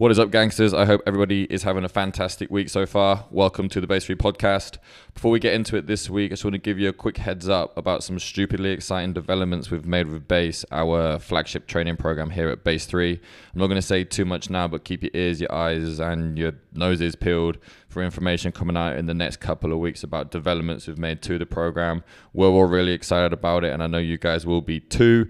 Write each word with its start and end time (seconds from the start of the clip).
What 0.00 0.10
is 0.10 0.18
up, 0.18 0.30
gangsters? 0.30 0.72
I 0.72 0.86
hope 0.86 1.02
everybody 1.06 1.44
is 1.52 1.64
having 1.64 1.84
a 1.84 1.88
fantastic 1.90 2.50
week 2.50 2.70
so 2.70 2.86
far. 2.86 3.26
Welcome 3.30 3.68
to 3.68 3.82
the 3.82 3.86
Base 3.86 4.06
3 4.06 4.14
podcast. 4.14 4.78
Before 5.12 5.30
we 5.30 5.38
get 5.38 5.52
into 5.52 5.76
it 5.76 5.88
this 5.88 6.08
week, 6.08 6.30
I 6.30 6.32
just 6.32 6.42
want 6.42 6.54
to 6.54 6.58
give 6.58 6.78
you 6.78 6.88
a 6.88 6.92
quick 6.94 7.18
heads 7.18 7.50
up 7.50 7.76
about 7.76 8.02
some 8.02 8.18
stupidly 8.18 8.70
exciting 8.70 9.12
developments 9.12 9.70
we've 9.70 9.84
made 9.84 10.08
with 10.08 10.26
Base, 10.26 10.64
our 10.72 11.18
flagship 11.18 11.66
training 11.66 11.98
program 11.98 12.30
here 12.30 12.48
at 12.48 12.64
Base 12.64 12.86
3. 12.86 13.12
I'm 13.12 13.60
not 13.60 13.66
going 13.66 13.76
to 13.76 13.86
say 13.86 14.02
too 14.02 14.24
much 14.24 14.48
now, 14.48 14.66
but 14.66 14.84
keep 14.84 15.02
your 15.02 15.10
ears, 15.12 15.38
your 15.38 15.52
eyes, 15.52 15.98
and 15.98 16.38
your 16.38 16.54
noses 16.72 17.14
peeled 17.14 17.58
for 17.90 18.02
information 18.02 18.52
coming 18.52 18.78
out 18.78 18.96
in 18.96 19.04
the 19.04 19.12
next 19.12 19.36
couple 19.40 19.70
of 19.70 19.80
weeks 19.80 20.02
about 20.02 20.30
developments 20.30 20.86
we've 20.86 20.96
made 20.96 21.20
to 21.20 21.36
the 21.36 21.44
program. 21.44 22.02
We're 22.32 22.48
all 22.48 22.64
really 22.64 22.92
excited 22.92 23.34
about 23.34 23.64
it, 23.64 23.74
and 23.74 23.82
I 23.82 23.86
know 23.86 23.98
you 23.98 24.16
guys 24.16 24.46
will 24.46 24.62
be 24.62 24.80
too. 24.80 25.28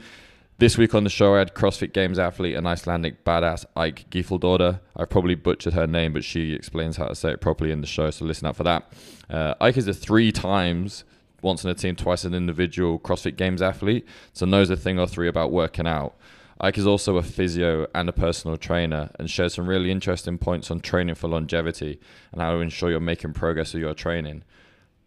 This 0.61 0.77
week 0.77 0.95
on 0.95 1.05
the 1.05 1.09
show, 1.11 1.37
I 1.37 1.39
had 1.39 1.55
CrossFit 1.55 1.95
Games 1.95 2.19
athlete 2.19 2.55
and 2.55 2.69
Icelandic 2.69 3.25
badass 3.25 3.65
Eik 3.79 4.05
Gylfadóttir. 4.11 4.81
I've 4.95 5.09
probably 5.09 5.35
butchered 5.35 5.73
her 5.73 5.87
name, 5.87 6.13
but 6.13 6.23
she 6.23 6.53
explains 6.53 6.99
how 6.99 7.07
to 7.07 7.15
say 7.15 7.31
it 7.31 7.41
properly 7.41 7.71
in 7.71 7.81
the 7.81 7.87
show, 7.87 8.11
so 8.11 8.27
listen 8.27 8.47
out 8.47 8.57
for 8.57 8.65
that. 8.65 8.93
Uh, 9.31 9.55
Eik 9.55 9.79
is 9.79 9.89
a 9.89 9.95
three 9.95 10.31
times, 10.31 11.05
once 11.41 11.65
in 11.65 11.71
a 11.71 11.75
team, 11.75 11.97
twice 11.97 12.25
an 12.25 12.35
individual 12.35 12.99
CrossFit 12.99 13.37
Games 13.37 13.63
athlete, 13.63 14.07
so 14.35 14.45
knows 14.45 14.69
a 14.69 14.77
thing 14.77 14.99
or 14.99 15.07
three 15.07 15.29
about 15.29 15.51
working 15.51 15.87
out. 15.87 16.15
Eik 16.63 16.77
is 16.77 16.87
also 16.87 17.17
a 17.17 17.23
physio 17.23 17.87
and 17.95 18.11
a 18.11 18.13
personal 18.13 18.59
trainer 18.59 19.09
and 19.19 19.31
shares 19.31 19.55
some 19.55 19.67
really 19.67 19.91
interesting 19.91 20.37
points 20.37 20.71
on 20.71 20.81
training 20.81 21.15
for 21.15 21.29
longevity 21.29 21.99
and 22.33 22.43
how 22.43 22.53
to 22.53 22.59
ensure 22.59 22.91
you're 22.91 23.01
making 23.01 23.33
progress 23.33 23.73
with 23.73 23.83
your 23.83 23.95
training. 23.95 24.45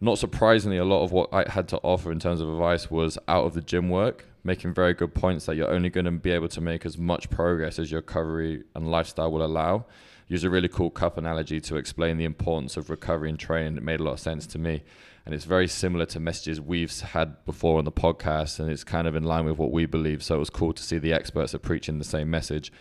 Not 0.02 0.17
surprisingly, 0.17 0.78
a 0.78 0.84
lot 0.84 1.04
of 1.04 1.12
what 1.12 1.31
I 1.31 1.48
had 1.48 1.67
to 1.67 1.78
offer 1.84 2.12
in 2.12 2.17
terms 2.17 2.42
of 2.42 2.50
advice 2.50 2.90
was 2.90 3.20
out 3.28 3.45
of 3.45 3.54
the 3.54 3.62
gym 3.62 3.90
work, 3.90 4.26
making 4.44 4.74
very 4.74 4.94
good 4.94 5.14
points 5.14 5.46
that 5.46 5.56
you're 5.56 5.70
only 5.70 5.90
going 5.90 6.06
to 6.06 6.12
be 6.12 6.32
able 6.32 6.50
to 6.50 6.62
make 6.62 6.86
as 6.86 6.98
much 6.98 7.30
progress 7.30 7.80
as 7.80 7.92
your 7.92 8.02
recovery 8.02 8.64
and 8.76 8.92
lifestyle 8.92 9.32
will 9.32 9.46
allow. 9.46 9.86
Use 10.28 10.44
a 10.44 10.50
really 10.50 10.68
cool 10.68 10.90
cup 10.90 11.18
analogy 11.18 11.62
to 11.62 11.76
explain 11.76 12.18
the 12.18 12.26
importance 12.26 12.76
of 12.78 12.90
recovery 12.90 13.30
and 13.30 13.40
training. 13.40 13.78
It 13.78 13.84
made 13.84 14.00
a 14.00 14.04
lot 14.04 14.14
of 14.14 14.20
sense 14.20 14.48
to 14.48 14.58
me. 14.59 14.84
And 15.26 15.34
it's 15.34 15.45
very 15.45 15.70
similar 15.70 16.06
to 16.08 16.20
messages 16.20 16.59
we've 16.59 16.98
had 17.00 17.45
before 17.45 17.78
on 17.78 17.86
the 17.86 17.92
podcast, 17.94 18.59
and 18.59 18.70
it's 18.70 18.84
kind 18.84 19.08
of 19.08 19.16
in 19.16 19.23
line 19.23 19.45
with 19.45 19.58
what 19.58 19.72
we 19.72 19.86
believe. 19.86 20.22
So 20.22 20.36
it 20.36 20.40
was 20.40 20.50
cool 20.50 20.73
to 20.73 20.84
see 20.84 20.98
the 20.98 21.14
experts 21.14 21.56
are 21.56 21.60
preaching 21.60 21.98
the 21.98 22.04
same 22.04 22.30
message. 22.30 22.73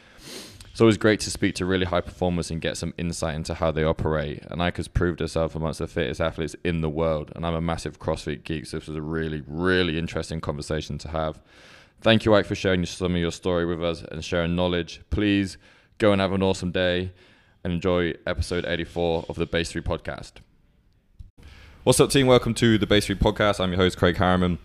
It's 0.73 0.81
always 0.81 0.97
great 0.97 1.21
to 1.21 1.31
speak 1.31 1.55
to 1.57 1.67
really 1.67 1.85
high 1.85 2.01
performers 2.01 2.51
and 2.51 2.59
get 2.59 2.79
some 2.79 2.95
insight 2.97 3.35
into 3.35 3.53
how 3.53 3.73
they 3.73 3.85
operate. 3.85 4.43
And 4.51 4.63
Eik 4.63 4.79
has 4.79 4.89
proved 4.89 5.21
herself 5.21 5.55
amongst 5.55 5.81
the 5.81 5.87
fittest 5.87 6.19
athletes 6.19 6.57
in 6.65 6.81
the 6.81 6.89
world. 6.89 7.31
And 7.37 7.45
I'm 7.45 7.53
a 7.53 7.61
massive 7.61 7.99
CrossFit 7.99 8.43
geek, 8.43 8.65
so 8.65 8.79
this 8.79 8.89
was 8.89 8.97
a 8.97 9.03
really, 9.03 9.43
really 9.47 9.99
interesting 9.99 10.41
conversation 10.41 10.97
to 10.97 11.09
have. 11.09 11.43
Thank 12.01 12.25
you, 12.25 12.33
Eik, 12.33 12.47
for 12.47 12.55
sharing 12.55 12.87
some 12.87 13.15
of 13.15 13.21
your 13.21 13.33
story 13.33 13.67
with 13.67 13.85
us 13.85 14.03
and 14.11 14.25
sharing 14.25 14.57
knowledge. 14.57 15.03
Please 15.11 15.59
go 15.99 16.11
and 16.11 16.23
have 16.23 16.33
an 16.33 16.43
awesome 16.43 16.71
day 16.71 17.13
and 17.63 17.75
enjoy 17.75 18.15
episode 18.27 18.65
84 18.65 19.27
of 19.29 19.37
the 19.37 19.45
Base 19.45 19.73
3 19.73 19.83
podcast. 19.83 20.37
What's 21.85 22.01
up, 22.01 22.09
team? 22.09 22.27
Welcome 22.27 22.55
to 22.55 22.79
the 22.79 22.87
Base 22.87 23.05
3 23.05 23.17
podcast. 23.17 23.61
I'm 23.61 23.73
your 23.73 23.79
host, 23.79 23.99
Craig 23.99 24.17
Harriman. 24.17 24.59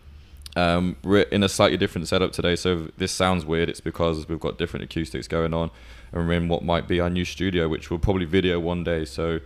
Um, 0.55 0.95
we're 1.03 1.21
in 1.23 1.43
a 1.43 1.49
slightly 1.49 1.77
different 1.77 2.07
setup 2.07 2.31
today, 2.31 2.55
so 2.55 2.87
this 2.97 3.11
sounds 3.11 3.45
weird. 3.45 3.69
It's 3.69 3.81
because 3.81 4.27
we've 4.27 4.39
got 4.39 4.57
different 4.57 4.85
acoustics 4.85 5.27
going 5.27 5.53
on 5.53 5.69
and 6.11 6.27
we're 6.27 6.33
in 6.33 6.47
what 6.47 6.63
might 6.63 6.87
be 6.87 6.99
our 6.99 7.09
new 7.09 7.25
studio, 7.25 7.67
which 7.67 7.89
we'll 7.89 7.99
probably 7.99 8.25
video 8.25 8.59
one 8.59 8.83
day. 8.83 9.05
So 9.05 9.39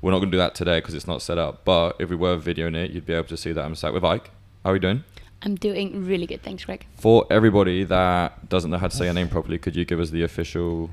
we're 0.00 0.10
not 0.10 0.18
going 0.18 0.30
to 0.30 0.36
do 0.36 0.38
that 0.38 0.54
today 0.54 0.78
because 0.78 0.94
it's 0.94 1.06
not 1.06 1.22
set 1.22 1.38
up. 1.38 1.64
But 1.64 1.96
if 1.98 2.10
we 2.10 2.16
were 2.16 2.36
videoing 2.36 2.74
it, 2.76 2.90
you'd 2.90 3.06
be 3.06 3.14
able 3.14 3.28
to 3.28 3.36
see 3.36 3.52
that 3.52 3.64
I'm 3.64 3.74
sat 3.74 3.92
with 3.92 4.02
Eik. 4.02 4.26
How 4.64 4.70
are 4.70 4.74
you 4.74 4.80
doing? 4.80 5.04
I'm 5.44 5.56
doing 5.56 6.04
really 6.04 6.26
good, 6.26 6.42
thanks, 6.42 6.64
Greg. 6.64 6.86
For 6.96 7.26
everybody 7.30 7.82
that 7.84 8.48
doesn't 8.48 8.70
know 8.70 8.78
how 8.78 8.86
to 8.88 8.96
say 8.96 9.06
your 9.06 9.14
name 9.14 9.28
properly, 9.28 9.58
could 9.58 9.74
you 9.74 9.84
give 9.84 9.98
us 9.98 10.10
the 10.10 10.22
official? 10.22 10.90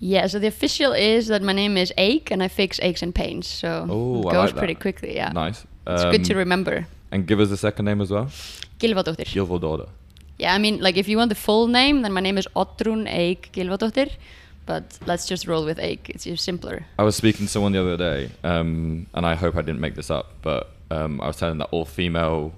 Yeah, 0.00 0.26
so 0.26 0.40
the 0.40 0.48
official 0.48 0.92
is 0.92 1.28
that 1.28 1.40
my 1.40 1.52
name 1.52 1.76
is 1.76 1.92
Ache 1.96 2.32
and 2.32 2.42
I 2.42 2.48
fix 2.48 2.80
aches 2.82 3.00
and 3.02 3.14
pains. 3.14 3.46
So 3.46 3.86
Oh, 3.88 4.20
it 4.20 4.32
goes 4.32 4.34
like 4.50 4.56
pretty 4.56 4.74
quickly, 4.74 5.14
yeah. 5.14 5.30
Nice. 5.32 5.64
It's 5.86 6.04
good 6.04 6.24
to 6.24 6.32
Um, 6.32 6.38
remember. 6.38 6.86
And 7.12 7.26
give 7.28 7.38
us 7.38 7.48
the 7.48 7.56
second 7.56 7.84
name 7.84 8.00
as 8.00 8.10
well. 8.10 8.26
Gylfadóttir. 8.80 9.24
Gilvaldóttir. 9.26 9.88
Yeah, 10.38 10.54
I 10.54 10.58
mean, 10.58 10.80
like 10.80 10.96
if 10.96 11.08
you 11.08 11.16
want 11.16 11.28
the 11.28 11.34
full 11.36 11.68
name, 11.68 12.02
then 12.02 12.12
my 12.12 12.20
name 12.20 12.38
is 12.38 12.46
Oddrún 12.56 13.06
Eik 13.08 13.52
Gylfadóttir. 13.52 14.10
But 14.66 14.98
let's 15.06 15.26
just 15.26 15.46
roll 15.46 15.64
with 15.64 15.78
Eik. 15.78 16.08
It's 16.08 16.24
just 16.24 16.42
simpler. 16.44 16.86
I 16.98 17.02
was 17.02 17.16
speaking 17.16 17.46
to 17.46 17.52
someone 17.52 17.72
the 17.72 17.80
other 17.82 17.96
day, 17.98 18.30
um, 18.42 19.06
and 19.14 19.26
I 19.26 19.34
hope 19.34 19.56
I 19.56 19.62
didn't 19.62 19.80
make 19.80 19.94
this 19.94 20.10
up, 20.10 20.26
but 20.42 20.70
um, 20.90 21.20
I 21.20 21.26
was 21.26 21.36
telling 21.36 21.58
that 21.58 21.68
all 21.70 21.84
female 21.84 22.52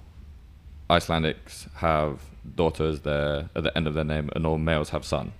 Icelandics 0.88 1.66
have 1.76 2.20
daughters 2.54 3.00
there 3.00 3.48
at 3.56 3.64
the 3.64 3.76
end 3.76 3.86
of 3.88 3.94
their 3.94 4.04
name, 4.04 4.30
and 4.36 4.46
all 4.46 4.58
males 4.58 4.90
have 4.90 5.04
son. 5.04 5.32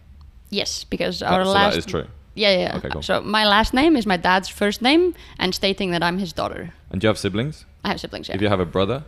Yes, 0.51 0.85
because 0.85 1.21
That- 1.21 1.33
our 1.33 1.45
so 1.45 1.53
last 1.53 1.75
that 1.75 1.79
is 1.79 1.87
true. 1.87 2.07
Yeah, 2.35 2.51
yeah. 2.59 2.77
Okay, 2.77 2.89
cool. 2.91 3.03
So 3.03 3.21
my 3.23 3.47
last 3.47 3.73
name 3.73 3.97
is 3.97 4.05
my 4.07 4.17
dad's 4.19 4.49
first 4.49 4.83
name, 4.83 5.15
and 5.39 5.55
stating 5.55 5.91
that 5.93 6.03
I'm 6.03 6.19
his 6.19 6.33
daughter. 6.33 6.73
And 6.91 7.01
do 7.01 7.07
you 7.07 7.09
have 7.09 7.19
siblings? 7.19 7.65
I 7.85 7.89
have 7.89 8.01
siblings. 8.01 8.29
Yeah. 8.29 8.35
If 8.35 8.43
you 8.43 8.49
have 8.49 8.61
a 8.61 8.67
brother, 8.67 9.05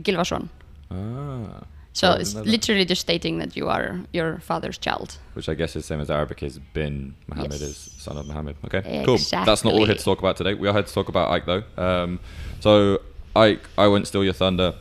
Gylfason. 0.00 0.48
ah, 0.90 1.64
So 1.98 2.12
it's 2.12 2.34
literally 2.34 2.84
just 2.84 3.00
stating 3.00 3.38
that 3.38 3.56
you 3.56 3.68
are 3.68 3.98
your 4.12 4.38
father's 4.38 4.78
child. 4.78 5.08
which 5.34 5.48
I 5.48 5.54
guess 5.54 5.70
is 5.76 5.82
the 5.82 5.86
same 5.92 6.00
as 6.00 6.10
Arabic 6.10 6.42
is 6.42 6.58
bin 6.72 7.14
Muhammad 7.28 7.60
Yes. 7.60 7.62
is 7.70 7.76
son 7.98 8.16
of 8.16 8.26
Muhammad. 8.26 8.54
Okay, 8.66 9.02
cool. 9.04 9.18
That's 9.18 9.64
not 9.64 9.72
all 9.72 9.80
we're 9.80 9.86
here 9.86 9.94
to 10.02 10.04
talk 10.10 10.20
about 10.20 10.36
today. 10.36 10.54
We 10.54 10.68
are 10.68 10.72
here 10.78 10.82
to 10.90 10.94
talk 10.98 11.08
about 11.08 11.26
Eik 11.34 11.44
though. 11.52 11.64
Um, 11.86 12.20
so 12.60 13.00
Eik, 13.34 13.60
I 13.76 13.86
won't 13.88 14.06
steal 14.06 14.22
your 14.22 14.32
thunder. 14.44 14.74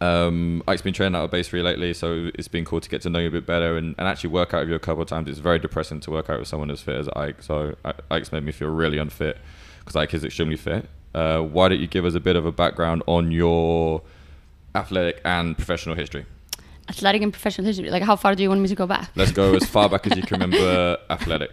Um, 0.00 0.62
Eik's 0.68 0.82
been 0.82 0.92
training 0.94 1.16
out 1.16 1.24
of 1.24 1.30
base 1.30 1.48
three 1.48 1.62
lately, 1.62 1.94
so 1.94 2.30
it's 2.34 2.48
been 2.48 2.64
cool 2.64 2.80
to 2.80 2.88
get 2.88 3.00
to 3.02 3.10
know 3.10 3.18
you 3.18 3.28
a 3.28 3.36
bit 3.38 3.46
better 3.46 3.76
and, 3.76 3.94
and 3.98 4.06
actually 4.06 4.30
work 4.30 4.52
out 4.54 4.60
with 4.60 4.68
you 4.68 4.74
a 4.74 4.78
couple 4.88 5.02
of 5.02 5.08
times. 5.08 5.28
It's 5.28 5.38
very 5.38 5.58
depressing 5.58 6.00
to 6.00 6.10
work 6.10 6.28
out 6.30 6.38
with 6.38 6.48
someone 6.48 6.70
as 6.70 6.80
fit 6.82 6.96
as 6.96 7.08
Eik. 7.08 7.42
So 7.42 7.74
Eik's 8.10 8.30
made 8.30 8.44
me 8.44 8.52
feel 8.52 8.68
really 8.68 8.98
unfit 8.98 9.38
because 9.80 9.94
Eik 10.00 10.12
is 10.14 10.22
extremely 10.24 10.56
fit. 10.56 10.88
Uh, 11.14 11.40
why 11.40 11.68
don't 11.68 11.80
you 11.80 11.86
give 11.86 12.04
us 12.04 12.14
a 12.14 12.20
bit 12.20 12.36
of 12.36 12.44
a 12.44 12.52
background 12.52 13.02
on 13.06 13.32
your 13.32 14.02
athletic 14.74 15.20
and 15.24 15.56
professional 15.56 15.94
history? 15.96 16.26
Athletic 16.88 17.22
and 17.22 17.32
professional 17.32 17.66
history. 17.66 17.90
Like, 17.90 18.02
how 18.04 18.14
far 18.16 18.34
do 18.34 18.42
you 18.42 18.48
want 18.48 18.60
me 18.60 18.68
to 18.68 18.74
go 18.76 18.86
back? 18.86 19.10
Let's 19.16 19.32
go 19.32 19.54
as 19.54 19.64
far 19.66 19.88
back 19.88 20.06
as 20.06 20.16
you 20.16 20.22
can 20.22 20.40
remember 20.40 20.96
athletic. 21.10 21.50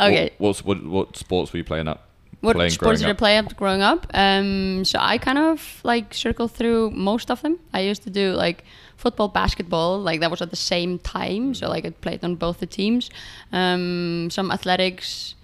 Okay. 0.00 0.30
What, 0.38 0.58
what, 0.58 0.82
what, 0.82 0.86
what 0.86 1.16
sports 1.16 1.52
were 1.52 1.58
you 1.58 1.64
playing 1.64 1.86
up? 1.88 2.02
What 2.40 2.54
playing 2.56 2.70
sports 2.72 3.00
did 3.00 3.04
growing 3.04 3.08
I 3.08 3.12
up? 3.12 3.18
play 3.18 3.38
up 3.38 3.56
growing 3.56 3.82
up? 3.82 4.06
Um, 4.12 4.84
so 4.84 4.98
I 5.00 5.18
kind 5.18 5.38
of 5.38 5.80
like 5.84 6.12
circled 6.12 6.50
through 6.52 6.90
most 6.90 7.30
of 7.30 7.40
them. 7.42 7.58
I 7.72 7.80
used 7.80 8.02
to 8.02 8.10
do 8.10 8.32
like 8.32 8.64
football, 8.96 9.28
basketball, 9.28 10.00
like 10.00 10.20
that 10.20 10.30
was 10.30 10.42
at 10.42 10.50
the 10.50 10.56
same 10.56 10.98
time. 10.98 11.54
So 11.54 11.68
like 11.68 11.84
I 11.86 11.90
played 11.90 12.22
on 12.24 12.34
both 12.34 12.58
the 12.60 12.66
teams. 12.66 13.08
Um, 13.52 14.28
some 14.30 14.50
athletics. 14.50 15.34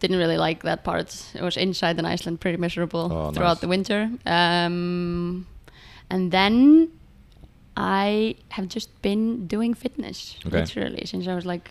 Didn't 0.00 0.18
really 0.18 0.36
like 0.36 0.62
that 0.62 0.84
part. 0.84 1.08
It 1.34 1.42
was 1.42 1.56
inside 1.56 1.98
in 1.98 2.04
Iceland, 2.04 2.40
pretty 2.40 2.56
miserable 2.58 3.08
Oh, 3.12 3.32
throughout 3.32 3.54
nice. 3.54 3.60
the 3.60 3.68
winter. 3.68 4.10
Um, 4.26 5.46
and 6.08 6.30
then 6.30 6.92
I 7.80 8.34
have 8.50 8.68
just 8.68 8.90
been 9.02 9.46
doing 9.46 9.72
fitness 9.72 10.36
Okay. 10.44 10.58
literally 10.60 11.04
since 11.06 11.28
I 11.28 11.34
was 11.36 11.46
like 11.46 11.70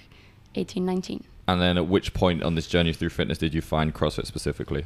18, 0.56 0.85
19. 0.85 1.23
And 1.50 1.62
then 1.62 1.78
at 1.78 1.88
which 1.88 2.13
point 2.13 2.44
on 2.44 2.56
this 2.56 2.66
journey 2.68 2.94
through 2.94 3.09
fitness 3.09 3.38
did 3.38 3.53
you 3.53 3.62
find 3.62 3.94
CrossFit 3.94 4.25
specifically? 4.25 4.85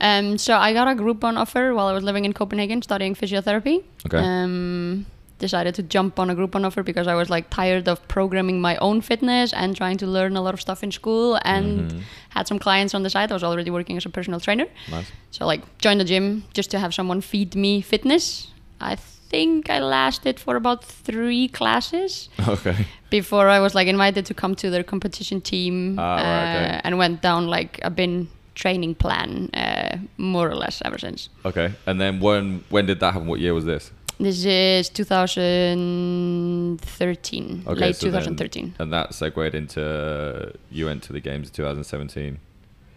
Um, 0.00 0.36
so 0.36 0.56
I 0.56 0.72
got 0.72 0.88
a 0.88 0.94
Groupon 1.00 1.36
offer 1.38 1.72
while 1.74 1.86
I 1.86 1.92
was 1.92 2.02
living 2.04 2.24
in 2.24 2.32
Copenhagen 2.32 2.82
studying 2.82 3.14
physiotherapy. 3.14 3.84
Okay. 4.06 4.18
Um, 4.18 5.06
decided 5.38 5.74
to 5.76 5.82
jump 5.82 6.18
on 6.18 6.28
a 6.30 6.34
Groupon 6.34 6.64
offer 6.66 6.82
because 6.82 7.06
I 7.06 7.14
was 7.14 7.30
like 7.30 7.48
tired 7.50 7.88
of 7.88 8.06
programming 8.08 8.60
my 8.60 8.76
own 8.78 9.00
fitness 9.02 9.52
and 9.52 9.76
trying 9.76 9.96
to 9.98 10.06
learn 10.06 10.36
a 10.36 10.40
lot 10.42 10.54
of 10.54 10.60
stuff 10.60 10.82
in 10.82 10.90
school 10.90 11.38
and 11.44 11.90
Mhm. 11.92 12.00
had 12.30 12.48
some 12.48 12.58
clients 12.58 12.94
on 12.94 13.02
the 13.04 13.10
side. 13.10 13.30
I 13.30 13.34
was 13.34 13.44
already 13.44 13.70
working 13.70 13.96
as 13.96 14.04
a 14.06 14.10
personal 14.10 14.40
trainer. 14.40 14.66
Nice. 14.90 15.10
So 15.30 15.46
like 15.46 15.62
joined 15.78 16.00
the 16.00 16.04
gym 16.04 16.44
just 16.52 16.70
to 16.72 16.78
have 16.78 16.92
someone 16.94 17.20
feed 17.20 17.54
me 17.54 17.80
fitness. 17.80 18.48
I 18.80 18.96
think 19.30 19.70
I 19.70 19.78
lasted 19.80 20.38
for 20.40 20.56
about 20.56 20.84
three 20.84 21.48
classes 21.48 22.28
Okay. 22.48 22.86
before 23.10 23.48
I 23.48 23.60
was 23.60 23.74
like 23.74 23.88
invited 23.90 24.26
to 24.26 24.34
come 24.34 24.54
to 24.56 24.70
their 24.70 24.82
competition 24.84 25.40
team 25.40 25.98
Ah, 25.98 26.16
right, 26.16 26.56
okay. 26.56 26.76
uh, 26.76 26.80
and 26.84 26.98
went 26.98 27.22
down 27.22 27.46
like 27.46 27.78
a 27.82 27.90
bin 27.90 28.28
training 28.54 28.94
plan 28.94 29.50
uh, 29.54 29.96
more 30.16 30.48
or 30.50 30.54
less 30.54 30.82
ever 30.84 30.98
since. 30.98 31.28
Okay. 31.44 31.72
And 31.86 32.00
then 32.00 32.20
when 32.20 32.64
when 32.70 32.86
did 32.86 33.00
that 33.00 33.12
happen? 33.14 33.28
What 33.28 33.40
year 33.40 33.54
was 33.54 33.64
this? 33.64 33.90
This 34.18 34.44
is 34.46 34.88
2013, 34.88 37.64
Okay, 37.66 37.80
late 37.80 37.96
so 37.96 38.10
then- 38.10 38.22
2013. 38.22 38.74
and 38.78 38.92
that 38.92 39.12
segued 39.14 39.54
into 39.54 40.52
you 40.70 40.86
went 40.86 41.02
to 41.04 41.12
the 41.12 41.20
games 41.20 41.48
in 41.48 41.54
2017 41.54 42.38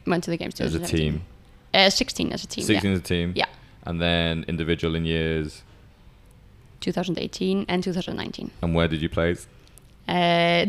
Went 0.08 0.24
to 0.24 0.32
the 0.32 0.38
games 0.38 0.60
as 0.62 0.74
a 0.76 0.80
team. 0.80 1.22
Uh, 1.74 1.90
16 1.90 2.32
as 2.34 2.44
a 2.44 2.48
team. 2.48 2.64
16 2.64 2.90
yeah. 2.90 2.94
as 2.96 3.00
a 3.00 3.04
team. 3.04 3.34
Yeah. 3.36 3.46
And 3.84 4.02
then 4.02 4.44
individual 4.48 4.96
in 4.96 5.06
years. 5.06 5.62
2018 6.80 7.66
and 7.68 7.84
2019. 7.84 8.52
And 8.62 8.76
where 8.76 8.88
did 8.88 9.02
you 9.02 9.10
place? 9.10 9.48
Uh, 10.08 10.12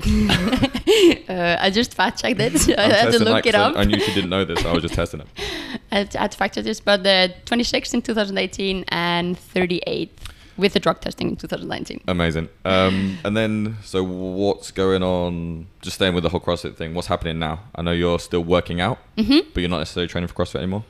uh, 1.29 1.57
I 1.61 1.71
just 1.73 1.95
fact 1.95 2.21
checked 2.21 2.41
it. 2.41 2.79
I 2.79 2.83
had 2.83 3.13
to 3.13 3.19
look 3.25 3.45
that 3.45 3.47
it 3.47 3.55
up. 3.55 3.77
I, 3.77 3.85
knew 3.85 3.99
she 3.99 4.13
didn't 4.13 4.31
know 4.31 4.45
this. 4.45 4.61
So 4.61 4.69
I 4.71 4.73
was 4.75 4.83
just 4.83 4.95
testing 4.95 5.21
it. 5.21 5.27
I 5.91 5.99
had 5.99 6.11
to, 6.11 6.19
I 6.19 6.23
had 6.23 6.33
to 6.33 6.39
fact 6.39 6.55
check 6.57 6.65
this, 6.65 6.81
but 6.81 7.01
uh, 7.01 7.29
26th 7.47 7.95
in 7.95 8.03
2018 8.03 8.85
and 8.89 9.37
38th 9.37 10.11
with 10.59 10.75
the 10.75 10.81
drug 10.81 11.01
testing 11.01 11.31
in 11.31 11.37
2019. 11.37 12.03
Amazing. 12.07 12.51
Um, 12.67 13.17
and 13.25 13.35
then, 13.35 13.79
so 13.83 14.05
what's 14.05 14.71
going 14.71 15.03
on? 15.03 15.67
Just 15.81 15.97
staying 15.97 16.15
with 16.15 16.23
the 16.23 16.29
whole 16.29 16.41
CrossFit 16.41 16.75
thing. 16.77 16.93
What's 16.93 17.09
happening 17.09 17.39
now? 17.39 17.61
I 17.75 17.81
know 17.81 17.93
you're 17.93 18.19
still 18.19 18.45
working 18.45 18.79
out, 18.81 18.99
Mm-hmm. 19.17 19.49
but 19.55 19.61
you're 19.61 19.71
not 19.71 19.79
necessarily 19.79 20.09
training 20.09 20.29
for 20.29 20.35
CrossFit 20.35 20.57
anymore. 20.57 20.85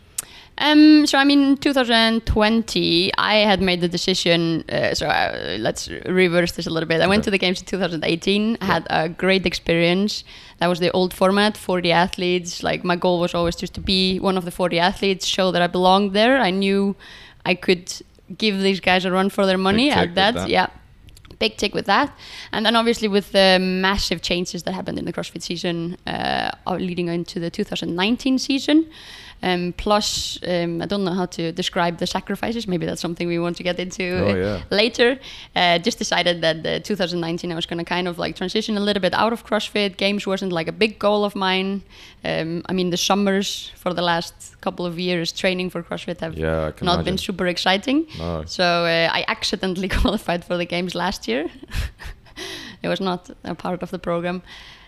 Um, 0.60 1.06
so 1.06 1.16
I 1.18 1.24
mean, 1.24 1.56
2020, 1.56 3.12
I 3.16 3.34
had 3.36 3.60
made 3.62 3.80
the 3.80 3.88
decision. 3.88 4.62
Uh, 4.68 4.94
so 4.94 5.06
uh, 5.06 5.56
let's 5.58 5.88
reverse 6.06 6.52
this 6.52 6.66
a 6.66 6.70
little 6.70 6.86
bit. 6.88 7.00
I 7.00 7.06
went 7.06 7.20
Okay. 7.20 7.24
to 7.24 7.30
the 7.30 7.38
games 7.38 7.60
in 7.60 7.66
2018. 7.66 8.58
Had 8.60 8.86
a 8.90 9.08
great 9.08 9.46
experience. 9.46 10.22
That 10.58 10.66
was 10.68 10.78
the 10.78 10.90
old 10.92 11.14
format, 11.14 11.56
40 11.56 11.92
athletes. 11.92 12.62
Like 12.62 12.84
my 12.84 12.96
goal 12.96 13.20
was 13.20 13.34
always 13.34 13.56
just 13.56 13.74
to 13.74 13.80
be 13.80 14.18
one 14.20 14.36
of 14.36 14.44
the 14.44 14.50
40 14.50 14.78
athletes, 14.78 15.24
show 15.26 15.50
that 15.52 15.62
I 15.62 15.66
belonged 15.66 16.12
there. 16.12 16.38
I 16.38 16.50
knew 16.50 16.94
I 17.46 17.54
could 17.54 17.92
give 18.36 18.60
these 18.60 18.80
guys 18.80 19.04
a 19.04 19.10
run 19.10 19.30
for 19.30 19.46
their 19.46 19.58
money 19.58 19.90
at 19.90 20.14
that. 20.14 20.34
that. 20.34 20.48
Yeah. 20.48 20.66
Big 21.38 21.56
tick 21.56 21.74
with 21.74 21.86
that, 21.86 22.12
and 22.52 22.66
then 22.66 22.76
obviously 22.76 23.08
with 23.08 23.32
the 23.32 23.56
massive 23.58 24.20
changes 24.20 24.64
that 24.64 24.72
happened 24.74 24.98
in 24.98 25.06
the 25.06 25.12
CrossFit 25.12 25.40
season, 25.40 25.96
uh, 26.06 26.50
leading 26.66 27.08
into 27.08 27.40
the 27.40 27.48
2019 27.48 28.38
season, 28.38 28.86
um, 29.42 29.72
plus 29.76 30.38
um, 30.46 30.82
I 30.82 30.87
don't 30.87 31.04
know 31.04 31.14
how 31.14 31.26
to 31.26 31.52
describe 31.52 31.96
the 31.98 32.06
sacrifices. 32.06 32.66
Maybe 32.69 32.84
that's 32.87 33.00
something 33.00 33.26
we 33.28 33.38
want 33.38 33.56
to 33.56 33.62
get 33.62 33.78
into 33.78 34.02
Oh, 34.02 34.34
yeah. 34.34 34.62
later. 34.70 35.19
Uh, 35.56 35.78
just 35.78 35.98
decided 35.98 36.42
that 36.42 36.62
the 36.62 36.81
2019 36.81 37.50
I 37.50 37.54
was 37.54 37.66
going 37.66 37.78
to 37.78 37.84
kind 37.84 38.06
of 38.08 38.19
like 38.19 38.37
transition 38.37 38.76
a 38.76 38.81
little 38.81 39.00
bit 39.00 39.14
out 39.14 39.32
of 39.32 39.44
CrossFit. 39.46 39.96
Games 39.96 40.26
wasn't 40.26 40.52
like 40.52 40.69
a 40.69 40.72
big 40.72 40.98
goal 40.98 41.25
of 41.25 41.34
mine. 41.34 41.82
Um, 42.25 42.62
I 42.69 42.72
mean, 42.75 42.90
the 42.90 42.96
summers 42.98 43.72
for 43.76 43.94
the 43.94 44.02
last 44.02 44.60
couple 44.60 44.84
of 44.84 44.98
years 44.98 45.32
training 45.32 45.70
for 45.70 45.82
CrossFit 45.82 46.20
have 46.20 46.36
Yeah, 46.36 46.72
not 46.82 46.94
imagine. 46.94 47.04
been 47.04 47.19
super 47.19 47.46
exciting. 47.46 48.06
No. 48.19 48.44
So 48.46 48.64
uh, 48.64 49.08
I 49.12 49.25
accidentally 49.28 49.88
qualified 50.00 50.44
for 50.44 50.56
the 50.58 50.66
games 50.66 50.94
last 50.94 51.26
year. 51.28 51.46
it 52.82 52.88
was 52.88 53.00
not 53.00 53.31
a 53.44 53.54
part 53.54 53.82
of 53.82 53.90
the 53.90 53.98
program. 53.98 54.43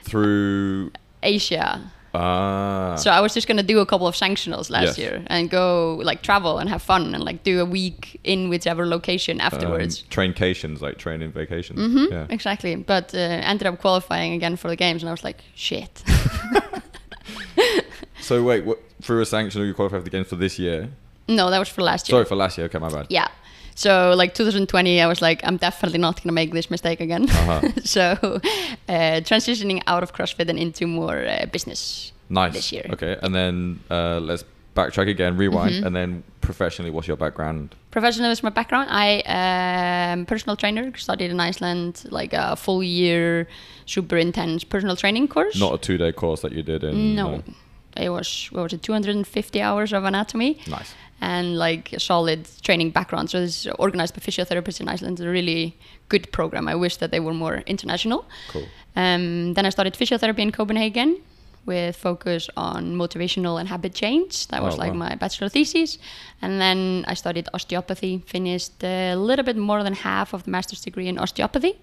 Through 0.05 0.90
Asia. 1.22 1.81
Ah, 2.14 2.94
So 2.97 3.11
I 3.11 3.20
was 3.20 3.35
just 3.35 3.47
gonna 3.49 3.62
do 3.62 3.81
a 3.81 3.87
couple 3.87 4.06
of 4.06 4.14
sanctionals 4.14 4.70
last 4.70 4.85
Yes. 4.87 4.99
year 4.99 5.23
and 5.29 5.49
go 5.50 5.99
like 6.03 6.23
travel 6.23 6.59
and 6.59 6.69
have 6.70 6.82
fun 6.82 7.14
and 7.14 7.25
like 7.25 7.43
do 7.43 7.61
a 7.61 7.64
week 7.64 8.20
in 8.25 8.49
whichever 8.49 8.87
location 8.87 9.41
afterwards. 9.41 10.03
um, 10.03 10.09
traincations 10.11 10.81
like 10.81 10.99
training 10.99 11.32
vacations. 11.32 11.79
Mhm, 11.79 12.11
Yeah. 12.11 12.26
Exactly, 12.31 12.76
but 12.76 13.14
uh, 13.14 13.19
ended 13.50 13.67
up 13.67 13.81
qualifying 13.81 14.32
again 14.35 14.56
for 14.56 14.69
the 14.69 14.76
games, 14.76 15.03
and 15.03 15.09
I 15.09 15.12
was 15.12 15.25
like, 15.25 15.38
"Shit." 15.55 16.03
So 18.20 18.41
wait, 18.44 18.65
what, 18.65 18.79
through 19.03 19.20
a 19.20 19.26
sanction, 19.26 19.62
you 19.62 19.75
qualified 19.75 20.00
for 20.00 20.05
the 20.05 20.11
games 20.11 20.29
for 20.29 20.37
this 20.37 20.56
year? 20.58 20.88
no, 21.29 21.50
that 21.50 21.58
was 21.58 21.69
for 21.69 21.82
last 21.82 22.08
year. 22.08 22.15
Sorry 22.15 22.25
for 22.25 22.37
last 22.37 22.56
year. 22.56 22.67
Okay, 22.67 22.79
my 22.79 22.88
bad. 22.88 23.06
Yeah. 23.11 23.26
So 23.74 24.14
like 24.16 24.34
2020, 24.34 25.00
I 25.00 25.06
was 25.06 25.22
like, 25.22 25.40
I'm 25.44 25.56
definitely 25.56 25.98
not 25.98 26.22
gonna 26.22 26.32
make 26.32 26.52
this 26.52 26.70
mistake 26.70 27.00
again. 27.00 27.28
Uh-huh. 27.30 27.60
so 27.84 28.02
uh, 28.88 29.20
transitioning 29.24 29.82
out 29.86 30.02
of 30.02 30.12
CrossFit 30.12 30.48
and 30.48 30.58
into 30.58 30.86
more 30.86 31.24
uh, 31.26 31.46
business 31.52 32.12
Nice. 32.28 32.52
this 32.54 32.72
year. 32.72 32.86
Okay, 32.92 33.16
and 33.22 33.34
then 33.34 33.80
uh, 33.90 34.20
let's 34.20 34.44
backtrack 34.74 35.08
again, 35.08 35.36
rewind, 35.36 35.74
Mhm. 35.74 35.86
and 35.86 35.94
then 35.96 36.22
professionally, 36.40 36.90
what's 36.90 37.06
your 37.06 37.16
background? 37.19 37.74
Professional 37.90 38.30
is 38.30 38.42
my 38.42 38.48
background. 38.50 38.88
I 38.90 39.22
am 39.26 40.24
personal 40.24 40.56
trainer. 40.56 40.92
Studied 40.96 41.30
in 41.30 41.40
Iceland, 41.40 42.04
like 42.10 42.32
a 42.32 42.56
full 42.56 42.82
year, 42.82 43.46
super 43.84 44.16
intense 44.16 44.64
personal 44.64 44.96
training 44.96 45.28
course. 45.28 45.58
Not 45.60 45.74
a 45.74 45.78
two-day 45.78 46.12
course 46.12 46.40
that 46.40 46.52
you 46.52 46.62
did 46.62 46.84
in. 46.84 47.14
no, 47.14 47.34
uh, 47.34 47.40
it 48.02 48.08
was 48.08 48.48
what 48.52 48.62
was 48.62 48.72
it, 48.72 48.82
250 48.82 49.60
hours 49.60 49.92
of 49.92 50.04
anatomy. 50.04 50.58
nice. 50.66 50.94
And 51.30 51.46
like 51.66 51.92
a 51.92 52.00
solid 52.00 52.40
training 52.66 52.90
background. 52.92 53.30
So 53.30 53.38
this 53.40 53.54
is 53.66 53.72
organized 53.78 54.14
by 54.14 54.20
physiotherapists 54.20 54.80
in 54.80 54.88
Iceland. 54.94 55.14
It's 55.20 55.26
a 55.26 55.30
really 55.40 55.72
good 56.08 56.24
program. 56.32 56.64
I 56.69 56.74
wish 56.74 56.96
that 56.98 57.10
they 57.10 57.20
were 57.20 57.34
more 57.34 57.56
international. 57.66 58.20
Cool. 58.52 58.66
Um, 58.96 59.54
then 59.54 59.64
I 59.66 59.70
started 59.70 59.94
physiotherapy 59.94 60.40
in 60.40 60.50
Copenhagen 60.52 61.10
with 61.64 61.94
focus 61.96 62.50
on 62.56 62.96
motivational 62.96 63.54
and 63.60 63.69
habit 63.69 63.94
change. 63.94 64.48
That 64.48 64.60
was 64.62 64.74
Oh, 64.74 64.78
like 64.84 64.92
wow. 64.94 65.08
my 65.08 65.14
bachelor 65.14 65.48
thesis. 65.48 65.98
And 66.42 66.60
then 66.60 66.78
I 67.12 67.14
studied 67.14 67.46
osteopathy, 67.54 68.22
finished 68.26 68.82
a 68.84 69.14
little 69.14 69.44
bit 69.44 69.56
more 69.56 69.82
than 69.84 69.94
half 69.94 70.34
of 70.34 70.42
the 70.44 70.50
master's 70.50 70.80
degree 70.84 71.06
in 71.08 71.19
osteopathy. 71.19 71.74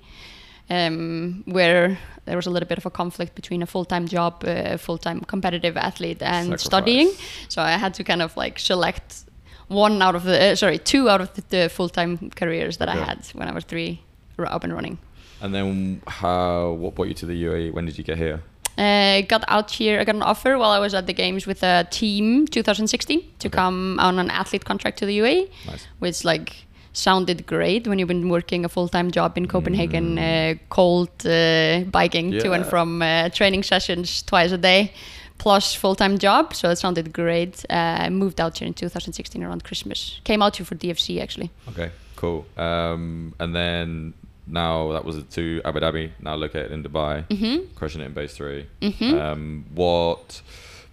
Um, 0.71 1.43
where 1.47 1.97
there 2.25 2.35
was 2.35 2.45
a 2.45 2.51
little 2.51 2.67
bit 2.67 2.77
of 2.77 2.85
a 2.85 2.91
conflict 2.91 3.33
between 3.33 3.63
a 3.63 3.65
full-time 3.65 4.05
job, 4.07 4.43
uh, 4.45 4.77
full-time 4.77 5.21
competitive 5.21 5.75
athlete, 5.77 6.21
and 6.21 6.45
Sacrifice. 6.45 6.65
studying. 6.65 7.11
So 7.47 7.61
I 7.63 7.71
had 7.71 7.93
to 7.95 8.03
kind 8.03 8.21
of 8.21 8.37
like 8.37 8.59
select 8.59 9.23
one 9.69 10.01
out 10.01 10.15
of 10.15 10.23
the 10.23 10.51
uh, 10.51 10.55
sorry 10.55 10.77
two 10.77 11.09
out 11.09 11.21
of 11.21 11.33
the, 11.35 11.43
the 11.49 11.69
full-time 11.69 12.29
careers 12.35 12.77
that 12.77 12.89
I 12.89 12.95
had 12.95 13.19
when 13.33 13.47
I 13.47 13.53
was 13.53 13.63
three 13.63 14.01
r- 14.37 14.45
up 14.45 14.63
and 14.63 14.73
running. 14.73 14.97
And 15.41 15.53
then 15.55 16.01
how? 16.07 16.71
What 16.81 16.95
brought 16.95 17.07
you 17.07 17.13
to 17.15 17.25
the 17.25 17.43
UAE? 17.45 17.71
When 17.73 17.85
did 17.85 17.97
you 17.97 18.03
get 18.03 18.17
here? 18.17 18.41
Uh, 18.77 19.21
got 19.27 19.43
out 19.47 19.71
here. 19.71 19.99
I 19.99 20.03
got 20.05 20.15
an 20.15 20.21
offer 20.23 20.57
while 20.57 20.71
I 20.71 20.79
was 20.79 20.93
at 20.93 21.05
the 21.05 21.13
games 21.13 21.45
with 21.47 21.63
a 21.63 21.85
team 21.91 22.47
2016 22.47 23.21
to 23.39 23.47
Okay. 23.47 23.55
come 23.55 23.99
on 23.99 24.19
an 24.19 24.29
athlete 24.29 24.63
contract 24.65 24.97
to 24.99 25.05
the 25.05 25.17
UAE, 25.19 25.49
Nice. 25.67 25.87
which 25.99 26.23
like 26.25 26.65
sounded 26.93 27.45
great 27.45 27.87
when 27.87 27.99
you've 27.99 28.07
been 28.07 28.29
working 28.29 28.65
a 28.65 28.69
full-time 28.69 29.11
job 29.11 29.37
in 29.37 29.47
Copenhagen, 29.47 30.17
uh, 30.17 30.55
cold 30.69 31.09
uh, 31.25 31.81
biking 31.91 32.31
to 32.31 32.51
and 32.53 32.63
Mm. 32.65 32.69
From 32.69 33.01
uh, 33.01 33.29
training 33.29 33.63
sessions 33.63 34.23
twice 34.23 34.51
a 34.53 34.57
day, 34.57 34.91
plus 35.39 35.73
full-time 35.73 36.17
job. 36.19 36.53
So 36.53 36.69
it 36.69 36.75
sounded 36.77 37.11
great. 37.11 37.65
Uh, 37.69 38.05
I 38.05 38.09
moved 38.09 38.39
out 38.39 38.59
here 38.59 38.67
in 38.67 38.73
2016 38.75 39.43
around 39.43 39.63
Christmas. 39.63 40.21
Came 40.23 40.41
out 40.43 40.57
here 40.57 40.65
for 40.65 40.75
DFC 40.75 41.19
actually. 41.21 41.49
Okay, 41.69 41.89
cool. 42.15 42.45
Um, 42.57 43.33
and 43.39 43.55
then 43.55 44.13
now 44.45 44.91
that 44.93 45.03
was 45.05 45.23
to 45.23 45.61
Abu 45.65 45.79
Dhabi, 45.79 46.11
now 46.21 46.35
located 46.35 46.71
in 46.71 46.83
Dubai, 46.83 47.25
Mhm. 47.29 47.73
crushing 47.75 48.01
it 48.01 48.05
in 48.05 48.13
base 48.13 48.33
3 48.35 48.65
Mhm. 48.81 49.13
Um, 49.19 49.65
what? 49.73 50.41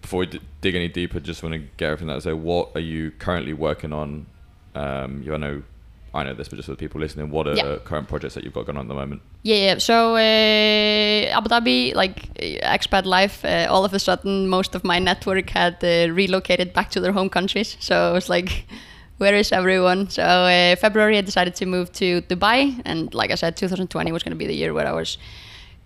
Before 0.03 0.21
we 0.21 0.27
d- 0.27 0.41
dig 0.61 0.75
any 0.75 0.89
deeper, 0.89 1.19
just 1.21 1.43
want 1.43 1.53
to 1.55 1.63
get 1.77 1.87
everything 1.91 2.11
out. 2.11 2.23
So, 2.23 2.37
what 2.37 2.71
are 2.77 2.81
you 2.95 3.11
currently 3.19 3.53
working 3.53 3.93
on? 3.93 4.27
Um, 4.75 5.23
you 5.25 5.37
know, 5.39 5.63
I 6.17 6.23
know 6.25 6.35
this, 6.35 6.49
but 6.49 6.57
just 6.57 6.67
for 6.67 6.73
the 6.73 6.79
people 6.85 7.01
listening, 7.01 7.31
what 7.31 7.47
are 7.47 7.57
Yeah. 7.57 7.77
current 7.85 8.09
projects 8.09 8.35
that 8.35 8.43
you've 8.45 8.55
got 8.55 8.67
going 8.67 8.79
on 8.79 8.85
at 8.87 8.89
the 8.89 8.95
moment? 8.95 9.21
Yeah, 9.43 9.57
yeah. 9.67 9.79
So 9.79 10.17
uh, 10.17 11.39
Abu 11.39 11.49
Dhabi, 11.49 11.95
like 11.95 12.17
uh, 12.39 12.77
expat 12.77 13.05
life, 13.05 13.45
uh, 13.45 13.67
all 13.73 13.85
of 13.85 13.93
a 13.95 13.99
sudden, 13.99 14.49
most 14.49 14.75
of 14.75 14.83
my 14.85 14.99
network 14.99 15.51
had 15.51 15.75
uh, 15.85 16.13
relocated 16.13 16.73
back 16.73 16.91
to 16.91 17.01
their 17.01 17.13
home 17.13 17.29
countries. 17.29 17.77
So 17.81 17.95
I 18.11 18.13
was 18.13 18.29
like, 18.29 18.65
where 19.19 19.35
is 19.35 19.53
everyone? 19.53 20.09
So 20.11 20.23
uh, 20.23 20.77
February, 20.77 21.19
I 21.19 21.23
decided 21.23 21.55
to 21.57 21.67
move 21.67 21.93
to 21.93 22.23
Dubai, 22.23 22.81
and 22.85 23.13
like 23.15 23.31
I 23.31 23.37
said, 23.37 23.57
2020 23.57 24.13
was 24.13 24.23
going 24.23 24.33
to 24.33 24.37
be 24.39 24.47
the 24.47 24.55
year 24.57 24.73
where 24.75 24.87
I 24.87 24.93
was 24.93 25.19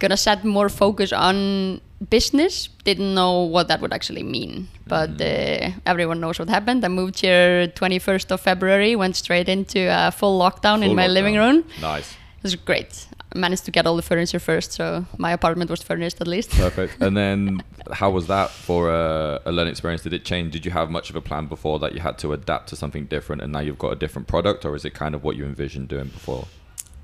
gonna 0.01 0.17
set 0.17 0.45
more 0.45 0.69
focus 0.69 1.13
on 1.13 1.81
business. 2.09 2.69
Didn't 2.85 3.15
know 3.15 3.43
what 3.43 3.69
that 3.69 3.81
would 3.81 3.93
actually 3.93 4.25
mean, 4.25 4.69
but 4.87 5.21
uh, 5.21 5.71
everyone 5.87 6.19
knows 6.21 6.39
what 6.39 6.49
happened. 6.49 6.85
I 6.85 6.89
moved 6.89 7.21
here 7.21 7.69
21st 7.69 8.31
of 8.33 8.41
February, 8.41 8.97
went 8.97 9.15
straight 9.17 9.49
into 9.49 9.81
a 9.89 10.11
full 10.11 10.41
lockdown 10.41 10.83
in 10.83 10.89
Full 10.89 10.95
my 10.95 11.07
living 11.07 11.37
room. 11.37 11.65
Nice. 11.81 12.17
It 12.39 12.45
was 12.45 12.57
great. 12.57 13.07
I 13.33 13.39
managed 13.39 13.65
to 13.67 13.71
get 13.71 13.87
all 13.87 13.95
the 13.95 14.03
furniture 14.03 14.41
first, 14.41 14.73
so 14.73 15.05
my 15.19 15.31
apartment 15.31 15.71
was 15.71 15.83
furnished 15.83 16.21
at 16.21 16.27
least. 16.27 16.51
Perfect. 16.51 17.01
and 17.01 17.17
then, 17.17 17.63
how 17.93 18.11
was 18.11 18.27
that 18.27 18.51
for 18.51 18.91
a, 18.91 19.41
a 19.45 19.53
learning 19.53 19.71
experience? 19.73 20.03
Did 20.03 20.15
it 20.15 20.25
change? 20.25 20.53
Did 20.53 20.65
you 20.65 20.73
have 20.73 20.91
much 20.91 21.11
of 21.11 21.17
a 21.17 21.21
plan 21.21 21.47
before 21.47 21.79
that 21.81 21.93
you 21.95 22.01
had 22.01 22.19
to 22.19 22.33
adapt 22.33 22.71
to 22.71 22.77
something 22.77 23.05
different, 23.05 23.43
and 23.43 23.53
now 23.53 23.61
you've 23.61 23.79
got 23.79 23.93
a 23.93 23.97
different 23.97 24.27
product, 24.27 24.65
or 24.65 24.75
is 24.75 24.85
it 24.85 24.95
kind 24.95 25.15
of 25.15 25.23
what 25.23 25.37
you 25.37 25.45
envisioned 25.45 25.89
doing 25.89 26.07
before? 26.09 26.49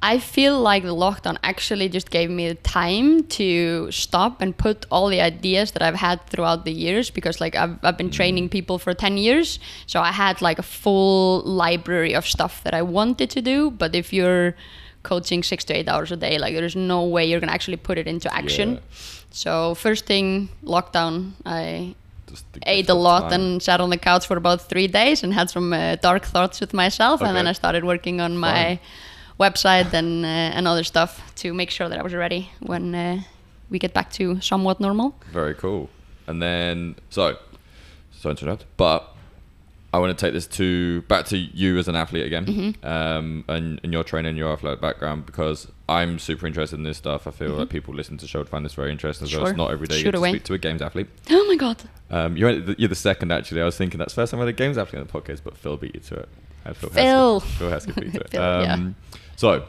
I 0.03 0.19
feel 0.19 0.61
like 0.61 0.83
the 0.83 0.95
lockdown 0.95 1.37
actually 1.43 1.89
just 1.89 2.11
gave 2.11 2.31
me 2.31 2.49
the 2.49 2.55
time 2.57 3.25
to 3.39 3.91
stop 3.91 4.41
and 4.43 4.57
put 4.57 4.87
all 4.91 5.09
the 5.09 5.21
ideas 5.21 5.73
that 5.73 5.83
I've 5.83 5.97
had 5.97 6.25
throughout 6.27 6.65
the 6.65 6.73
years 6.73 7.11
because 7.11 7.41
like 7.41 7.57
I've, 7.57 7.79
I've 7.83 7.97
been 7.97 8.11
training 8.11 8.51
people 8.51 8.79
for 8.79 8.93
10 8.95 9.17
years. 9.17 9.59
So 9.87 10.01
I 10.01 10.13
had 10.13 10.43
like 10.43 10.59
a 10.59 10.63
full 10.63 11.41
library 11.43 12.15
of 12.15 12.27
stuff 12.27 12.63
that 12.65 12.75
I 12.75 12.83
wanted 12.83 13.31
to 13.31 13.43
do. 13.43 13.71
But 13.71 13.95
if 13.95 14.13
you're 14.13 14.55
coaching 15.03 15.43
six 15.43 15.65
to 15.65 15.73
eight 15.73 15.89
hours 15.89 16.11
a 16.11 16.17
day 16.17 16.37
like 16.37 16.53
there's 16.55 16.75
no 16.75 17.05
way 17.05 17.25
you're 17.25 17.39
gonna 17.39 17.53
actually 17.53 17.77
put 17.77 17.97
it 17.97 18.07
into 18.07 18.33
action. 18.35 18.75
Yeah. 18.75 18.81
so 19.31 19.75
first 19.75 20.05
thing 20.05 20.49
lockdown. 20.65 21.33
I 21.45 21.95
Just 22.29 22.45
ate 22.67 22.89
a 22.91 22.95
lot 22.95 23.31
time. 23.31 23.41
and 23.41 23.63
sat 23.63 23.81
on 23.81 23.91
the 23.91 23.99
couch 23.99 24.27
for 24.27 24.37
about 24.37 24.63
three 24.69 24.89
days 24.89 25.23
and 25.23 25.33
had 25.33 25.49
some 25.49 25.73
uh, 25.73 25.97
dark 25.97 26.25
thoughts 26.25 26.61
with 26.61 26.75
myself. 26.75 27.23
And 27.23 27.37
then 27.37 27.47
I 27.47 27.53
started 27.53 27.85
working 27.85 28.21
on 28.21 28.37
my 28.37 28.53
Fine. 28.53 28.81
Website 29.39 29.93
and 29.93 30.25
uh, 30.25 30.29
and 30.57 30.67
other 30.69 30.85
stuff 30.85 31.21
to 31.37 31.53
make 31.55 31.71
sure 31.71 31.89
that 31.89 31.99
I 31.99 32.03
was 32.03 32.15
ready 32.15 32.51
when 32.61 32.95
uh, 32.95 33.21
we 33.71 33.79
get 33.79 33.93
back 33.93 34.11
to 34.13 34.41
somewhat 34.41 34.81
normal. 34.81 35.15
Very 35.33 35.55
cool. 35.55 35.89
And 36.29 36.43
then, 36.43 36.97
so, 37.11 37.37
so 38.13 38.31
interrupt, 38.31 38.65
but 38.77 39.15
I 39.95 39.99
want 39.99 40.17
to 40.19 40.27
take 40.27 40.33
this 40.35 40.47
to 40.59 41.03
back 41.03 41.27
to 41.27 41.37
you 41.39 41.79
as 41.79 41.87
an 41.89 41.95
athlete 41.97 42.27
again, 42.27 42.47
Mm-hmm. 42.47 42.87
um, 42.87 43.45
and, 43.49 43.81
and 43.85 43.93
your 43.93 44.03
training, 44.03 44.37
your 44.37 44.53
athletic 44.53 44.81
background, 44.81 45.25
because 45.25 45.69
I'm 45.89 46.19
super 46.19 46.47
interested 46.49 46.77
in 46.79 46.83
this 46.83 46.99
stuff. 46.99 47.27
I 47.29 47.31
feel 47.31 47.51
like 47.51 47.69
people 47.69 47.95
listening 47.95 48.19
to 48.19 48.25
the 48.25 48.29
show 48.29 48.41
would 48.41 48.49
find 48.49 48.65
this 48.65 48.75
very 48.75 48.91
interesting. 48.91 49.29
So 49.29 49.37
Mm-hmm. 49.37 49.45
Sure. 49.45 49.51
it's 49.51 49.57
not 49.57 49.71
every 49.71 49.87
day 49.87 49.97
you 49.97 50.03
Shoot 50.03 50.13
get 50.15 50.21
to 50.21 50.29
speak 50.31 50.45
to 50.45 50.55
a 50.55 50.59
games 50.59 50.83
athlete. 50.83 51.07
Oh 51.31 51.45
my 51.49 51.55
god! 51.57 51.83
Um, 52.11 52.37
you're, 52.37 52.51
you're 52.77 52.89
the 52.89 52.95
second 52.97 53.31
actually. 53.31 53.63
I 53.63 53.65
was 53.65 53.77
thinking 53.77 53.99
that's 53.99 54.15
the 54.15 54.23
first 54.23 54.33
time 54.33 54.41
I 54.41 54.45
had 54.47 54.49
a 54.49 54.53
games 54.53 54.79
athlete 54.79 55.01
on 55.01 55.07
the 55.07 55.13
podcast, 55.13 55.43
but 55.45 55.57
Phil 55.57 55.77
beat 55.77 55.95
you 55.95 56.01
to 56.01 56.15
it. 56.17 56.29
Phil. 56.75 56.91
Phil. 56.91 57.41
Phil 57.41 57.71
Hesketh 57.71 57.95
beat 57.95 58.15
it. 58.17 58.31
Phil, 58.31 58.41
yeah. 58.63 58.89
So, 59.37 59.67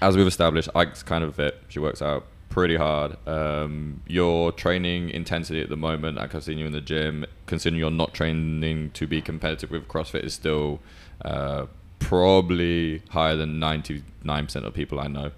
as 0.00 0.16
we've 0.16 0.26
established, 0.26 0.68
Eik's 0.74 1.02
kind 1.02 1.24
of 1.24 1.36
fit. 1.36 1.60
She 1.68 1.78
works 1.78 2.02
out 2.02 2.26
pretty 2.48 2.76
hard. 2.76 3.16
Um, 3.26 4.02
your 4.06 4.52
training 4.52 5.10
intensity 5.10 5.62
at 5.62 5.68
the 5.68 5.76
moment, 5.76 6.18
like 6.18 6.34
I've 6.34 6.44
seen 6.44 6.58
you 6.58 6.66
in 6.66 6.72
the 6.72 6.80
gym, 6.80 7.24
considering 7.46 7.78
you're 7.80 7.90
not 7.90 8.12
training 8.12 8.90
to 8.90 9.06
be 9.06 9.22
competitive 9.22 9.70
with 9.70 9.88
CrossFit, 9.88 10.24
is 10.24 10.34
still 10.34 10.80
uh, 11.24 11.66
probably 11.98 13.02
higher 13.10 13.36
than 13.36 13.58
99% 13.60 14.02
of 14.56 14.74
people 14.74 15.00
I 15.00 15.06
know. 15.06 15.30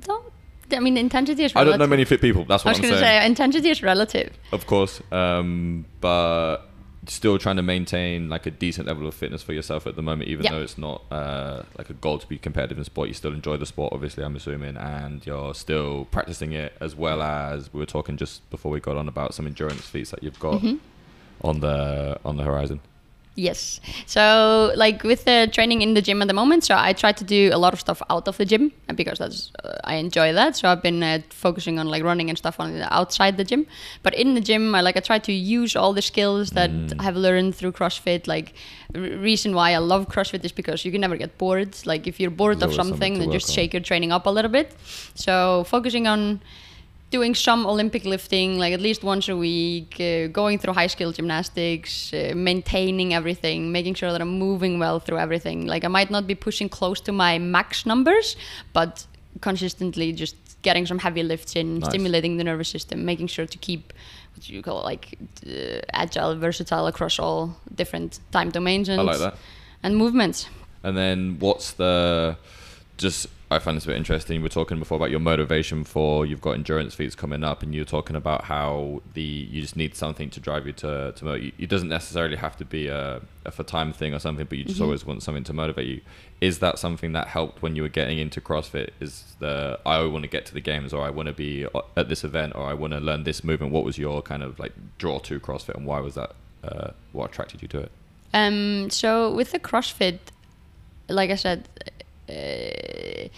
Don't. 0.00 0.24
I 0.70 0.80
mean, 0.80 0.98
intensity 0.98 1.44
is. 1.44 1.52
I 1.56 1.60
Relative. 1.60 1.72
don't 1.78 1.86
know 1.86 1.90
many 1.90 2.04
fit 2.04 2.20
people. 2.20 2.44
That's 2.44 2.62
what 2.62 2.76
I'm 2.76 2.82
going 2.82 2.92
to 2.92 3.00
saying. 3.00 3.22
say 3.22 3.26
intensity 3.26 3.70
is 3.70 3.82
relative. 3.82 4.36
Of 4.52 4.66
course, 4.66 5.00
um, 5.10 5.86
but 6.02 6.58
still 7.06 7.38
trying 7.38 7.56
to 7.56 7.62
maintain 7.62 8.28
like 8.28 8.44
a 8.46 8.50
decent 8.50 8.86
level 8.86 9.06
of 9.06 9.14
fitness 9.14 9.42
for 9.42 9.52
yourself 9.52 9.86
at 9.86 9.96
the 9.96 10.02
moment, 10.02 10.28
even 10.28 10.44
Yeah. 10.44 10.52
though 10.52 10.62
it's 10.62 10.76
not 10.78 11.02
uh, 11.10 11.62
like 11.78 11.88
a 11.90 11.94
goal 11.94 12.18
to 12.18 12.26
be 12.26 12.38
competitive 12.38 12.76
in 12.78 12.84
sport. 12.84 13.08
You 13.08 13.14
still 13.14 13.32
enjoy 13.32 13.56
the 13.56 13.66
sport, 13.66 13.92
obviously. 13.92 14.24
I'm 14.24 14.36
assuming, 14.36 14.76
and 14.76 15.24
you're 15.24 15.54
still 15.54 16.06
practicing 16.10 16.52
it 16.52 16.72
as 16.80 16.94
well 16.96 17.22
as 17.22 17.72
we 17.72 17.78
were 17.80 17.86
talking 17.86 18.16
just 18.16 18.48
before 18.50 18.72
we 18.72 18.80
got 18.80 18.96
on 18.96 19.08
about 19.08 19.32
some 19.34 19.46
endurance 19.46 19.82
feats 19.82 20.10
that 20.10 20.22
you've 20.22 20.38
got 20.40 20.60
Mm-hmm. 20.60 20.76
on 21.42 21.60
the 21.60 22.18
on 22.24 22.36
the 22.36 22.42
horizon. 22.42 22.80
Yes. 23.38 23.80
So, 24.06 24.72
like 24.74 25.04
with 25.04 25.24
the 25.24 25.48
training 25.52 25.82
in 25.82 25.94
the 25.94 26.02
gym 26.02 26.20
at 26.22 26.26
the 26.26 26.34
moment, 26.34 26.64
so 26.64 26.74
I 26.76 26.92
try 26.92 27.12
to 27.12 27.22
do 27.22 27.50
a 27.52 27.58
lot 27.58 27.72
of 27.72 27.78
stuff 27.78 28.02
out 28.10 28.26
of 28.26 28.36
the 28.36 28.44
gym 28.44 28.72
because 28.96 29.20
that's 29.20 29.52
uh, 29.62 29.78
I 29.84 29.94
enjoy 29.94 30.32
that. 30.32 30.56
So 30.56 30.68
I've 30.68 30.82
been 30.82 31.04
uh, 31.04 31.20
focusing 31.30 31.78
on 31.78 31.86
like 31.86 32.02
running 32.02 32.30
and 32.30 32.36
stuff 32.36 32.58
on 32.58 32.76
the 32.76 32.92
outside 32.92 33.36
the 33.36 33.44
gym. 33.44 33.66
But 34.02 34.14
in 34.14 34.34
the 34.34 34.40
gym, 34.40 34.74
I 34.74 34.80
like 34.80 34.96
I 34.96 35.00
try 35.00 35.20
to 35.20 35.32
use 35.32 35.76
all 35.76 35.92
the 35.92 36.02
skills 36.02 36.50
that 36.50 36.70
I 36.98 37.04
have 37.04 37.14
learned 37.14 37.54
through 37.54 37.72
CrossFit. 37.72 38.26
Like 38.26 38.54
r- 38.92 39.00
reason 39.00 39.54
why 39.54 39.70
I 39.70 39.78
love 39.78 40.08
CrossFit 40.08 40.44
is 40.44 40.50
because 40.50 40.84
you 40.84 40.90
can 40.90 41.00
never 41.00 41.16
get 41.16 41.38
bored. 41.38 41.76
Like 41.86 42.08
if 42.08 42.18
you're 42.18 42.30
bored 42.32 42.58
There's 42.58 42.72
of 42.72 42.74
something 42.74 43.14
something, 43.14 43.18
then 43.20 43.30
just 43.30 43.50
on. 43.50 43.54
shake 43.54 43.72
your 43.72 43.82
training 43.82 44.10
up 44.10 44.26
a 44.26 44.30
little 44.30 44.50
bit. 44.50 44.74
So 45.14 45.62
focusing 45.68 46.08
on 46.08 46.40
doing 47.10 47.34
some 47.34 47.66
Olympic 47.66 48.04
lifting, 48.04 48.58
like 48.58 48.74
at 48.74 48.80
least 48.80 49.02
once 49.02 49.28
a 49.28 49.36
week, 49.36 49.96
uh, 50.00 50.26
going 50.26 50.58
through 50.58 50.74
high 50.74 50.86
skill 50.88 51.12
gymnastics, 51.12 52.12
uh, 52.12 52.32
maintaining 52.34 53.14
everything, 53.14 53.72
making 53.72 53.94
sure 53.94 54.12
that 54.12 54.20
I'm 54.20 54.38
moving 54.38 54.78
well 54.78 55.00
through 55.00 55.18
everything. 55.18 55.66
Like 55.66 55.84
I 55.84 55.88
might 55.88 56.10
not 56.10 56.26
be 56.26 56.34
pushing 56.34 56.68
close 56.68 57.00
to 57.02 57.12
my 57.12 57.38
max 57.38 57.86
numbers, 57.86 58.36
but 58.72 59.06
consistently 59.40 60.12
just 60.12 60.36
getting 60.62 60.86
some 60.86 60.98
heavy 60.98 61.22
lifts 61.22 61.56
in, 61.56 61.78
Nice. 61.78 61.88
stimulating 61.88 62.36
the 62.36 62.44
nervous 62.44 62.68
system, 62.68 63.04
making 63.04 63.28
sure 63.28 63.46
to 63.46 63.58
keep 63.58 63.92
what 64.34 64.48
you 64.48 64.62
call 64.62 64.82
like 64.82 65.18
uh, 65.46 65.80
agile, 65.92 66.36
versatile 66.36 66.86
across 66.86 67.18
all 67.18 67.56
different 67.74 68.20
time 68.32 68.50
domains 68.50 68.88
and 68.88 69.02
like 69.02 69.34
and 69.82 69.96
movements. 69.96 70.48
And 70.82 70.96
then 70.96 71.36
what's 71.38 71.72
the 71.72 72.36
just 72.98 73.28
I 73.50 73.58
find 73.58 73.76
this 73.76 73.84
a 73.84 73.88
bit 73.88 73.96
interesting. 73.96 74.40
We 74.40 74.42
were 74.42 74.48
talking 74.50 74.78
before 74.78 74.96
about 74.96 75.10
your 75.10 75.20
motivation 75.20 75.82
for 75.82 76.26
you've 76.26 76.42
got 76.42 76.52
endurance 76.52 76.94
feats 76.94 77.14
coming 77.14 77.42
up, 77.42 77.62
and 77.62 77.74
you're 77.74 77.86
talking 77.86 78.14
about 78.14 78.44
how 78.44 79.00
the 79.14 79.22
you 79.22 79.62
just 79.62 79.74
need 79.74 79.94
something 79.94 80.28
to 80.30 80.40
drive 80.40 80.66
you 80.66 80.74
to 80.74 81.12
to 81.12 81.24
motivate. 81.24 81.54
It 81.58 81.70
doesn't 81.70 81.88
necessarily 81.88 82.36
have 82.36 82.58
to 82.58 82.66
be 82.66 82.88
a, 82.88 83.22
a 83.46 83.50
for 83.50 83.62
time 83.62 83.94
thing 83.94 84.12
or 84.12 84.18
something, 84.18 84.44
but 84.46 84.58
you 84.58 84.64
just 84.64 84.82
always 84.82 85.06
want 85.06 85.22
something 85.22 85.44
to 85.44 85.54
motivate 85.54 85.86
you. 85.86 86.00
Is 86.42 86.58
that 86.58 86.78
something 86.78 87.12
that 87.12 87.28
helped 87.28 87.62
when 87.62 87.74
you 87.74 87.82
were 87.82 87.88
getting 87.88 88.18
into 88.18 88.40
CrossFit? 88.40 88.90
Is 89.00 89.36
the 89.38 89.78
I 89.86 90.04
want 90.04 90.24
to 90.24 90.28
get 90.28 90.44
to 90.46 90.54
the 90.54 90.60
games, 90.60 90.92
or 90.92 91.02
I 91.02 91.10
want 91.10 91.28
to 91.28 91.32
be 91.32 91.66
at 91.96 92.10
this 92.10 92.24
event, 92.24 92.54
or 92.54 92.64
I 92.64 92.74
want 92.74 92.92
to 92.92 93.00
learn 93.00 93.24
this 93.24 93.42
movement? 93.42 93.72
What 93.72 93.84
was 93.84 93.96
your 93.96 94.20
kind 94.20 94.42
of 94.42 94.58
like 94.58 94.72
draw 94.98 95.20
to 95.20 95.40
CrossFit, 95.40 95.74
and 95.74 95.86
why 95.86 96.00
was 96.00 96.16
that? 96.16 96.34
Uh, 96.62 96.90
what 97.12 97.30
attracted 97.30 97.62
you 97.62 97.68
to 97.68 97.78
it? 97.78 97.92
Um, 98.34 98.90
so 98.90 99.32
with 99.32 99.52
the 99.52 99.58
CrossFit, 99.58 100.18
like 101.08 101.30
I 101.30 101.36
said, 101.36 101.68
uh, 102.28 103.28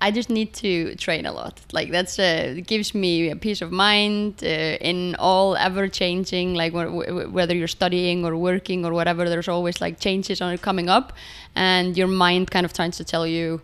I 0.00 0.12
just 0.12 0.30
need 0.30 0.54
to 0.54 0.94
train 0.94 1.26
a 1.26 1.32
lot. 1.32 1.60
Like 1.72 1.90
that's 1.90 2.18
uh, 2.18 2.54
it 2.56 2.66
gives 2.66 2.94
me 2.94 3.30
a 3.30 3.36
peace 3.36 3.60
of 3.62 3.72
mind 3.72 4.42
uh, 4.42 4.46
in 4.46 5.16
all 5.18 5.56
ever 5.56 5.88
changing. 5.88 6.54
Like 6.54 6.72
wh- 6.72 6.92
wh- 6.92 7.32
whether 7.32 7.54
you're 7.54 7.66
studying 7.66 8.24
or 8.24 8.36
working 8.36 8.84
or 8.84 8.92
whatever, 8.92 9.28
there's 9.28 9.48
always 9.48 9.80
like 9.80 9.98
changes 9.98 10.40
on 10.40 10.56
coming 10.58 10.88
up, 10.88 11.12
and 11.56 11.96
your 11.96 12.08
mind 12.08 12.50
kind 12.50 12.64
of 12.64 12.72
tries 12.72 12.96
to 12.98 13.04
tell 13.04 13.26
you. 13.26 13.60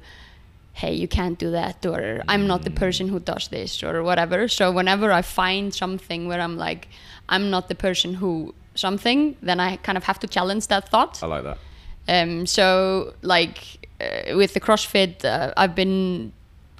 Hey, 0.77 0.93
you 0.93 1.07
can't 1.07 1.39
do 1.39 1.53
that, 1.53 1.87
or 1.87 2.25
I'm 2.27 2.49
not 2.49 2.65
the 2.65 2.71
person 2.73 3.07
who 3.07 3.21
does 3.21 3.47
this, 3.47 3.81
or 3.85 4.03
whatever. 4.03 4.49
So, 4.49 4.73
whenever 4.73 5.13
I 5.13 5.23
find 5.23 5.73
something 5.73 6.27
where 6.27 6.41
I'm 6.41 6.57
like, 6.57 6.89
I'm 7.29 7.49
not 7.49 7.69
the 7.69 7.77
person 7.77 8.15
who 8.15 8.55
something, 8.75 9.37
then 9.41 9.61
I 9.61 9.77
kind 9.77 9.97
of 9.97 10.03
have 10.03 10.19
to 10.21 10.27
challenge 10.27 10.67
that 10.67 10.89
thought. 10.89 11.23
I 11.23 11.27
like 11.27 11.45
that. 11.45 11.59
Um, 12.07 12.47
so 12.47 13.15
like 13.23 13.84
uh, 14.01 14.37
with 14.37 14.55
the 14.55 14.61
CrossFit, 14.61 15.25
uh, 15.25 15.53
I've 15.57 15.75
been 15.75 16.33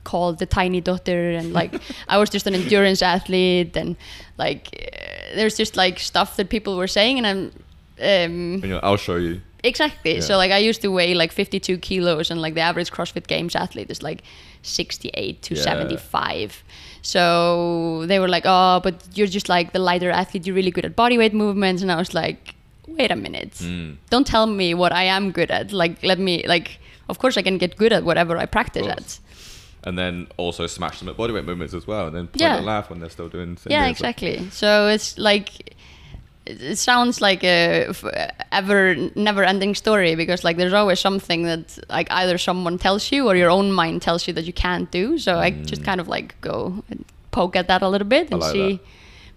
called 0.05 0.39
the 0.39 0.47
tiny 0.47 0.81
daughter, 0.81 1.31
and 1.31 1.53
like 1.53 1.81
I 2.09 2.19
was 2.19 2.31
just 2.31 2.47
an 2.47 2.55
endurance 2.55 3.03
athlete, 3.03 3.77
and 3.77 3.97
like 4.39 4.69
uh, 4.75 5.37
there's 5.37 5.57
just 5.57 5.77
like 5.77 5.99
stuff 5.99 6.37
that 6.37 6.49
people 6.49 6.77
were 6.77 6.89
saying, 6.89 7.19
and 7.19 7.27
I'm. 7.27 7.39
Um, 8.01 8.61
And 8.63 8.65
you're, 8.65 8.85
I'll 8.85 8.97
show 8.97 9.17
you. 9.17 9.41
Exactly. 9.63 10.17
Yeah. 10.17 10.21
So 10.21 10.37
like 10.37 10.51
I 10.53 10.59
used 10.59 10.83
to 10.83 10.89
weigh 10.89 11.15
like 11.15 11.33
52 11.33 11.79
kilos, 11.79 12.31
and 12.31 12.41
like 12.43 12.55
the 12.55 12.61
average 12.61 12.91
CrossFit 12.91 13.27
Games 13.27 13.55
athlete 13.57 13.91
is 13.91 14.03
like 14.03 14.23
68 14.63 15.41
to 15.43 15.55
Yeah. 15.55 15.63
75. 15.63 16.63
So 17.03 18.05
they 18.07 18.19
were 18.19 18.29
like, 18.29 18.45
"Oh, 18.47 18.81
but 18.83 18.95
you're 19.15 19.27
just 19.27 19.49
like 19.49 19.73
the 19.73 19.79
lighter 19.79 20.11
athlete. 20.11 20.47
You're 20.47 20.57
really 20.57 20.71
good 20.71 20.85
at 20.85 20.97
body 20.97 21.17
weight 21.19 21.35
movements." 21.35 21.83
And 21.83 21.91
I 21.91 21.97
was 21.97 22.13
like, 22.15 22.55
"Wait 22.89 23.11
a 23.11 23.17
minute. 23.17 23.53
Mm. 23.61 23.97
Don't 24.11 24.27
tell 24.27 24.47
me 24.47 24.75
what 24.75 24.93
I 24.93 25.05
am 25.05 25.31
good 25.33 25.51
at. 25.51 25.73
Like 25.73 26.03
let 26.03 26.19
me 26.19 26.45
like. 26.47 26.79
Of 27.09 27.19
course, 27.19 27.37
I 27.37 27.43
can 27.43 27.59
get 27.59 27.77
good 27.77 27.93
at 27.93 28.05
whatever 28.05 28.37
I 28.37 28.47
practice 28.47 28.87
at. 28.87 29.19
And 29.87 29.99
then 29.99 30.29
also 30.39 30.67
smash 30.67 30.99
them 31.01 31.09
at 31.11 31.17
bodyweight 31.17 31.45
movements 31.45 31.75
as 31.75 31.87
well, 31.87 32.07
and 32.07 32.17
then 32.17 32.29
Yeah. 32.35 32.57
and 32.57 32.65
laugh 32.67 32.89
when 32.91 33.01
they're 33.01 33.11
still 33.11 33.29
doing. 33.29 33.59
Yeah, 33.69 33.87
exactly. 33.87 34.49
So 34.51 34.89
it's 34.89 35.19
like 35.19 35.75
it 36.47 36.77
sounds 36.77 37.21
like 37.23 37.43
a 37.43 37.87
f- 37.89 38.05
ever 38.53 38.95
never-ending 39.15 39.75
story 39.75 40.15
because 40.15 40.45
like 40.45 40.57
there's 40.59 40.75
always 40.75 41.01
something 41.01 41.45
that 41.45 41.79
like 41.89 42.07
either 42.11 42.37
someone 42.39 42.77
tells 42.79 43.11
you 43.13 43.27
or 43.29 43.35
your 43.35 43.51
own 43.51 43.73
mind 43.73 44.03
tells 44.03 44.27
you 44.27 44.35
that 44.35 44.45
you 44.45 44.53
can't 44.53 44.91
do. 44.91 45.19
So 45.19 45.39
I 45.39 45.51
just 45.51 45.85
kind 45.85 46.01
of 46.01 46.09
like 46.09 46.35
go 46.43 46.83
and 46.91 47.05
poke 47.31 47.57
at 47.57 47.67
that 47.69 47.81
a 47.83 47.89
little 47.89 48.07
bit 48.09 48.31
and 48.31 48.41
Mm. 48.41 48.45
like 48.45 48.53
see. 48.53 48.73
that. 48.73 48.81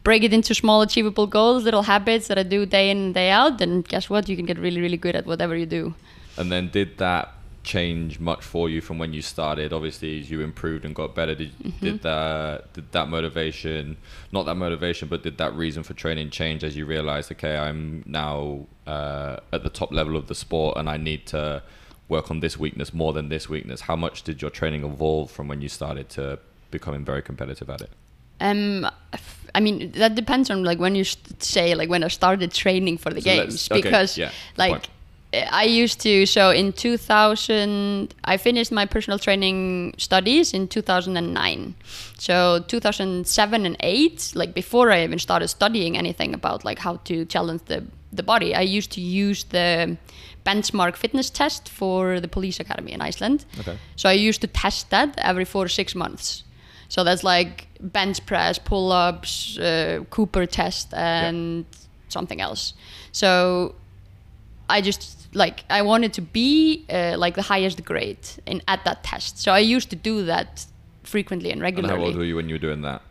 Break 0.04 0.24
it 0.24 0.34
into 0.34 0.54
small 0.54 0.82
achievable 0.82 1.28
goals, 1.28 1.64
little 1.66 1.84
habits 1.84 2.28
that 2.28 2.38
I 2.38 2.44
do 2.44 2.66
day 2.66 2.90
in 2.90 2.98
and 2.98 3.14
day 3.14 3.30
out. 3.30 3.58
Then 3.58 3.82
guess 3.82 4.10
what? 4.10 4.30
You 4.30 4.36
can 4.38 4.46
get 4.46 4.58
really, 4.58 4.80
really 4.82 4.98
good 4.98 5.16
at 5.16 5.26
whatever 5.26 5.56
you 5.58 5.66
do. 5.66 5.94
And 6.38 6.50
then 6.52 6.70
did 6.72 6.98
that 7.00 7.34
change 7.68 8.20
much 8.20 8.44
for 8.44 8.70
you 8.70 8.80
from 8.82 8.98
when 8.98 9.12
you 9.14 9.22
started? 9.22 9.74
Obviously, 9.74 10.20
as 10.22 10.32
you 10.32 10.42
improved 10.42 10.84
and 10.86 10.96
got 10.96 11.14
better. 11.14 11.36
Did 11.36 11.52
Mm-hmm. 11.58 11.86
did 11.86 12.02
that 12.04 12.74
did 12.74 12.92
that 12.92 13.08
motivation, 13.10 13.98
not 14.32 14.44
that 14.48 14.56
motivation, 14.56 15.08
but 15.08 15.20
did 15.28 15.38
that 15.38 15.54
reason 15.64 15.84
for 15.84 15.94
training 15.94 16.30
change 16.30 16.64
as 16.64 16.76
you 16.78 16.86
realized, 16.86 17.32
okay, 17.34 17.56
I'm 17.58 18.04
now 18.06 18.66
uh, 18.96 19.38
at 19.56 19.62
the 19.64 19.70
top 19.70 19.92
level 19.92 20.16
of 20.16 20.26
the 20.32 20.36
sport, 20.36 20.78
and 20.78 20.90
I 20.90 20.98
need 20.98 21.22
to 21.28 21.62
work 22.10 22.32
on 22.32 22.40
this 22.40 22.58
weakness 22.58 22.94
more 22.94 23.12
than 23.18 23.30
this 23.30 23.50
weakness. 23.50 23.82
How 23.82 23.96
much 23.96 24.24
did 24.24 24.42
your 24.42 24.52
training 24.60 24.84
evolve 24.86 25.30
from 25.30 25.48
when 25.48 25.62
you 25.62 25.70
started 25.70 26.08
to 26.18 26.40
becoming 26.72 27.04
very 27.06 27.22
competitive 27.22 27.70
at 27.70 27.82
it? 27.82 27.90
Um, 28.40 28.88
I 29.56 29.60
mean 29.60 29.92
that 29.92 30.14
depends 30.16 30.50
on 30.50 30.64
like 30.64 30.80
when 30.80 30.96
you 30.96 31.06
say 31.40 31.76
like 31.76 31.90
when 31.90 32.04
I 32.04 32.10
started 32.10 32.50
training 32.54 32.98
for 32.98 33.10
the 33.10 33.22
So 33.22 33.30
games 33.30 33.72
okay, 33.72 33.82
because 33.82 34.18
yeah, 34.18 34.32
like 34.58 34.72
fine. 34.72 34.92
I 35.34 35.64
used 35.64 36.00
to 36.02 36.26
so 36.26 36.52
in 36.52 36.72
2000 36.72 38.14
I 38.24 38.38
finished 38.38 38.72
my 38.72 38.86
personal 38.86 39.20
training 39.20 39.94
studies 39.98 40.54
in 40.54 40.68
2009 40.70 41.76
so 42.18 42.64
2007 42.68 43.66
and 43.66 43.76
8 43.80 44.32
like 44.36 44.54
before 44.54 44.90
I 44.92 45.04
even 45.04 45.20
started 45.20 45.50
studying 45.50 45.98
anything 45.98 46.34
about 46.34 46.64
like 46.64 46.80
how 46.80 46.98
to 47.06 47.26
challenge 47.26 47.62
the 47.66 47.84
the 48.14 48.24
body 48.24 48.56
I 48.56 48.62
used 48.62 48.92
to 48.94 49.02
use 49.02 49.44
the 49.46 49.98
benchmark 50.46 50.96
fitness 50.96 51.30
test 51.30 51.68
for 51.68 52.22
the 52.22 52.28
police 52.30 52.60
academy 52.62 52.94
in 52.94 53.02
Iceland 53.02 53.46
Okay. 53.60 53.78
so 53.98 54.08
I 54.08 54.14
used 54.14 54.40
to 54.42 54.48
test 54.48 54.90
that 54.92 55.14
every 55.18 55.46
four 55.46 55.66
to 55.66 55.70
six 55.70 55.94
months. 55.94 56.44
So 56.90 57.04
that's 57.04 57.22
like 57.22 57.68
bench 57.82 58.26
press, 58.26 58.58
pull 58.58 58.94
ups, 58.94 59.58
uh, 59.60 60.06
Cooper 60.10 60.46
test, 60.46 60.94
and 60.94 61.66
something 62.08 62.40
else. 62.40 62.74
So 63.12 63.76
I 64.70 64.80
just 64.80 65.17
like 65.38 65.64
I 65.70 65.82
wanted 65.82 66.12
to 66.14 66.22
be 66.22 66.86
uh, 66.90 67.16
like 67.24 67.36
the 67.36 67.42
highest 67.54 67.84
grade 67.86 68.26
in 68.46 68.62
at 68.68 68.80
that 68.86 69.04
test. 69.04 69.38
So 69.44 69.52
I 69.52 69.60
used 69.76 69.90
to 69.90 69.96
do 69.96 70.26
that 70.26 70.66
frequently 71.04 71.50
and 71.52 71.58
And 71.60 71.62
regularly. 71.70 72.00
how 72.00 72.06
old 72.08 72.16
were 72.18 72.24
you 72.30 72.36
when 72.36 72.48
you 72.50 72.56
were 72.56 72.66
doing 72.68 72.82
that? 72.90 73.02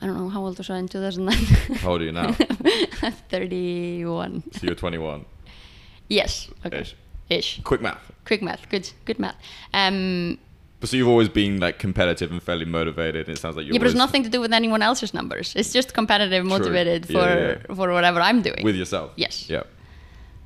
I 0.00 0.06
don't 0.06 0.16
know 0.18 0.28
how 0.28 0.44
old 0.46 0.58
was 0.58 0.68
I 0.70 0.78
in 0.78 0.88
2009. 0.88 1.76
How 1.78 1.90
old 1.92 2.00
are 2.02 2.04
you 2.04 2.12
now? 2.12 2.32
31. 3.30 4.42
so 4.52 4.66
you're 4.66 4.74
21. 4.74 5.24
Yes. 6.08 6.48
Okay. 6.66 6.80
Ish. 6.80 6.94
Ish. 7.30 7.60
Quick 7.64 7.80
math. 7.80 8.12
Quick 8.24 8.42
math. 8.42 8.68
Good. 8.68 8.90
Good 9.04 9.18
math. 9.18 9.36
Um, 9.72 10.38
But 10.80 10.88
so 10.90 10.96
you've 10.96 11.08
always 11.08 11.28
been 11.28 11.60
like 11.60 11.78
competitive 11.78 12.30
and 12.32 12.42
fairly 12.42 12.64
motivated. 12.64 13.28
And 13.28 13.36
it 13.36 13.40
sounds 13.40 13.56
like 13.56 13.64
you're 13.66 13.74
yeah, 13.74 13.78
but 13.78 13.86
it's 13.86 13.96
nothing 13.96 14.22
to 14.24 14.28
do 14.28 14.40
with 14.40 14.52
anyone 14.52 14.82
else's 14.82 15.12
numbers. 15.14 15.54
It's 15.56 15.72
just 15.72 15.94
competitive, 15.94 16.42
True. 16.42 16.58
motivated 16.58 17.08
Yeah, 17.08 17.20
for 17.20 17.28
yeah, 17.70 17.74
for 17.76 17.92
whatever 17.92 18.20
I'm 18.20 18.42
doing. 18.42 18.62
with 18.64 18.76
yourself. 18.76 19.12
Yes. 19.16 19.48
Yeah. 19.48 19.62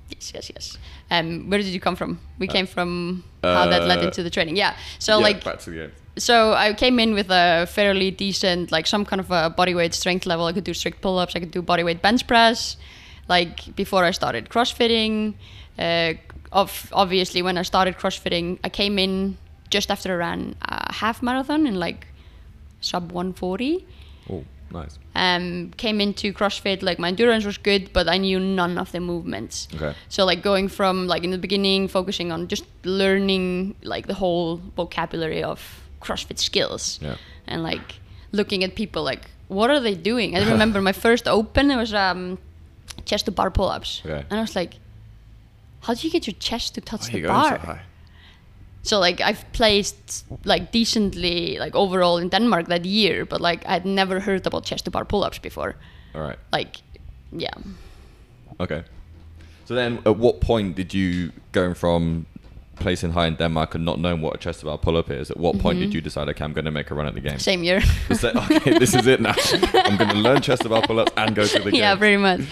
Yes, 0.09 0.33
yes, 0.35 0.51
yes. 0.55 0.79
Um, 1.11 1.51
where 1.51 1.59
did 1.59 1.69
you 1.69 1.81
come 1.81 1.97
from? 1.97 2.21
We 2.39 2.47
came 2.47 2.67
from 2.67 3.25
how 3.43 3.67
that 3.67 3.85
led 3.87 3.99
uh, 3.99 4.03
into 4.03 4.23
the 4.23 4.31
training. 4.31 4.57
Yeah. 4.57 4.77
So 4.99 5.19
yeah, 5.19 5.25
like 5.25 5.45
back 5.45 5.59
to 5.61 5.71
the 5.71 5.77
game. 5.77 5.93
so 6.17 6.53
I 6.53 6.75
came 6.75 6.99
in 7.01 7.15
with 7.15 7.29
a 7.31 7.67
fairly 7.67 8.11
decent, 8.11 8.71
like 8.71 8.87
some 8.87 9.05
kind 9.05 9.21
of 9.21 9.31
a 9.31 9.55
bodyweight 9.57 9.95
strength 9.95 10.27
level. 10.27 10.47
I 10.47 10.53
could 10.53 10.65
do 10.65 10.75
strict 10.75 11.01
pull-ups. 11.01 11.35
I 11.35 11.41
could 11.41 11.51
do 11.51 11.63
bodyweight 11.63 12.03
bench 12.03 12.27
press. 12.27 12.77
Like 13.29 13.75
before 13.75 14.05
I 14.05 14.13
started 14.13 14.49
crossfitting, 14.49 15.35
uh, 15.79 16.15
of 16.53 16.89
obviously 16.93 17.43
when 17.43 17.59
I 17.59 17.63
started 17.63 17.97
crossfitting, 17.97 18.59
I 18.63 18.69
came 18.69 18.99
in 18.99 19.37
just 19.69 19.91
after 19.91 20.13
I 20.13 20.17
ran 20.17 20.55
a 20.63 20.93
half 20.93 21.23
marathon 21.23 21.67
in 21.67 21.75
like 21.75 22.07
sub 22.81 23.11
140. 23.13 23.85
Oh, 24.31 24.45
nice. 24.71 24.99
Um, 25.15 25.73
came 25.77 26.01
into 26.01 26.33
CrossFit 26.33 26.83
like 26.83 26.99
my 26.99 27.09
endurance 27.09 27.45
was 27.45 27.59
good, 27.59 27.93
but 27.93 28.09
I 28.09 28.19
knew 28.19 28.39
none 28.39 28.79
of 28.79 28.93
the 28.93 29.01
movements. 29.01 29.69
Okay. 29.75 29.95
So 30.09 30.25
like 30.25 30.43
going 30.43 30.69
from 30.69 31.07
like 31.07 31.25
in 31.25 31.31
the 31.31 31.39
beginning 31.39 31.89
focusing 31.89 32.33
on 32.33 32.49
just 32.49 32.65
learning 32.85 33.77
like 33.83 34.07
the 34.07 34.15
whole 34.15 34.61
vocabulary 34.77 35.43
of 35.43 35.83
CrossFit 36.01 36.39
skills. 36.39 36.99
Yeah. 37.03 37.17
And 37.47 37.63
like 37.63 38.01
looking 38.33 38.65
at 38.65 38.75
people 38.75 39.03
like 39.03 39.31
what 39.49 39.71
are 39.71 39.81
they 39.81 39.95
doing? 39.95 40.37
I 40.37 40.51
remember 40.53 40.81
my 40.83 40.93
first 40.93 41.29
open 41.29 41.71
it 41.71 41.77
was 41.77 41.95
um 41.95 42.39
chest 43.05 43.27
to 43.27 43.31
bar 43.31 43.51
pull 43.51 43.69
ups. 43.69 44.03
Okay. 44.05 44.25
And 44.31 44.39
I 44.39 44.43
was 44.43 44.57
like, 44.57 44.75
How 45.81 45.95
do 45.95 46.07
you 46.07 46.13
get 46.13 46.27
your 46.27 46.35
chest 46.39 46.75
to 46.75 46.81
touch 46.81 47.09
are 47.09 47.13
the 47.13 47.27
bar? 47.27 47.83
So 48.87 48.99
like 48.99 49.21
I've 49.21 49.45
placed 49.53 50.25
like 50.45 50.73
decently 50.73 51.59
like 51.59 51.75
overall 51.75 52.19
in 52.19 52.29
Denmark 52.29 52.69
that 52.69 52.85
year, 52.85 53.25
but 53.25 53.41
like 53.41 53.67
I'd 53.67 53.85
never 53.85 54.21
heard 54.21 54.47
about 54.47 54.65
chest 54.65 54.85
to 54.85 54.91
bar 54.91 55.05
pull 55.05 55.25
ups 55.25 55.39
before. 55.39 55.75
All 56.15 56.23
right. 56.23 56.39
Like 56.53 56.77
yeah. 57.33 57.55
Okay. 58.61 58.85
So 59.67 59.75
then, 59.75 59.99
at 60.07 60.17
what 60.17 60.41
point 60.41 60.77
did 60.77 60.95
you, 60.95 61.33
going 61.51 61.75
from 61.75 62.27
placing 62.77 63.11
high 63.11 63.27
in 63.27 63.35
Denmark 63.35 63.75
and 63.75 63.85
not 63.85 63.99
knowing 63.99 64.21
what 64.21 64.37
a 64.37 64.39
chest 64.39 64.61
to 64.61 64.67
bar 64.67 64.79
pull 64.79 64.97
up 64.97 65.11
is, 65.11 65.29
at 65.29 65.39
what 65.39 65.59
point 65.59 65.81
did 65.81 65.89
mm-hmm. 65.89 65.97
you 65.97 66.01
decide, 66.01 66.29
okay, 66.29 66.45
I'm 66.45 66.53
going 66.53 66.67
to 66.67 66.71
make 66.71 66.91
a 66.93 66.95
run 66.95 67.07
at 67.07 67.15
the 67.15 67.21
game? 67.21 67.41
Same 67.41 67.65
year. 67.65 67.81
Say, 68.13 68.31
okay, 68.31 68.79
this 68.79 68.95
is 68.95 69.09
it 69.09 69.21
now. 69.21 69.35
I'm 69.75 69.97
going 69.97 70.11
to 70.11 70.17
learn 70.17 70.41
chest 70.41 70.63
to 70.63 70.69
bar 70.69 70.83
pull 70.83 71.01
ups 71.01 71.13
and 71.17 71.35
go 71.35 71.45
to 71.45 71.59
the 71.59 71.73
game. 71.73 71.81
yeah, 71.81 71.97
pretty 71.97 72.17
much. 72.17 72.43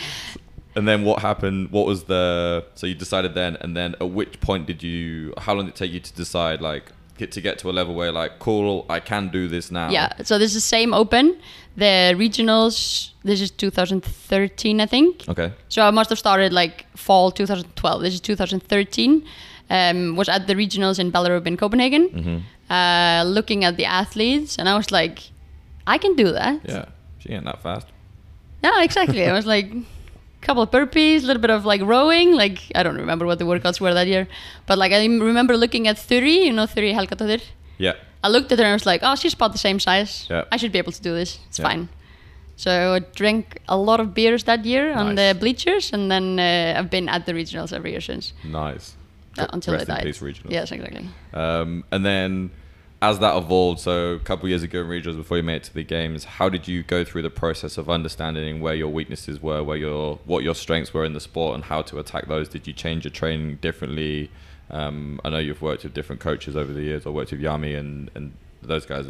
And 0.77 0.89
then 0.89 1.05
what 1.05 1.21
happened? 1.23 1.71
What 1.71 1.87
was 1.87 2.05
the? 2.05 2.65
So 2.75 2.87
you 2.87 2.95
decided 2.95 3.35
then, 3.35 3.57
and 3.61 3.77
then 3.77 3.95
at 4.01 4.11
which 4.11 4.41
point 4.41 4.67
did 4.67 4.83
you? 4.83 5.33
How 5.39 5.55
long 5.55 5.67
did 5.67 5.75
it 5.75 5.77
take 5.79 5.93
you 5.93 6.01
to 6.01 6.13
decide, 6.15 6.61
like, 6.61 6.91
get 7.17 7.31
to 7.33 7.41
get 7.41 7.59
to 7.61 7.71
a 7.71 7.73
level 7.73 7.95
where, 7.95 8.11
like, 8.11 8.39
cool, 8.41 8.85
I 8.89 8.99
can 9.01 9.29
do 9.29 9.47
this 9.49 9.71
now? 9.71 9.91
Yeah, 9.91 10.13
so 10.25 10.39
this 10.39 10.49
is 10.51 10.55
the 10.63 10.69
same 10.69 10.93
open. 10.93 11.37
The 11.77 12.15
regionals, 12.17 13.11
this 13.25 13.41
is 13.41 13.51
2013, 13.51 14.81
I 14.81 14.87
think. 14.87 15.25
Okay. 15.29 15.53
So 15.69 15.83
I 15.87 15.91
must 15.91 16.11
have 16.11 16.19
started 16.19 16.53
like 16.53 16.87
fall 16.97 17.31
2012. 17.31 18.03
This 18.03 18.15
is 18.15 18.21
2013. 18.21 19.25
Um, 19.71 20.15
was 20.17 20.29
at 20.29 20.47
the 20.47 20.55
regionals 20.55 20.99
in 20.99 21.11
Ballerup 21.11 21.47
in 21.47 21.57
Copenhagen, 21.57 22.09
Mm-hmm. 22.11 22.73
uh, 22.73 23.25
looking 23.25 23.65
at 23.65 23.77
the 23.77 23.87
athletes, 23.87 24.59
and 24.59 24.69
I 24.69 24.77
was 24.77 24.91
like, 24.93 25.31
I 25.87 25.99
can 25.99 26.15
do 26.17 26.33
that. 26.33 26.61
Yeah. 26.65 26.85
She 27.19 27.31
ain't 27.31 27.45
that 27.47 27.63
fast. 27.63 27.87
Yeah, 28.63 28.83
exactly. 28.83 29.25
I 29.27 29.33
was 29.33 29.47
like, 29.47 29.73
couple 30.45 30.63
of 30.63 30.71
burpees, 30.71 31.23
a 31.25 31.27
little 31.27 31.41
bit 31.41 31.51
of 31.51 31.65
like 31.65 31.83
rowing. 31.83 32.33
Like 32.43 32.59
I 32.75 32.83
don't 32.85 32.97
remember 33.05 33.25
what 33.27 33.39
the 33.39 33.45
workouts 33.45 33.81
were 33.81 33.95
that 33.95 34.07
year, 34.07 34.27
but 34.67 34.77
like 34.79 34.93
I 34.93 35.05
remember 35.07 35.57
looking 35.57 35.89
at 35.89 35.97
Thuri, 35.97 36.37
you 36.47 36.53
know 36.53 36.67
Thuri 36.67 36.93
Helgadóttir. 36.95 37.43
Yeah. 37.79 37.95
I 38.23 38.29
looked 38.29 38.51
at 38.53 38.59
her 38.59 38.65
and 38.65 38.71
I 38.73 38.75
was 38.75 38.87
like, 38.87 39.01
oh, 39.03 39.15
she's 39.17 39.35
about 39.35 39.53
the 39.53 39.59
same 39.59 39.79
size. 39.81 40.27
Yeah. 40.31 40.45
I 40.53 40.57
should 40.59 40.73
be 40.73 40.79
able 40.79 40.93
to 40.93 41.03
do 41.03 41.13
this. 41.15 41.39
It's 41.49 41.59
Yeah. 41.59 41.69
fine. 41.69 41.89
So 42.57 42.71
I 42.95 43.01
drank 43.17 43.45
a 43.69 43.77
lot 43.77 43.99
of 44.01 44.15
beers 44.15 44.45
that 44.45 44.65
year 44.65 44.93
on 44.95 45.17
the 45.17 45.37
bleachers, 45.43 45.93
and 45.93 46.09
then 46.09 46.39
uh, 46.39 46.79
I've 46.79 46.89
been 46.89 47.09
at 47.09 47.27
the 47.27 47.33
regionals 47.33 47.73
every 47.73 47.91
year 47.91 48.01
since 48.01 48.33
Nice. 48.45 48.95
uh, 49.39 49.47
until 49.53 49.75
Rest 49.75 49.91
I 49.91 49.93
in 49.93 49.97
died. 49.99 50.05
peace, 50.07 50.21
regionals. 50.21 50.51
Yes, 50.53 50.71
exactly. 50.71 51.09
Um, 51.33 51.83
and 51.91 52.07
then 52.07 52.51
as 53.11 53.19
that 53.19 53.37
evolved, 53.37 53.81
so 53.81 54.15
a 54.15 54.19
couple 54.19 54.49
years 54.49 54.63
ago 54.63 54.81
in 54.81 54.87
regionals 54.87 55.17
before 55.17 55.37
you 55.37 55.43
made 55.43 55.57
it 55.57 55.65
to 55.65 55.75
the 55.75 55.85
games, 55.85 56.25
how 56.25 56.49
did 56.49 56.67
you 56.67 56.83
go 56.83 57.05
through 57.05 57.23
the 57.23 57.31
process 57.31 57.77
of 57.77 57.91
understanding 57.91 58.61
where 58.61 58.75
your 58.75 58.89
weaknesses 58.89 59.41
were, 59.43 59.63
where 59.63 59.77
your 59.77 60.19
what 60.25 60.43
your 60.43 60.55
strengths 60.55 60.95
were 60.95 61.05
in 61.05 61.13
the 61.13 61.21
sport, 61.21 61.55
and 61.55 61.65
how 61.65 61.83
to 61.83 61.99
attack 61.99 62.29
those? 62.29 62.49
Did 62.49 62.67
you 62.67 62.73
change 62.73 63.05
your 63.05 63.13
training 63.13 63.57
differently? 63.57 64.31
Um, 64.71 65.21
I 65.25 65.31
know 65.31 65.39
you've 65.39 65.63
worked 65.63 65.85
with 65.85 65.95
different 65.95 66.21
coaches 66.21 66.57
over 66.57 66.73
the 66.73 66.83
years. 66.83 67.07
I 67.07 67.11
worked 67.11 67.31
with 67.33 67.43
Jami, 67.43 67.75
and 67.75 68.11
and 68.15 68.33
those 68.63 68.87
guys 68.87 69.07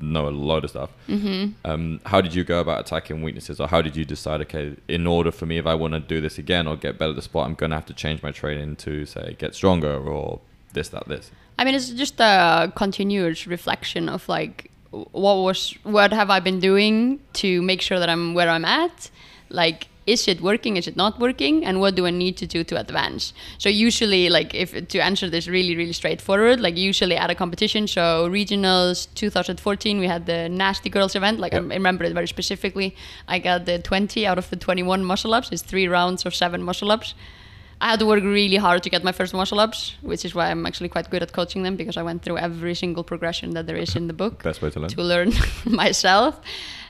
know 0.00 0.28
a 0.28 0.30
load 0.30 0.64
of 0.64 0.70
stuff. 0.70 0.90
Mm-hmm. 1.08 1.52
Um, 1.64 2.00
how 2.06 2.20
did 2.20 2.34
you 2.34 2.44
go 2.44 2.60
about 2.60 2.80
attacking 2.80 3.22
weaknesses, 3.22 3.60
or 3.60 3.68
how 3.68 3.82
did 3.82 3.94
you 3.96 4.04
decide? 4.04 4.40
Okay, 4.42 4.76
in 4.88 5.06
order 5.06 5.30
for 5.30 5.46
me, 5.46 5.58
if 5.58 5.66
I 5.66 5.74
want 5.74 5.94
to 5.94 6.00
do 6.00 6.20
this 6.20 6.38
again 6.38 6.66
or 6.66 6.76
get 6.76 6.98
better 6.98 7.10
at 7.10 7.16
the 7.16 7.22
sport, 7.22 7.46
I'm 7.46 7.54
going 7.54 7.70
to 7.70 7.76
have 7.76 7.86
to 7.86 7.94
change 7.94 8.22
my 8.22 8.30
training 8.30 8.76
to 8.76 9.06
say 9.06 9.36
get 9.38 9.54
stronger 9.54 9.96
or 9.96 10.40
this, 10.72 10.88
that, 10.88 11.08
this. 11.08 11.30
I 11.58 11.64
mean, 11.64 11.74
it's 11.74 11.90
just 11.90 12.20
a 12.20 12.72
continuous 12.74 13.46
reflection 13.46 14.08
of 14.08 14.28
like, 14.28 14.70
what 14.90 15.36
was, 15.36 15.74
what 15.82 16.12
have 16.12 16.30
I 16.30 16.40
been 16.40 16.60
doing 16.60 17.20
to 17.34 17.62
make 17.62 17.80
sure 17.80 17.98
that 17.98 18.08
I'm 18.08 18.34
where 18.34 18.48
I'm 18.48 18.64
at? 18.64 19.10
Like, 19.50 19.88
is 20.06 20.28
it 20.28 20.40
working? 20.40 20.76
Is 20.76 20.86
it 20.86 20.96
not 20.96 21.18
working? 21.18 21.64
And 21.64 21.80
what 21.80 21.94
do 21.94 22.06
I 22.06 22.10
need 22.10 22.36
to 22.38 22.46
do 22.46 22.62
to 22.64 22.78
advance? 22.78 23.32
So 23.58 23.68
usually, 23.68 24.28
like, 24.28 24.54
if 24.54 24.88
to 24.88 24.98
answer 24.98 25.30
this 25.30 25.48
really, 25.48 25.76
really 25.76 25.92
straightforward, 25.92 26.60
like 26.60 26.76
usually 26.76 27.16
at 27.16 27.30
a 27.30 27.34
competition, 27.34 27.86
so 27.86 28.28
regionals 28.28 29.08
2014, 29.14 29.98
we 29.98 30.06
had 30.06 30.26
the 30.26 30.48
Nasty 30.48 30.90
Girls 30.90 31.14
event. 31.14 31.38
Like 31.38 31.52
Yep. 31.52 31.62
I 31.62 31.74
remember 31.74 32.04
it 32.04 32.12
very 32.12 32.28
specifically. 32.28 32.94
I 33.28 33.38
got 33.38 33.64
the 33.64 33.78
20 33.78 34.26
out 34.26 34.38
of 34.38 34.50
the 34.50 34.56
21 34.56 35.04
muscle 35.04 35.32
ups. 35.32 35.50
It's 35.52 35.62
three 35.62 35.88
rounds 35.88 36.26
of 36.26 36.34
seven 36.34 36.62
muscle 36.62 36.90
ups. 36.90 37.14
I 37.84 37.88
had 37.90 37.98
to 37.98 38.06
work 38.06 38.22
really 38.24 38.56
hard 38.56 38.82
to 38.84 38.90
get 38.90 39.04
my 39.04 39.12
first 39.12 39.34
muscle 39.34 39.60
ups, 39.60 39.94
which 40.00 40.24
is 40.24 40.34
why 40.34 40.50
I'm 40.50 40.64
actually 40.64 40.88
quite 40.88 41.10
good 41.10 41.22
at 41.22 41.32
coaching 41.34 41.64
them 41.64 41.76
because 41.76 41.98
I 41.98 42.02
went 42.02 42.22
through 42.22 42.38
every 42.38 42.74
single 42.74 43.04
progression 43.04 43.50
that 43.56 43.66
there 43.66 43.76
is 43.76 43.94
in 43.94 44.06
the 44.06 44.14
book 44.14 44.42
Best 44.42 44.62
way 44.62 44.70
to 44.70 44.80
learn. 44.80 44.88
to 44.88 45.02
learn 45.02 45.32
myself. 45.66 46.40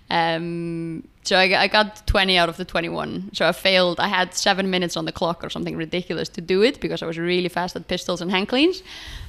Um, 0.09 1.03
so 1.25 1.37
I, 1.37 1.49
got- 1.49 1.61
I 1.61 1.67
got 1.67 2.07
20 2.07 2.39
out 2.39 2.49
of 2.49 2.57
the 2.59 2.65
21. 2.65 3.31
So 3.33 3.49
I 3.49 3.51
failed. 3.53 3.99
I 3.99 4.07
had 4.07 4.35
seven 4.35 4.71
minutes 4.71 4.97
on 4.97 5.05
the 5.05 5.13
clock 5.13 5.43
or 5.43 5.51
something 5.51 5.77
ridiculous 5.77 6.29
to 6.31 6.41
do 6.41 6.63
it 6.63 6.81
because 6.81 7.03
I 7.03 7.07
was 7.07 7.19
really 7.19 7.49
fast 7.49 7.75
at 7.75 7.89
pistols 7.89 8.21
and 8.21 8.31
hand 8.31 8.49
cleans, 8.49 8.83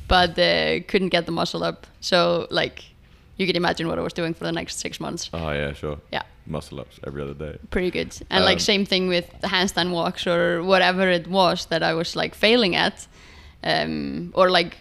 but 0.08 0.38
uh, 0.38 0.82
couldn't 0.88 1.10
get 1.10 1.26
the 1.26 1.32
muscle 1.32 1.64
up. 1.64 1.88
So 2.00 2.46
like, 2.52 2.86
you 3.38 3.48
can 3.48 3.56
imagine 3.56 3.88
what 3.88 3.98
I 3.98 4.02
was 4.02 4.14
doing 4.14 4.36
for 4.36 4.44
the 4.44 4.52
next 4.52 4.80
six 4.80 5.00
months. 5.00 5.32
Oh 5.34 5.50
yeah, 5.52 5.74
sure. 5.74 5.98
Yeah 6.12 6.22
Muscle 6.48 6.80
ups 6.80 7.00
every 7.08 7.22
other 7.22 7.34
day. 7.34 7.58
pretty 7.70 7.92
good. 7.92 8.16
And 8.30 8.44
Um, 8.44 8.46
like 8.46 8.60
same 8.60 8.86
thing 8.86 9.08
with 9.08 9.28
handstand 9.44 9.92
walks 9.92 10.28
or 10.28 10.62
whatever 10.64 11.10
it 11.10 11.28
was 11.28 11.66
that 11.68 11.82
I 11.84 11.94
was 11.94 12.16
like 12.16 12.36
failing 12.36 12.76
at, 12.76 13.08
um, 13.64 14.32
or 14.36 14.50
like 14.50 14.78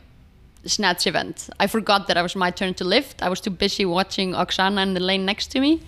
snatch 0.66 1.06
event. 1.06 1.48
I 1.60 1.66
forgot 1.66 2.06
that 2.08 2.16
it 2.16 2.22
was 2.22 2.36
my 2.36 2.50
turn 2.50 2.74
to 2.74 2.84
lift. 2.84 3.22
I 3.22 3.28
was 3.28 3.40
too 3.40 3.50
busy 3.50 3.84
watching 3.84 4.32
Oksana 4.32 4.82
in 4.82 4.94
the 4.94 5.00
lane 5.00 5.24
next 5.24 5.48
to 5.52 5.60
me. 5.60 5.80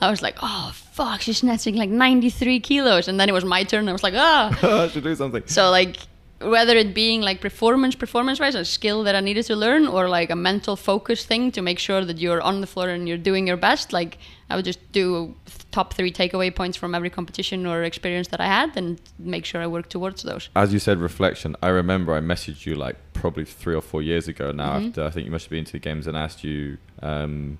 I 0.00 0.10
was 0.10 0.22
like, 0.22 0.36
oh 0.42 0.70
fuck, 0.92 1.20
she's 1.22 1.38
snatching 1.38 1.74
like 1.76 1.90
93 1.90 2.60
kilos, 2.60 3.08
and 3.08 3.18
then 3.18 3.28
it 3.28 3.32
was 3.32 3.44
my 3.44 3.64
turn. 3.64 3.88
I 3.88 3.92
was 3.92 4.02
like, 4.02 4.14
ah. 4.16 4.82
I 4.84 4.88
should 4.88 5.02
do 5.04 5.14
something. 5.14 5.42
So 5.46 5.70
like 5.70 5.96
whether 6.40 6.76
it 6.76 6.94
being 6.94 7.20
like 7.20 7.40
performance 7.40 7.94
performance 7.96 8.38
wise 8.38 8.54
a 8.54 8.64
skill 8.64 9.02
that 9.02 9.14
I 9.16 9.20
needed 9.20 9.44
to 9.46 9.56
learn 9.56 9.86
or 9.88 10.08
like 10.08 10.30
a 10.30 10.36
mental 10.36 10.76
focus 10.76 11.24
thing 11.24 11.50
to 11.52 11.62
make 11.62 11.78
sure 11.78 12.04
that 12.04 12.18
you're 12.18 12.40
on 12.40 12.60
the 12.60 12.66
floor 12.66 12.88
and 12.88 13.08
you're 13.08 13.18
doing 13.18 13.46
your 13.46 13.56
best 13.56 13.92
like 13.92 14.18
I 14.48 14.56
would 14.56 14.64
just 14.64 14.80
do 14.92 15.34
top 15.72 15.94
3 15.94 16.12
takeaway 16.12 16.54
points 16.54 16.76
from 16.76 16.94
every 16.94 17.10
competition 17.10 17.66
or 17.66 17.82
experience 17.82 18.28
that 18.28 18.40
I 18.40 18.46
had 18.46 18.76
and 18.76 19.00
make 19.18 19.44
sure 19.44 19.60
I 19.60 19.66
work 19.66 19.88
towards 19.88 20.22
those. 20.22 20.48
As 20.56 20.72
you 20.72 20.78
said, 20.78 20.98
reflection. 20.98 21.54
I 21.62 21.68
remember 21.68 22.14
I 22.14 22.20
messaged 22.20 22.64
you 22.64 22.74
like 22.74 22.96
probably 23.12 23.44
three 23.44 23.74
or 23.74 23.82
four 23.82 24.00
years 24.00 24.28
ago 24.28 24.52
now. 24.52 24.78
Mhm. 24.78 24.88
After 24.88 25.04
I 25.04 25.10
think 25.10 25.26
you 25.26 25.32
must 25.32 25.46
have 25.46 25.50
been 25.50 25.64
to 25.66 25.72
the 25.72 25.78
games 25.80 26.06
and 26.06 26.16
asked 26.16 26.44
you 26.44 26.78
um, 27.02 27.58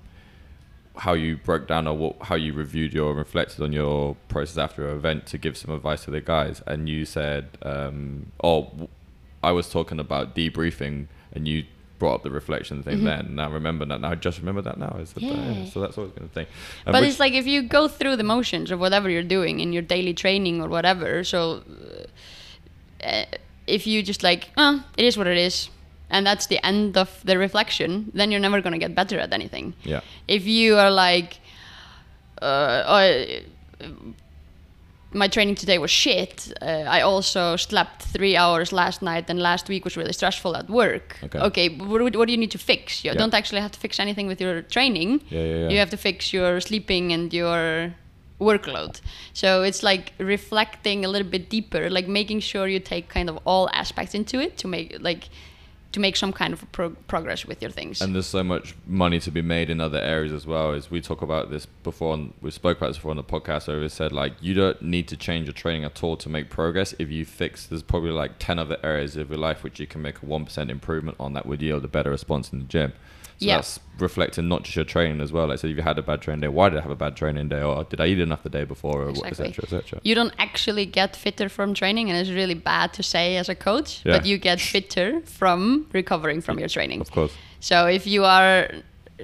how 0.99 1.13
you 1.13 1.37
broke 1.37 1.67
down 1.67 1.87
or 1.87 1.95
what, 1.97 2.15
how 2.23 2.35
you 2.35 2.53
reviewed 2.53 2.93
your 2.93 3.13
reflected 3.13 3.61
on 3.63 3.71
your 3.73 4.15
process 4.27 4.57
after 4.57 4.87
an 4.89 4.95
event 4.97 5.25
to 5.27 5.37
give 5.37 5.57
some 5.57 5.73
advice 5.73 6.03
to 6.05 6.11
the 6.11 6.21
guys. 6.21 6.61
And 6.67 6.87
you 6.89 7.05
said, 7.05 7.57
um, 7.63 8.31
"Oh, 8.43 8.89
I 9.41 9.51
was 9.51 9.69
talking 9.69 9.99
about 9.99 10.35
debriefing, 10.35 11.07
and 11.33 11.47
you." 11.47 11.63
Brought 11.99 12.15
up 12.15 12.23
the 12.23 12.31
reflection 12.31 12.81
thing 12.81 12.99
Mhm. 12.99 13.03
then. 13.03 13.25
And 13.25 13.41
I 13.41 13.47
remember 13.49 13.83
that 13.83 13.99
now. 13.99 14.11
I 14.11 14.15
just 14.15 14.39
remember 14.39 14.61
that 14.61 14.77
now. 14.77 14.95
Is 15.01 15.13
Yeah. 15.17 15.65
so 15.65 15.81
that's 15.81 15.97
always 15.97 16.13
been 16.13 16.23
a 16.23 16.27
thing. 16.29 16.45
But 16.85 17.03
it's 17.03 17.19
like 17.19 17.33
if 17.33 17.45
you 17.45 17.61
go 17.61 17.89
through 17.89 18.15
the 18.15 18.23
motions 18.23 18.71
of 18.71 18.79
whatever 18.79 19.09
you're 19.09 19.21
doing 19.37 19.59
in 19.59 19.73
your 19.73 19.81
daily 19.81 20.13
training 20.13 20.61
or 20.61 20.69
whatever 20.69 21.25
so 21.25 21.61
uh, 23.03 23.25
if 23.67 23.85
you 23.85 24.01
just 24.01 24.23
like 24.23 24.49
oh 24.55 24.81
it 24.97 25.03
is 25.03 25.17
what 25.17 25.27
it 25.27 25.35
is 25.37 25.69
and 26.09 26.25
that's 26.25 26.47
the 26.47 26.59
end 26.65 26.97
of 26.97 27.09
the 27.23 27.37
reflection 27.37 28.11
then 28.13 28.31
you're 28.31 28.39
never 28.41 28.61
going 28.61 28.73
to 28.73 28.79
get 28.79 28.93
better 28.95 29.19
at 29.19 29.31
anything 29.33 29.73
yeah, 29.83 30.01
if 30.27 30.45
you 30.45 30.77
are 30.77 30.91
like 30.91 31.39
uh, 32.41 32.45
uh, 32.45 33.25
my 35.11 35.27
training 35.27 35.55
today 35.55 35.77
was 35.79 35.89
shit 35.91 36.53
uh, 36.61 36.65
i 36.97 37.01
also 37.01 37.55
slept 37.55 38.03
three 38.03 38.35
hours 38.37 38.71
last 38.71 39.01
night 39.01 39.25
and 39.29 39.39
last 39.39 39.67
week 39.67 39.83
was 39.83 39.97
really 39.97 40.13
stressful 40.13 40.55
at 40.55 40.69
work 40.69 41.17
Okay. 41.23 41.67
but 41.69 41.87
what, 41.87 42.15
what 42.15 42.25
do 42.27 42.31
you 42.31 42.37
need 42.37 42.51
to 42.51 42.59
fix 42.59 43.03
you 43.03 43.11
Yeah. 43.11 43.17
don't 43.17 43.33
actually 43.33 43.61
have 43.61 43.71
to 43.71 43.79
fix 43.79 43.99
anything 43.99 44.27
with 44.27 44.39
your 44.39 44.61
training 44.61 45.21
yeah, 45.29 45.39
yeah, 45.39 45.55
yeah. 45.61 45.69
you 45.69 45.79
have 45.79 45.89
to 45.89 45.97
fix 45.97 46.31
your 46.31 46.59
sleeping 46.61 47.11
and 47.11 47.33
your 47.33 47.93
workload. 48.39 49.01
So 49.33 49.63
it's 49.63 49.83
like 49.83 50.13
reflecting 50.17 51.03
a 51.03 51.09
little 51.09 51.27
bit 51.29 51.49
deeper, 51.49 51.89
like 51.89 52.07
making 52.07 52.39
sure 52.39 52.69
you 52.69 52.79
take 52.79 53.09
kind 53.09 53.29
of 53.29 53.37
all 53.43 53.69
aspects 53.73 54.13
into 54.15 54.39
it 54.39 54.57
to 54.59 54.67
make 54.69 54.95
like 55.01 55.27
to 55.91 55.99
make 55.99 56.15
some 56.15 56.31
kind 56.31 56.53
of 56.53 56.71
pro- 56.71 56.91
progress 56.91 57.45
with 57.45 57.61
your 57.61 57.71
things. 57.71 58.01
And 58.01 58.13
there's 58.13 58.27
so 58.27 58.43
much 58.43 58.75
money 58.85 59.19
to 59.21 59.31
be 59.31 59.41
made 59.41 59.69
in 59.69 59.81
other 59.81 59.99
areas 59.99 60.31
as 60.31 60.45
well. 60.45 60.71
As 60.71 60.91
we 60.91 61.01
talk 61.01 61.21
about 61.21 61.49
this 61.49 61.65
before, 61.65 62.13
and 62.13 62.33
we 62.41 62.51
spoke 62.51 62.77
about 62.77 62.87
this 62.87 62.97
before 62.97 63.11
on 63.11 63.17
the 63.17 63.23
podcast. 63.23 63.67
Where 63.67 63.79
we 63.79 63.89
said 63.89 64.11
like 64.11 64.33
you 64.41 64.53
don't 64.53 64.81
need 64.81 65.07
to 65.07 65.17
change 65.17 65.47
your 65.47 65.53
training 65.53 65.83
at 65.83 66.03
all 66.03 66.17
to 66.17 66.29
make 66.29 66.49
progress. 66.49 66.93
If 66.99 67.09
you 67.09 67.25
fix, 67.25 67.65
there's 67.65 67.83
probably 67.83 68.11
like 68.11 68.39
ten 68.39 68.59
other 68.59 68.77
areas 68.83 69.17
of 69.17 69.29
your 69.29 69.39
life 69.39 69.63
which 69.63 69.79
you 69.79 69.87
can 69.87 70.01
make 70.01 70.21
a 70.21 70.25
one 70.25 70.45
percent 70.45 70.69
improvement 70.69 71.17
on 71.19 71.33
that 71.33 71.45
would 71.45 71.61
yield 71.61 71.83
a 71.85 71.87
better 71.87 72.11
response 72.11 72.53
in 72.53 72.59
the 72.59 72.65
gym. 72.65 72.93
So 73.39 73.45
Yeah. 73.47 73.55
that's 73.55 73.79
reflecting 73.99 74.47
not 74.49 74.63
just 74.63 74.75
your 74.75 74.85
training 74.85 75.21
as 75.21 75.31
well. 75.31 75.47
Like, 75.47 75.59
so 75.59 75.67
if 75.67 75.75
you 75.77 75.81
had 75.81 75.97
a 75.97 76.01
bad 76.01 76.21
training 76.21 76.41
day, 76.41 76.49
why 76.49 76.69
did 76.69 76.77
I 76.79 76.81
have 76.81 76.91
a 76.91 76.95
bad 76.95 77.15
training 77.15 77.47
day, 77.49 77.61
or 77.61 77.83
did 77.85 77.99
I 78.01 78.07
eat 78.07 78.19
enough 78.19 78.43
the 78.43 78.49
day 78.49 78.65
before, 78.65 79.03
or 79.03 79.09
Exactly. 79.09 79.47
etc. 79.47 79.63
etc. 79.63 79.99
you 80.03 80.13
don't 80.13 80.33
actually 80.37 80.85
get 80.85 81.15
fitter 81.15 81.47
from 81.49 81.73
training, 81.73 82.09
and 82.09 82.17
it's 82.19 82.29
really 82.29 82.53
bad 82.53 82.93
to 82.93 83.03
say 83.03 83.37
as 83.37 83.47
a 83.49 83.55
coach, 83.55 84.01
Yeah. 84.05 84.17
but 84.17 84.25
you 84.25 84.37
get 84.37 84.59
fitter 84.59 85.21
from 85.21 85.87
recovering 85.93 86.41
from 86.41 86.59
your 86.59 86.69
training. 86.69 86.99
Of 87.01 87.11
course. 87.11 87.31
So 87.61 87.87
if 87.87 88.05
you 88.05 88.25
are 88.25 88.69
uh, 89.19 89.23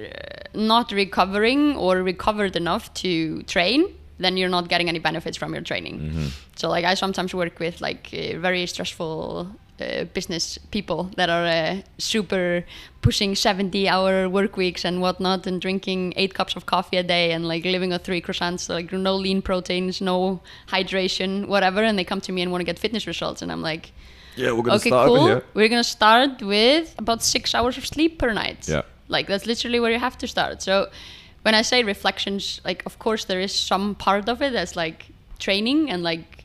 not 0.54 0.91
recovering 0.91 1.75
or 1.78 2.04
recovered 2.04 2.56
enough 2.56 2.93
to 2.95 3.43
train, 3.43 3.86
then 4.17 4.38
you're 4.38 4.49
not 4.49 4.69
getting 4.69 4.88
any 4.89 4.99
benefits 4.99 5.38
from 5.38 5.54
your 5.54 5.62
training. 5.62 5.99
Mm-hmm. 5.99 6.28
So 6.56 6.69
like 6.69 6.86
I 6.86 6.93
sometimes 6.95 7.34
work 7.34 7.60
with 7.60 7.82
like 7.82 8.10
uh, 8.13 8.39
very 8.39 8.65
stressful 8.65 9.49
uh, 9.81 10.05
business 10.13 10.57
people 10.71 11.09
that 11.17 11.29
are 11.29 11.45
uh, 11.45 11.81
super 11.97 12.63
pushing 13.01 13.35
70 13.35 13.89
hour 13.89 14.29
work 14.29 14.55
weeks 14.57 14.85
and 14.85 15.01
whatnot 15.01 15.45
and 15.47 15.61
drinking 15.61 16.13
eight 16.15 16.33
cups 16.33 16.55
of 16.55 16.65
coffee 16.65 16.97
a 16.97 17.03
day 17.03 17.31
and 17.33 17.45
like 17.47 17.65
living 17.65 17.91
on 17.93 17.99
three 17.99 18.21
croissants 18.21 18.69
like 18.69 18.91
no 18.91 19.15
lean 19.15 19.41
proteins 19.41 19.99
no 20.01 20.39
hydration 20.69 21.47
whatever 21.47 21.83
and 21.83 21.97
they 21.99 22.03
come 22.05 22.21
to 22.21 22.31
me 22.31 22.41
and 22.41 22.51
want 22.51 22.61
to 22.61 22.65
get 22.65 22.79
fitness 22.79 23.05
results 23.05 23.41
and 23.41 23.51
i'm 23.51 23.61
like 23.61 23.91
Yeah, 24.38 24.51
we're 24.51 24.63
gonna 24.63 24.77
okay, 24.77 24.89
start 24.89 25.07
cool. 25.07 25.27
here. 25.27 25.43
We're 25.53 25.69
gonna 25.69 25.83
start 25.99 26.41
with 26.41 26.93
about 26.97 27.23
six 27.23 27.53
hours 27.55 27.77
of 27.77 27.85
sleep 27.85 28.17
per 28.19 28.33
night. 28.33 28.67
Yeah. 28.67 28.81
Like 29.07 29.27
that's 29.27 29.45
literally 29.45 29.79
where 29.79 29.91
you 29.95 29.99
have 29.99 30.17
to 30.17 30.27
start. 30.27 30.61
So 30.61 30.89
when 31.45 31.55
I 31.55 31.63
say 31.63 31.83
reflections, 31.83 32.59
like 32.65 32.83
of 32.85 32.97
course 32.99 33.25
there 33.25 33.39
is 33.43 33.53
some 33.53 33.95
part 33.95 34.27
of 34.29 34.41
it 34.41 34.51
that's 34.51 34.75
like 34.75 35.05
training 35.39 35.89
and 35.91 36.03
like 36.03 36.43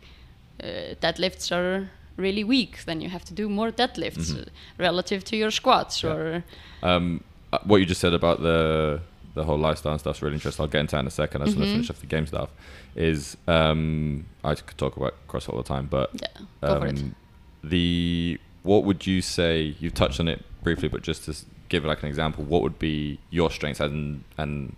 uh, 0.63 0.95
deadlifts 1.03 1.51
are 1.51 1.91
really 2.21 2.45
weak, 2.45 2.85
then 2.85 3.01
you 3.01 3.09
have 3.09 3.25
to 3.25 3.35
do 3.35 3.49
more 3.49 3.71
deadlifts 3.73 4.37
uh, 4.37 4.45
relative 4.79 5.25
to 5.25 5.37
your 5.37 5.51
squats 5.51 6.03
Mm-hmm. 6.03 6.09
Yeah. 6.09 6.41
or 6.89 6.95
Um, 6.97 7.25
uh, 7.53 7.59
what 7.65 7.79
you 7.81 7.87
just 7.87 8.01
said 8.01 8.15
about 8.15 8.41
the 8.43 9.01
the 9.35 9.45
whole 9.45 9.59
lifestyle 9.59 9.93
and 9.93 10.01
stuff's 10.01 10.23
really 10.23 10.35
interesting. 10.35 10.63
I'll 10.63 10.69
get 10.71 10.81
into 10.81 10.97
that 10.97 11.01
in 11.01 11.07
a 11.07 11.11
second. 11.11 11.43
I 11.43 11.45
just 11.47 11.57
want 11.57 11.69
to 11.69 11.73
finish 11.75 11.91
off 11.91 12.01
the 12.01 12.07
game 12.07 12.27
stuff. 12.27 12.51
Is 12.97 13.37
um, 13.47 14.27
I 14.45 14.55
could 14.57 14.77
talk 14.77 14.97
about 14.97 15.15
cross 15.29 15.49
all 15.49 15.57
the 15.57 15.69
time, 15.75 15.87
but 15.87 16.11
yeah, 16.15 16.29
go 16.63 16.81
for 16.81 16.87
it. 16.87 16.99
um, 16.99 17.15
the 17.63 18.39
what 18.63 18.85
would 18.85 19.07
you 19.07 19.23
say? 19.23 19.75
You've 19.81 19.95
touched 19.95 20.19
on 20.21 20.29
it 20.29 20.45
briefly, 20.63 20.89
but 20.89 21.03
just 21.03 21.25
to 21.27 21.35
give 21.69 21.85
like 21.85 22.03
an 22.03 22.09
example, 22.09 22.45
what 22.45 22.63
would 22.63 22.79
be 22.79 23.19
your 23.31 23.51
strengths 23.51 23.81
and 23.81 24.25
and 24.37 24.75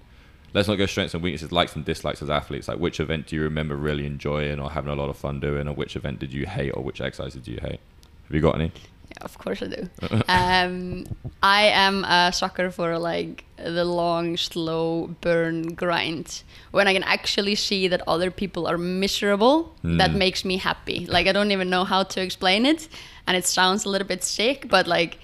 let's 0.55 0.69
not 0.69 0.77
go 0.77 0.87
strengths 0.87 1.15
and 1.15 1.23
weaknesses, 1.23 1.53
likes 1.53 1.75
and 1.77 1.85
dislikes 1.85 2.23
as 2.23 2.31
athletes. 2.31 2.69
Like 2.69 2.79
which 2.79 3.01
event 3.01 3.27
do 3.27 3.37
you 3.37 3.43
remember 3.43 3.77
really 3.77 4.07
enjoying 4.07 4.61
or 4.61 4.71
having 4.71 4.91
a 4.91 4.95
lot 4.97 5.09
of 5.09 5.17
fun 5.17 5.41
doing, 5.41 5.69
or 5.69 5.75
which 5.75 5.97
event 5.97 6.19
did 6.19 6.33
you 6.33 6.47
hate, 6.47 6.71
or 6.71 6.83
which 6.83 7.01
exercise 7.01 7.35
did 7.35 7.47
you 7.49 7.59
hate? 7.63 7.81
Have 8.25 8.35
you 8.35 8.41
got 8.41 8.55
any? 8.57 8.73
Yeah, 9.11 9.25
of 9.25 9.37
course 9.39 9.63
I 9.63 9.67
do. 9.67 9.89
um, 10.29 11.07
I 11.43 11.65
am 11.65 12.05
a 12.05 12.33
sucker 12.33 12.71
for 12.71 12.99
like 12.99 13.45
the 13.59 13.85
long, 13.85 14.37
slow 14.39 15.15
burn 15.21 15.75
grind. 15.75 16.43
When 16.71 16.89
I 16.89 16.95
can 16.95 17.03
actually 17.03 17.55
see 17.55 17.89
that 17.89 18.01
other 18.09 18.31
people 18.31 18.67
are 18.67 18.79
miserable, 18.79 19.75
that 19.83 20.13
Mm. 20.13 20.17
makes 20.17 20.45
me 20.45 20.57
happy. 20.57 21.07
Like 21.07 21.27
I 21.27 21.33
don't 21.33 21.51
even 21.53 21.69
know 21.69 21.85
how 21.85 22.03
to 22.05 22.21
explain 22.23 22.65
it, 22.65 22.89
and 23.27 23.37
it 23.37 23.45
sounds 23.47 23.85
a 23.85 23.89
little 23.91 24.09
bit 24.09 24.23
sick, 24.25 24.67
but 24.71 24.87
like 24.87 25.19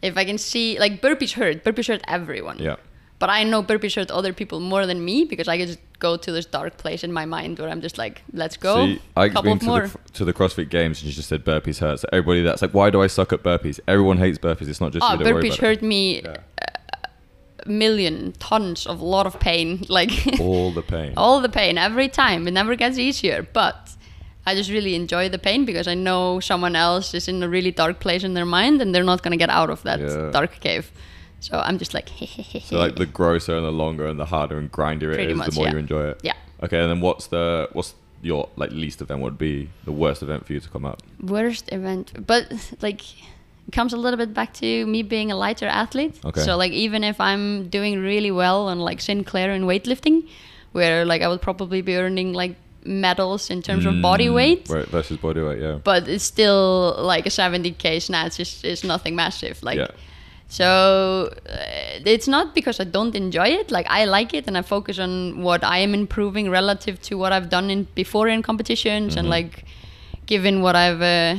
if 0.00 0.16
I 0.16 0.24
can 0.24 0.38
see 0.38 0.78
like 0.78 1.02
burpees 1.02 1.32
hurt, 1.32 1.64
burpees 1.64 1.88
hurt 1.88 2.02
everyone. 2.08 2.58
Yeah. 2.58 2.76
But 3.18 3.30
I 3.30 3.42
know 3.42 3.62
burpees 3.64 3.96
hurt 3.96 4.10
other 4.12 4.32
people 4.32 4.60
more 4.60 4.86
than 4.86 5.04
me 5.04 5.24
because 5.24 5.48
I 5.48 5.58
can 5.58 5.66
just 5.66 5.80
go 5.98 6.16
to 6.16 6.30
this 6.30 6.46
dark 6.46 6.76
place 6.76 7.02
in 7.02 7.12
my 7.12 7.24
mind 7.24 7.58
where 7.58 7.68
I'm 7.68 7.80
just 7.80 7.98
like, 7.98 8.22
let's 8.32 8.56
go, 8.56 8.86
See, 8.86 9.02
I 9.16 9.28
couple 9.28 9.42
been 9.50 9.58
to 9.58 9.66
more. 9.66 9.86
the, 9.88 9.98
to 10.12 10.24
the 10.24 10.32
CrossFit 10.32 10.68
Games 10.70 11.00
and 11.00 11.08
you 11.08 11.12
just 11.12 11.28
said 11.28 11.44
burpees 11.44 11.78
hurt. 11.80 11.98
So 12.00 12.08
everybody 12.12 12.42
that's 12.42 12.62
like, 12.62 12.72
why 12.74 12.90
do 12.90 13.02
I 13.02 13.08
suck 13.08 13.32
at 13.32 13.42
burpees? 13.42 13.80
Everyone 13.88 14.18
hates 14.18 14.38
burpees. 14.38 14.68
It's 14.68 14.80
not 14.80 14.92
just 14.92 15.04
oh, 15.04 15.14
you. 15.14 15.24
Burpees 15.24 15.56
hurt 15.56 15.82
me 15.82 16.18
it. 16.18 16.26
Uh, 16.28 16.38
million 17.66 18.32
tons 18.38 18.86
of 18.86 19.00
lot 19.00 19.26
of 19.26 19.38
pain 19.40 19.84
like 19.88 20.12
All 20.40 20.70
the 20.70 20.82
pain. 20.82 21.12
all 21.16 21.40
the 21.40 21.48
pain 21.48 21.76
every 21.76 22.08
time 22.08 22.46
it 22.48 22.52
never 22.52 22.76
gets 22.76 22.96
easier 22.98 23.46
but 23.52 23.90
i 24.46 24.54
just 24.54 24.70
really 24.70 24.94
enjoy 24.94 25.28
the 25.28 25.38
pain 25.38 25.64
because 25.64 25.86
i 25.88 25.92
know 25.94 26.40
someone 26.40 26.74
else 26.76 27.12
is 27.14 27.28
in 27.28 27.42
a 27.42 27.48
really 27.48 27.70
dark 27.72 27.98
place 28.00 28.22
in 28.24 28.32
their 28.34 28.46
mind 28.46 28.80
and 28.80 28.94
they're 28.94 29.04
not 29.04 29.22
going 29.22 29.32
to 29.32 29.36
get 29.36 29.50
out 29.50 29.70
of 29.70 29.82
that 29.82 29.98
Yeah. 30.00 30.30
dark 30.30 30.60
cave 30.60 30.90
so 31.40 31.58
i'm 31.64 31.78
just 31.78 31.94
like 31.94 32.08
So 32.64 32.78
like 32.78 32.96
the 32.96 33.06
grosser 33.06 33.56
and 33.56 33.64
the 33.64 33.70
longer 33.72 34.06
and 34.06 34.18
the 34.18 34.24
harder 34.26 34.58
and 34.58 34.70
grindier 34.70 35.12
it 35.14 35.30
is, 35.30 35.36
much, 35.36 35.50
the 35.50 35.54
more 35.56 35.66
yeah. 35.66 35.72
you 35.72 35.78
enjoy 35.78 36.04
it. 36.08 36.20
yeah 36.22 36.34
Okay, 36.60 36.80
and 36.80 36.90
then 36.90 37.00
what's 37.00 37.28
the 37.28 37.68
what's 37.72 37.94
your 38.20 38.48
like 38.56 38.72
least 38.72 39.00
event? 39.00 39.20
Would 39.20 39.38
be 39.38 39.70
the 39.84 39.92
worst 39.92 40.22
event 40.24 40.44
for 40.44 40.52
you 40.54 40.58
to 40.60 40.68
come 40.68 40.84
up? 40.84 41.00
worst 41.22 41.72
event 41.72 42.12
but 42.26 42.44
like 42.82 43.02
it 43.68 43.72
comes 43.72 43.92
a 43.92 43.96
little 43.96 44.16
bit 44.18 44.34
back 44.34 44.52
to 44.54 44.84
me 44.86 45.02
being 45.02 45.30
a 45.30 45.36
lighter 45.36 45.66
athlete 45.66 46.18
Okay. 46.24 46.40
so 46.40 46.56
like 46.56 46.72
even 46.72 47.04
if 47.04 47.20
i'm 47.20 47.68
doing 47.68 48.00
really 48.00 48.30
well 48.32 48.66
on 48.68 48.78
like 48.80 49.00
sinclair 49.00 49.52
and 49.52 49.64
weightlifting 49.66 50.26
where 50.72 51.04
like 51.04 51.22
i 51.22 51.28
would 51.28 51.42
probably 51.42 51.80
be 51.82 51.94
earning 51.96 52.32
like 52.32 52.56
medals 52.84 53.50
in 53.50 53.60
terms 53.62 53.84
of 53.84 54.00
body 54.02 54.26
Mm, 54.28 54.34
weight 54.34 54.68
Right, 54.68 54.86
versus 54.86 55.18
body 55.18 55.42
weight, 55.42 55.60
yeah. 55.60 55.78
but 55.84 56.08
it's 56.08 56.24
still 56.24 56.96
like 56.98 57.26
a 57.26 57.30
70k 57.30 58.00
snatch 58.02 58.40
is, 58.40 58.64
is 58.64 58.82
nothing 58.84 59.14
massive 59.14 59.62
like 59.62 59.78
Yeah. 59.78 59.88
So 60.48 61.30
uh, 61.48 62.00
it's 62.14 62.26
not 62.28 62.54
because 62.54 62.80
i 62.80 62.84
don't 62.84 63.14
enjoy 63.14 63.48
it. 63.48 63.70
Like 63.70 63.86
i 63.90 64.04
like 64.06 64.32
it 64.34 64.46
and 64.46 64.56
i 64.56 64.62
focus 64.62 64.98
on 64.98 65.42
what 65.42 65.62
i 65.62 65.78
am 65.78 65.92
improving 65.94 66.50
relative 66.50 67.00
to 67.02 67.18
what 67.18 67.32
i've 67.32 67.48
done 67.50 67.70
in 67.70 67.86
before 67.94 68.28
in 68.28 68.42
competitions 68.42 69.16
and 69.16 69.26
Mhm. 69.26 69.30
like 69.30 69.64
given 70.26 70.62
what 70.62 70.74
i've 70.76 71.02
uh, 71.02 71.36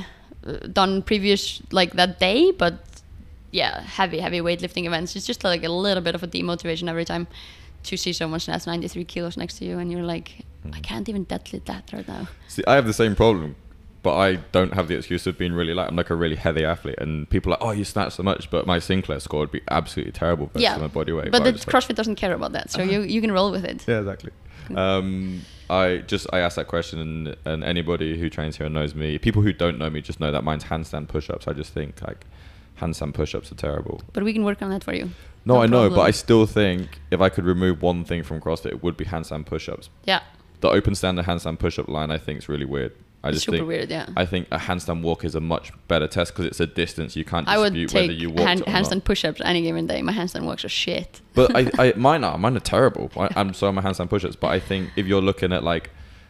done 0.74 1.02
previous 1.02 1.62
like 1.72 1.93
that 1.93 2.19
day. 2.19 2.52
But 2.52 2.74
yeah 3.52 3.82
heavy 3.82 4.19
heavy 4.19 4.41
weightlifting 4.41 4.86
events. 4.86 5.15
It's 5.15 5.26
just 5.26 5.43
like 5.43 5.63
a 5.63 5.69
little 5.69 6.04
bit 6.04 6.13
of 6.15 6.22
a 6.24 6.28
demotivation 6.28 6.88
every 6.88 7.06
time 7.06 7.26
to 7.84 7.98
see 7.98 8.13
someone 8.13 8.39
snatch 8.39 8.67
93 8.67 9.06
kilos 9.06 9.38
next 9.38 9.58
to 9.60 9.65
you 9.65 9.80
and 9.80 9.89
you're 9.91 10.04
like 10.04 10.30
i 10.74 10.80
can't 10.82 11.08
even 11.10 11.26
deadlift 11.26 11.65
that 11.65 11.89
right 11.93 12.08
now. 12.08 12.28
See, 12.48 12.62
I 12.67 12.76
have 12.76 12.86
the 12.86 12.93
same 12.93 13.15
problem, 13.15 13.56
but 14.01 14.15
I 14.15 14.35
don't 14.53 14.73
have 14.73 14.88
the 14.88 14.95
excuse 14.95 15.27
of 15.27 15.38
being 15.38 15.53
really 15.53 15.73
light. 15.73 15.89
I'm 15.89 15.95
like 15.95 16.09
a 16.09 16.15
really 16.15 16.35
heavy 16.38 16.63
athlete, 16.63 16.97
and 16.99 17.29
people 17.29 17.51
are 17.51 17.57
like, 17.57 17.63
oh, 17.67 17.71
you 17.71 17.83
snatch 17.83 18.13
so 18.13 18.23
much, 18.23 18.49
but 18.49 18.65
my 18.65 18.79
Sinclair 18.79 19.19
score 19.19 19.41
would 19.41 19.51
be 19.51 19.62
absolutely 19.69 20.13
terrible 20.13 20.47
versus 20.47 20.62
yeah 20.62 20.77
my 20.77 20.88
body 20.88 21.12
weight. 21.12 21.31
but 21.31 21.41
I'm 21.41 21.43
the 21.45 21.51
just 21.53 21.67
like- 21.67 21.83
CrossFit 21.83 21.95
doesn't 21.95 22.15
care 22.15 22.33
about 22.33 22.53
that, 22.53 22.69
so 22.71 22.81
you 22.81 23.01
you 23.15 23.21
can 23.21 23.31
roll 23.31 23.51
with 23.51 23.65
it. 23.65 23.85
Yeah, 23.88 23.99
exactly. 23.99 24.31
Um, 24.75 25.41
I 25.69 25.97
just 26.07 26.27
I 26.31 26.39
asked 26.39 26.55
that 26.55 26.67
question, 26.67 26.99
and, 26.99 27.35
and 27.45 27.63
anybody 27.63 28.19
who 28.19 28.29
trains 28.29 28.57
here 28.57 28.65
and 28.67 28.75
knows 28.75 28.95
me, 28.95 29.17
people 29.17 29.41
who 29.41 29.51
don't 29.53 29.77
know 29.77 29.89
me 29.89 30.01
just 30.01 30.19
know 30.19 30.31
that 30.31 30.43
mine's 30.43 30.65
handstand 30.65 31.07
push-ups. 31.07 31.47
I 31.47 31.53
just 31.53 31.73
think 31.73 32.01
like 32.01 32.25
handstand 32.79 33.13
push-ups 33.13 33.51
are 33.51 33.55
terrible. 33.55 34.01
But 34.13 34.23
we 34.23 34.31
can 34.33 34.43
work 34.43 34.62
on 34.62 34.69
that 34.69 34.83
for 34.83 34.93
you. 34.93 35.09
No, 35.45 35.55
No 35.55 35.62
I 35.62 35.65
know, 35.67 35.89
but. 35.89 36.01
I 36.01 36.12
still 36.12 36.45
think 36.45 36.99
if 37.12 37.19
I 37.21 37.29
could 37.29 37.45
remove 37.45 37.81
one 37.81 38.03
thing 38.05 38.23
from 38.23 38.39
CrossFit, 38.41 38.67
it 38.67 38.83
would 38.83 38.95
be 38.97 39.05
handstand 39.05 39.45
push-ups. 39.45 39.89
Yeah, 40.05 40.21
The 40.62 40.69
open 40.69 40.95
stand 40.95 41.17
and 41.19 41.27
handstand 41.27 41.59
push-up 41.59 41.88
line, 41.88 42.12
I 42.12 42.17
think, 42.17 42.39
is 42.39 42.49
really 42.49 42.65
weird. 42.65 42.93
I 43.23 43.32
just 43.32 43.45
super 43.45 43.58
think 43.58 43.67
weird. 43.67 43.89
Yeah, 43.89 44.08
I 44.15 44.25
think 44.25 44.47
a 44.51 44.58
handstand 44.58 45.01
walk 45.01 45.25
is 45.25 45.36
a 45.36 45.41
much 45.41 45.71
better 45.88 46.08
test 46.08 46.32
because 46.34 46.45
it's 46.45 46.60
a 46.60 46.65
distance 46.65 47.15
you 47.17 47.25
can't 47.25 47.47
I 47.47 47.58
would 47.58 47.73
take 47.73 47.93
whether 47.93 48.13
you 48.13 48.29
walked 48.29 48.41
hand, 48.41 48.62
handstand 48.62 49.03
push-ups 49.03 49.41
any 49.43 49.62
given 49.62 49.88
day. 49.88 50.01
My 50.01 50.13
handstand 50.13 50.45
walks 50.45 50.63
are 50.63 50.69
shit. 50.69 51.19
But 51.34 51.53
I, 51.55 51.69
I 51.89 51.93
mine 51.97 52.23
are 52.23 52.38
mine 52.38 52.55
are 52.55 52.62
terrible. 52.62 53.12
I, 53.17 53.29
I'm 53.36 53.53
so 53.53 53.71
my 53.71 53.82
handstand 53.82 54.10
push-ups. 54.10 54.38
But 54.38 54.47
I 54.51 54.60
think 54.60 54.91
if 54.95 55.05
you're 55.05 55.21
looking 55.21 55.51
at 55.51 55.63
like 55.63 55.89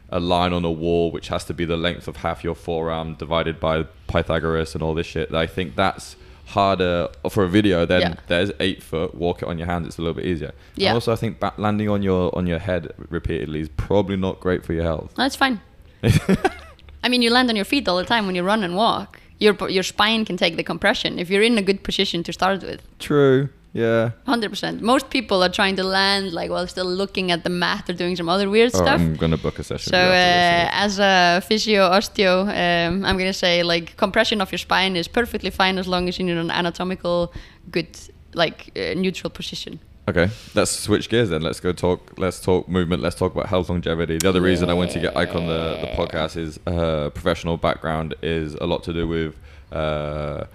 a 0.10 0.20
line 0.20 0.52
on 0.54 0.66
a 0.66 0.72
wall, 0.72 1.12
which 1.12 1.28
has 1.28 1.46
to 1.46 1.54
be 1.54 1.66
the 1.66 1.78
length 1.78 2.08
of 2.08 2.18
half 2.18 2.44
your 2.44 2.56
forearm 2.56 3.14
divided 3.16 3.60
by 3.60 3.84
Pythagoras 4.08 4.74
and 4.74 4.82
all 4.82 4.96
this 4.96 5.06
shit, 5.06 5.32
I 5.32 5.46
think 5.46 5.76
that's 5.76 6.16
harder 6.46 7.10
for 7.30 7.44
a 7.44 7.48
video. 7.48 7.86
Then 7.86 8.02
Yeah. 8.02 8.16
there's 8.26 8.52
eight 8.60 8.82
foot. 8.82 9.14
Walk 9.14 9.44
it 9.44 9.48
on 9.48 9.60
your 9.60 9.68
hands. 9.68 9.86
It's 9.86 10.00
a 10.00 10.02
little 10.02 10.16
bit 10.16 10.26
easier. 10.26 10.54
Yeah. 10.76 10.90
And 10.90 10.96
also, 10.96 11.14
I 11.14 11.16
think 11.16 11.38
landing 11.60 11.88
on 11.90 12.02
your 12.02 12.36
on 12.36 12.48
your 12.48 12.58
head 12.58 12.92
repeatedly 13.10 13.60
is 13.60 13.70
probably 13.78 14.18
not 14.18 14.40
great 14.40 14.66
for 14.66 14.74
your 14.74 14.86
health. 14.86 15.14
That's 15.16 15.36
fine. 15.36 15.62
I 17.04 17.10
mean, 17.10 17.22
you 17.22 17.32
land 17.32 17.50
on 17.50 17.56
your 17.56 17.66
feet 17.66 17.88
all 17.88 17.98
the 17.98 18.06
time 18.06 18.26
when 18.26 18.36
you 18.36 18.44
run 18.44 18.64
and 18.64 18.76
walk. 18.76 19.20
Your 19.40 19.56
your 19.70 19.84
spine 19.84 20.26
can 20.26 20.38
take 20.38 20.58
the 20.58 20.64
compression 20.64 21.18
if 21.18 21.30
you're 21.30 21.44
in 21.44 21.58
a 21.58 21.62
good 21.62 21.84
position 21.84 22.24
to 22.24 22.34
start 22.34 22.62
with. 22.62 22.82
True. 23.00 23.50
Yeah. 23.74 24.12
Hundred 24.26 24.50
percent. 24.50 24.82
Most 24.82 25.10
people 25.10 25.44
are 25.44 25.50
trying 25.50 25.76
to 25.76 25.84
land 25.84 26.34
like 26.34 26.50
while 26.50 26.68
still 26.68 26.86
looking 26.86 27.32
at 27.32 27.44
the 27.44 27.50
mat 27.50 27.90
or 27.90 27.94
doing 27.94 28.16
some 28.16 28.28
other 28.28 28.50
weird 28.50 28.74
All 28.74 28.82
right, 28.82 28.88
stuff. 28.88 29.02
I'm 29.02 29.16
gonna 29.16 29.38
book 29.38 29.60
a 29.60 29.64
session. 29.64 29.92
So 29.92 29.98
with 29.98 30.08
you 30.08 30.14
after 30.14 30.76
uh, 30.76 30.86
as 30.86 31.00
a 31.00 31.42
physio 31.48 31.90
osteo, 31.90 32.42
um, 32.42 33.06
I'm 33.06 33.18
gonna 33.18 33.34
say 33.34 33.64
like 33.64 33.96
compression 33.96 34.42
of 34.42 34.52
your 34.52 34.60
spine 34.60 34.96
is 34.96 35.08
perfectly 35.08 35.52
fine 35.52 35.78
as 35.78 35.88
long 35.88 36.10
as 36.10 36.18
you're 36.18 36.30
in 36.30 36.38
an 36.38 36.52
anatomical 36.52 37.32
good 37.72 37.88
like 38.34 38.72
uh, 38.76 38.94
neutral 38.96 39.30
position. 39.30 39.80
Okay, 40.10 40.28
let's 40.56 40.72
switch 40.72 41.08
gears 41.08 41.30
then. 41.30 41.44
Let's 41.44 41.60
go 41.60 41.72
talk. 41.72 42.18
Let's 42.18 42.40
talk 42.42 42.68
movement. 42.68 43.04
Let's 43.04 43.16
talk 43.16 43.32
about 43.34 43.46
health 43.48 43.70
longevity. 43.70 44.18
The 44.18 44.30
other 44.30 44.42
reason 44.42 44.68
I 44.70 44.74
went 44.74 44.90
to 44.92 45.00
get 45.00 45.14
Eik 45.14 45.36
on 45.36 45.46
the, 45.46 45.78
the 45.82 45.88
podcast 45.96 46.36
is 46.36 46.60
uh, 46.66 47.12
professional 47.12 47.58
background 47.58 48.16
is 48.24 48.56
a 48.56 48.66
lot 48.66 48.82
to 48.86 48.94
do 48.94 49.08
with 49.08 49.36
uh, 49.72 50.46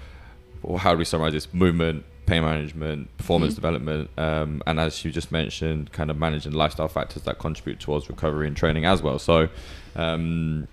well, 0.63 0.79
how 0.79 0.93
do 0.93 0.99
we 0.99 1.05
summarize 1.05 1.35
this? 1.35 1.53
Movement, 1.55 2.05
pain 2.27 2.43
management, 2.43 3.17
performance 3.17 3.53
Mhm. 3.53 3.57
development, 3.57 4.11
um, 4.19 4.61
and 4.67 4.81
as 4.81 5.05
you 5.05 5.13
just 5.13 5.31
mentioned, 5.31 5.93
kind 5.93 6.11
of 6.11 6.19
managing 6.19 6.53
lifestyle 6.53 6.89
factors 6.89 7.23
that 7.23 7.39
contribute 7.39 7.79
towards 7.79 8.09
recovery 8.09 8.49
and 8.49 8.57
training 8.57 8.85
as 8.87 9.03
well. 9.03 9.19
So 9.21 9.49
um, 9.95 10.67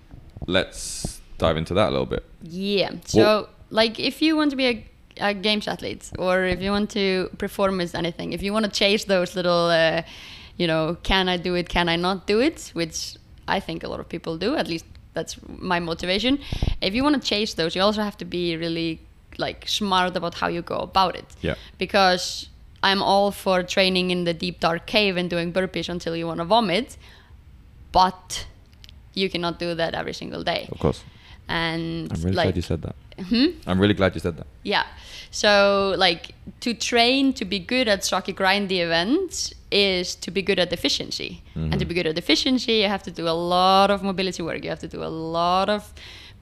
let's 0.46 1.20
dive 1.38 1.56
into 1.56 1.74
that 1.74 1.88
a 1.88 1.92
little 1.92 2.06
bit. 2.06 2.24
Yeah. 2.42 2.90
So, 3.04 3.48
like, 3.70 4.00
if 4.00 4.20
you 4.22 4.34
want 4.36 4.50
to 4.50 4.56
be 4.56 4.66
a, 4.66 4.84
a 5.18 5.34
games 5.34 5.68
athlete, 5.68 6.10
or 6.18 6.44
if 6.44 6.60
you 6.60 6.70
want 6.70 6.90
to 6.90 7.30
perform 7.38 7.80
as 7.80 7.94
anything, 7.94 8.32
if 8.32 8.42
you 8.42 8.52
want 8.52 8.64
to 8.64 8.70
chase 8.70 9.04
those 9.04 9.34
little, 9.36 9.66
uh, 9.66 10.02
you 10.56 10.66
know, 10.66 10.96
can 11.02 11.28
I 11.28 11.36
do 11.36 11.54
it? 11.54 11.68
Can 11.68 11.88
I 11.88 11.96
not 11.96 12.26
do 12.26 12.40
it? 12.40 12.70
Which 12.74 13.16
I 13.48 13.60
think 13.60 13.82
a 13.82 13.88
lot 13.88 14.00
of 14.00 14.08
people 14.08 14.36
do. 14.38 14.54
At 14.56 14.68
least 14.68 14.84
that's 15.14 15.36
my 15.46 15.80
motivation. 15.80 16.38
If 16.80 16.94
you 16.94 17.02
want 17.02 17.20
to 17.20 17.28
chase 17.28 17.54
those, 17.54 17.74
you 17.76 17.82
also 17.82 18.02
have 18.02 18.16
to 18.18 18.24
be 18.24 18.56
really 18.56 19.00
like 19.38 19.66
smart 19.66 20.16
about 20.16 20.34
how 20.34 20.48
you 20.48 20.62
go 20.62 20.76
about 20.76 21.16
it. 21.16 21.26
Yeah. 21.40 21.54
Because 21.78 22.48
I'm 22.82 23.02
all 23.02 23.30
for 23.30 23.62
training 23.62 24.10
in 24.10 24.24
the 24.24 24.34
deep 24.34 24.60
dark 24.60 24.86
cave 24.86 25.16
and 25.16 25.30
doing 25.30 25.52
burpees 25.52 25.88
until 25.88 26.16
you 26.16 26.26
want 26.26 26.38
to 26.38 26.44
vomit, 26.44 26.96
but 27.92 28.46
you 29.14 29.28
cannot 29.30 29.58
do 29.58 29.74
that 29.74 29.94
every 29.94 30.14
single 30.14 30.42
day. 30.42 30.68
Of 30.70 30.78
course. 30.78 31.04
And 31.48 32.12
I'm 32.12 32.22
really 32.22 32.36
like, 32.36 32.46
glad 32.46 32.56
you 32.56 32.62
said 32.62 32.82
that. 32.82 32.96
Hmm? 33.18 33.46
I'm 33.66 33.80
really 33.80 33.94
glad 33.94 34.14
you 34.14 34.20
said 34.20 34.36
that. 34.36 34.46
Yeah. 34.62 34.84
So 35.30 35.94
like 35.96 36.34
to 36.60 36.74
train 36.74 37.32
to 37.34 37.44
be 37.44 37.58
good 37.58 37.88
at 37.88 38.00
sucky 38.00 38.34
grindy 38.34 38.80
events 38.80 39.54
is 39.70 40.14
to 40.16 40.30
be 40.30 40.42
good 40.42 40.58
at 40.58 40.72
efficiency. 40.72 41.42
And 41.54 41.78
to 41.78 41.84
be 41.86 41.94
good 41.94 42.06
at 42.06 42.18
efficiency, 42.18 42.74
you 42.74 42.88
have 42.88 43.02
to 43.04 43.10
do 43.10 43.26
a 43.26 43.36
lot 43.56 43.90
of 43.90 44.02
mobility 44.02 44.42
work. 44.42 44.62
You 44.62 44.70
have 44.70 44.80
to 44.80 44.88
do 44.88 45.02
a 45.02 45.08
lot 45.08 45.68
of 45.70 45.92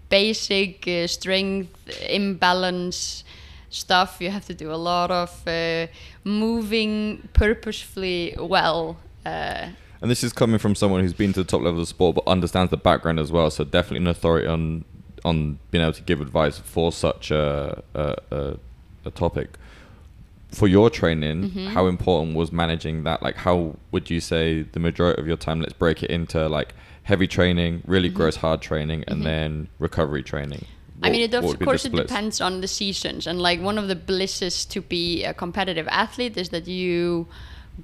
basic 0.09 0.88
uh, 0.88 1.06
strength 1.06 1.70
imbalance 2.09 3.22
stuff. 3.70 4.16
You 4.20 4.30
have 4.30 4.46
to 4.46 4.54
do 4.54 4.72
a 4.72 4.80
lot 4.90 5.11
of 5.12 5.30
uh, 5.46 5.87
moving 6.24 7.28
purposefully 7.33 8.35
well. 8.38 8.96
Uh, 9.24 9.68
And 10.02 10.11
this 10.11 10.24
is 10.24 10.33
coming 10.33 10.59
from 10.59 10.74
someone 10.74 11.00
who's 11.02 11.12
been 11.12 11.33
to 11.35 11.42
the 11.44 11.48
top 11.48 11.61
level 11.61 11.80
of 11.80 11.87
the 11.87 11.87
sport, 11.87 12.16
but 12.16 12.26
understands 12.26 12.70
the 12.70 12.76
background 12.76 13.20
as 13.20 13.30
well. 13.30 13.50
So 13.50 13.64
definitely 13.64 13.98
an 13.98 14.09
authority 14.09 14.48
on 14.48 14.85
on 15.24 15.59
being 15.70 15.83
able 15.83 15.92
to 15.92 16.02
give 16.02 16.20
advice 16.20 16.59
for 16.59 16.92
such 16.92 17.30
a 17.30 17.83
a, 17.94 18.16
a, 18.30 18.56
a 19.04 19.11
topic. 19.11 19.56
For 20.50 20.66
your 20.66 20.90
training, 20.90 21.50
Mm-hmm. 21.50 21.66
how 21.68 21.87
important 21.87 22.37
was 22.37 22.50
managing 22.50 23.04
that? 23.04 23.22
Like, 23.22 23.37
how 23.37 23.76
would 23.92 24.11
you 24.11 24.20
say 24.20 24.62
the 24.62 24.80
majority 24.80 25.20
of 25.22 25.28
your 25.28 25.37
time? 25.37 25.61
Let's 25.61 25.74
break 25.74 26.02
it 26.02 26.11
into 26.11 26.48
like 26.48 26.74
heavy 27.04 27.26
training, 27.28 27.83
really 27.87 28.09
gross 28.09 28.37
hard 28.37 28.61
training, 28.61 29.04
and 29.06 29.24
then 29.24 29.68
recovery 29.78 30.22
training. 30.22 30.61
Mm-hmm. 30.61 31.04
I 31.04 31.11
mean, 31.11 31.20
it 31.22 31.35
of 31.35 31.44
what 31.44 31.50
would 31.50 31.59
be 31.61 31.64
the 31.64 31.70
course 31.70 31.85
it 31.85 31.92
depends 31.94 32.40
on 32.40 32.61
the 32.61 32.68
seasons, 32.68 33.26
and 33.26 33.40
like 33.40 33.61
one 33.61 33.78
of 33.78 33.88
the 33.88 33.94
blisses 33.96 34.64
to 34.66 34.80
be 34.83 35.24
a 35.24 35.33
competitive 35.33 35.87
athlete 35.88 36.37
is 36.37 36.48
that 36.50 36.66
you 36.66 37.26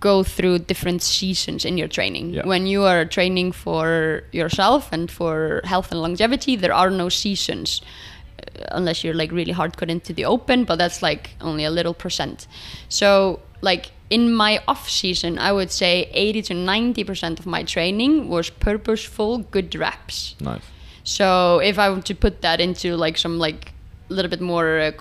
go 0.01 0.23
through 0.23 0.59
different 0.61 1.03
seasons 1.03 1.65
in 1.65 1.79
your 1.79 1.89
training. 1.89 2.31
Yeah. 2.35 2.47
When 2.47 2.67
you 2.67 2.85
are 2.85 3.05
training 3.05 3.53
for 3.53 4.23
yourself 4.33 4.93
and 4.93 5.11
for 5.11 5.61
health 5.65 5.93
and 5.93 6.01
longevity, 6.03 6.57
there 6.57 6.75
are 6.75 6.91
no 6.91 7.09
seasons. 7.09 7.81
uh, 7.81 8.65
Unless 8.73 9.05
you're 9.05 9.15
like 9.15 9.33
really 9.33 9.53
hardcore 9.53 9.89
into 9.89 10.13
the 10.13 10.25
open, 10.25 10.65
but 10.65 10.77
that's 10.77 11.03
like 11.03 11.31
only 11.41 11.65
a 11.65 11.71
little 11.71 11.95
percent. 11.95 12.47
So, 12.89 13.41
like 13.63 13.91
in 14.11 14.33
my 14.35 14.61
off 14.69 14.89
season, 14.89 15.39
I 15.39 15.53
would 15.53 15.71
say 15.71 16.09
80 16.13 16.43
to 16.43 16.55
90 16.55 17.05
percent 17.05 17.41
of 17.41 17.47
my 17.47 17.63
training 17.65 18.29
was 18.29 18.51
purposeful, 18.51 19.39
good 19.51 19.75
reps. 19.75 20.37
Nice. 20.41 20.63
So 21.05 21.61
if 21.61 21.79
I 21.79 21.89
were 21.91 22.03
to 22.03 22.15
put 22.15 22.43
that 22.43 22.61
into 22.61 22.97
like 22.97 23.17
some 23.19 23.39
like 23.39 23.73
a 24.11 24.15
little 24.15 24.29
bit 24.31 24.41
more 24.41 24.79
uh, 24.81 24.93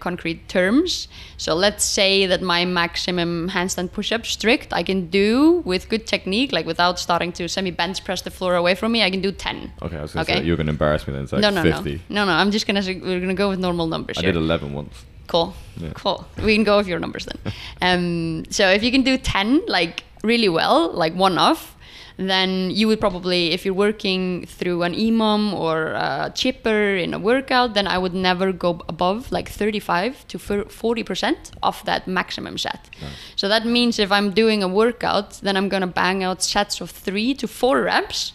concrete 0.00 0.48
terms, 0.48 1.08
so 1.36 1.54
let's 1.54 1.84
say 1.84 2.26
that 2.26 2.42
my 2.42 2.64
maximum 2.64 3.50
handstand 3.50 3.92
push-up 3.92 4.24
strict 4.26 4.72
I 4.72 4.82
can 4.82 5.08
do 5.08 5.62
with 5.64 5.88
good 5.88 6.06
technique, 6.06 6.52
like 6.52 6.66
without 6.66 6.98
starting 6.98 7.32
to 7.32 7.48
semi 7.48 7.70
bench 7.70 8.04
press 8.04 8.22
the 8.22 8.30
floor 8.30 8.54
away 8.56 8.74
from 8.74 8.92
me, 8.92 9.02
I 9.02 9.10
can 9.10 9.20
do 9.20 9.32
ten. 9.32 9.72
Okay, 9.82 9.96
I 9.98 10.02
was 10.02 10.12
gonna 10.12 10.22
Okay. 10.22 10.34
say 10.40 10.44
you 10.44 10.52
were 10.52 10.56
gonna 10.56 10.70
embarrass 10.72 11.06
me 11.06 11.12
then. 11.14 11.22
It's 11.24 11.32
like 11.32 11.42
no, 11.42 11.50
no, 11.50 11.62
fifty. 11.62 12.00
no, 12.08 12.24
no, 12.24 12.32
no. 12.32 12.38
I'm 12.38 12.50
just 12.50 12.66
gonna 12.66 12.82
say 12.82 12.94
we're 12.98 13.20
gonna 13.20 13.34
go 13.34 13.48
with 13.48 13.58
normal 13.58 13.86
numbers 13.86 14.18
I 14.18 14.22
here. 14.22 14.32
did 14.32 14.38
eleven 14.38 14.72
once. 14.72 15.04
Cool. 15.26 15.54
Yeah. 15.76 15.90
Cool. 15.94 16.24
We 16.42 16.54
can 16.54 16.64
go 16.64 16.76
with 16.76 16.86
your 16.86 17.00
numbers 17.00 17.26
then. 17.26 17.52
um, 17.82 18.44
so 18.50 18.68
if 18.70 18.82
you 18.84 18.92
can 18.92 19.02
do 19.02 19.18
10 19.18 19.66
like 19.66 20.04
really 20.22 20.48
well, 20.48 20.92
like 20.92 21.14
one 21.14 21.36
off, 21.36 21.75
then 22.18 22.70
you 22.70 22.88
would 22.88 22.98
probably, 22.98 23.52
if 23.52 23.64
you're 23.66 23.74
working 23.74 24.46
through 24.46 24.82
an 24.84 24.94
EMOM 24.94 25.52
or 25.52 25.88
a 25.88 26.32
chipper 26.34 26.96
in 26.96 27.12
a 27.12 27.18
workout, 27.18 27.74
then 27.74 27.86
I 27.86 27.98
would 27.98 28.14
never 28.14 28.52
go 28.52 28.80
above 28.88 29.30
like 29.30 29.50
35 29.50 30.26
to 30.28 30.38
40% 30.38 31.50
of 31.62 31.84
that 31.84 32.06
maximum 32.08 32.56
set. 32.58 32.88
So 33.36 33.48
that 33.48 33.66
means 33.66 33.98
if 33.98 34.10
I'm 34.10 34.30
doing 34.30 34.62
a 34.62 34.68
workout, 34.68 35.32
then 35.42 35.56
I'm 35.58 35.68
going 35.68 35.82
to 35.82 35.86
bang 35.86 36.24
out 36.24 36.42
sets 36.42 36.80
of 36.80 36.90
three 36.90 37.34
to 37.34 37.46
four 37.46 37.82
reps 37.82 38.32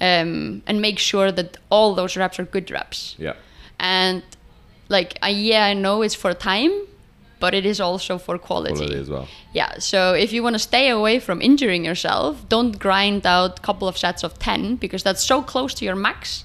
um, 0.00 0.62
and 0.66 0.80
make 0.80 0.98
sure 0.98 1.30
that 1.32 1.58
all 1.70 1.94
those 1.94 2.16
reps 2.16 2.38
are 2.40 2.44
good 2.44 2.70
reps 2.70 3.14
Yeah. 3.18 3.34
and 3.78 4.22
like 4.88 5.16
yeah 5.26 5.64
i 5.66 5.74
know 5.74 6.02
it's 6.02 6.14
for 6.14 6.34
time 6.34 6.72
but 7.42 7.52
it 7.60 7.64
is 7.72 7.78
also 7.80 8.12
for 8.26 8.34
quality, 8.48 8.74
Quality 8.76 8.98
as 9.04 9.08
well. 9.14 9.26
yeah 9.60 9.72
so 9.90 9.98
if 10.24 10.30
you 10.34 10.40
want 10.46 10.54
to 10.60 10.64
stay 10.72 10.86
away 10.98 11.14
from 11.26 11.36
injuring 11.50 11.82
yourself 11.90 12.32
don't 12.54 12.74
grind 12.86 13.22
out 13.36 13.52
a 13.58 13.62
couple 13.68 13.86
of 13.88 13.96
sets 14.04 14.22
of 14.26 14.32
10 14.38 14.76
because 14.84 15.02
that's 15.06 15.24
so 15.32 15.42
close 15.52 15.72
to 15.78 15.84
your 15.88 15.96
max 16.08 16.44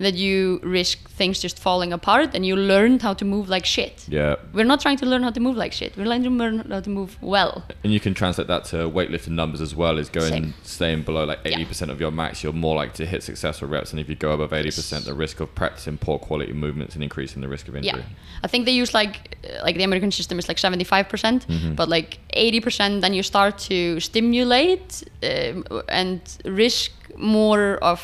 that 0.00 0.14
you 0.14 0.58
risk 0.62 0.98
things 1.18 1.38
just 1.42 1.58
falling 1.58 1.92
apart 1.92 2.28
and 2.34 2.44
you 2.46 2.56
learned 2.56 3.02
how 3.02 3.12
to 3.14 3.24
move 3.24 3.48
like 3.54 3.66
shit 3.66 4.04
Yeah. 4.08 4.36
we're 4.54 4.64
not 4.72 4.80
trying 4.80 4.96
to 5.02 5.06
learn 5.06 5.22
how 5.22 5.30
to 5.30 5.40
move 5.40 5.56
like 5.64 5.72
shit 5.80 5.90
we're 5.96 6.06
trying 6.10 6.22
to 6.24 6.30
learn 6.30 6.58
how 6.70 6.80
to 6.80 6.90
move 6.90 7.10
well 7.20 7.52
And 7.84 7.92
you 7.92 8.00
can 8.00 8.14
translate 8.14 8.48
that 8.48 8.64
to 8.70 8.76
weightlifting 8.98 9.34
numbers 9.42 9.60
as 9.60 9.72
well. 9.76 9.98
Is 9.98 10.08
going 10.20 10.32
Same. 10.32 10.54
staying 10.62 11.02
below 11.08 11.24
like 11.32 11.40
eighty 11.50 11.64
percent 11.70 11.90
of 11.90 11.98
your 12.00 12.10
max, 12.22 12.42
you're 12.42 12.58
more 12.66 12.76
likely 12.80 13.04
to 13.04 13.10
hit 13.12 13.22
successful 13.22 13.68
reps. 13.68 13.90
And 13.92 14.00
if 14.00 14.08
you 14.08 14.16
go 14.26 14.30
above 14.38 14.52
eighty 14.58 14.70
percent, 14.78 15.04
the 15.04 15.14
risk 15.24 15.40
of 15.40 15.48
practicing 15.54 15.98
poor 15.98 16.18
quality 16.18 16.52
movements 16.66 16.94
and 16.94 17.02
increasing 17.08 17.40
the 17.42 17.48
risk 17.48 17.68
of 17.68 17.74
injury. 17.76 18.00
Yeah, 18.04 18.44
I 18.44 18.48
think 18.48 18.64
they 18.66 18.72
use 18.82 18.92
like 19.00 19.16
uh, 19.44 19.64
like 19.66 19.76
the 19.80 19.84
American 19.90 20.10
system 20.10 20.38
is 20.38 20.46
like 20.48 20.58
seventy 20.66 20.84
five 20.84 21.06
percent, 21.12 21.40
Mm-hmm. 21.48 21.74
but 21.74 21.88
like 21.88 22.10
eighty 22.44 22.60
percent. 22.60 23.00
Then 23.04 23.12
you 23.14 23.22
start 23.22 23.54
to 23.70 24.00
stimulate 24.00 24.88
um, 25.22 25.64
and 25.88 26.20
risk 26.44 26.92
more 27.16 27.76
of 27.82 28.00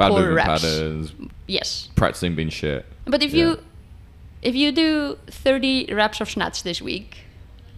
Bad 0.00 0.10
Poor 0.12 0.32
reps. 0.32 0.48
patterns, 0.62 1.12
yes. 1.46 1.88
practicing 1.94 2.34
being 2.34 2.48
shit. 2.48 2.86
But 3.04 3.22
if 3.22 3.32
Yeah. 3.34 3.40
you 3.44 3.58
if 4.42 4.54
you 4.54 4.72
do 4.72 5.18
thirty 5.44 5.74
reps 5.92 6.20
of 6.22 6.28
snatch 6.30 6.62
this 6.62 6.80
week, 6.80 7.18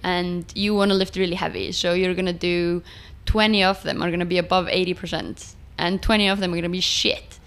and 0.05 0.45
you 0.55 0.75
want 0.75 0.91
to 0.93 0.97
lift 0.97 1.17
really 1.17 1.35
heavy, 1.35 1.73
so 1.73 1.93
you're 1.95 2.15
gonna 2.15 2.33
do 2.33 2.83
twenty 3.27 3.63
of 3.65 3.83
them 3.83 4.03
are 4.03 4.11
gonna 4.11 4.25
be 4.37 4.39
above 4.39 4.69
eighty 4.69 4.95
percent, 4.95 5.55
and 5.79 6.01
twenty 6.01 6.29
of 6.29 6.39
them 6.39 6.53
are 6.53 6.57
gonna 6.57 6.69
be 6.69 6.81
shit 6.81 7.41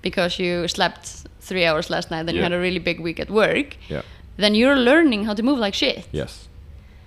because 0.00 0.38
you 0.38 0.66
slept 0.68 1.26
three 1.40 1.66
hours 1.66 1.90
last 1.90 2.10
night, 2.10 2.24
then 2.26 2.34
you 2.34 2.42
had 2.42 2.52
a 2.52 2.58
really 2.58 2.78
big 2.78 2.98
week 3.00 3.20
at 3.20 3.28
work. 3.30 3.76
Yeah. 3.90 4.02
Then 4.38 4.54
you're 4.54 4.76
learning 4.76 5.26
how 5.26 5.34
to 5.34 5.42
move 5.42 5.58
like 5.58 5.74
shit. 5.74 6.06
Yes. 6.10 6.48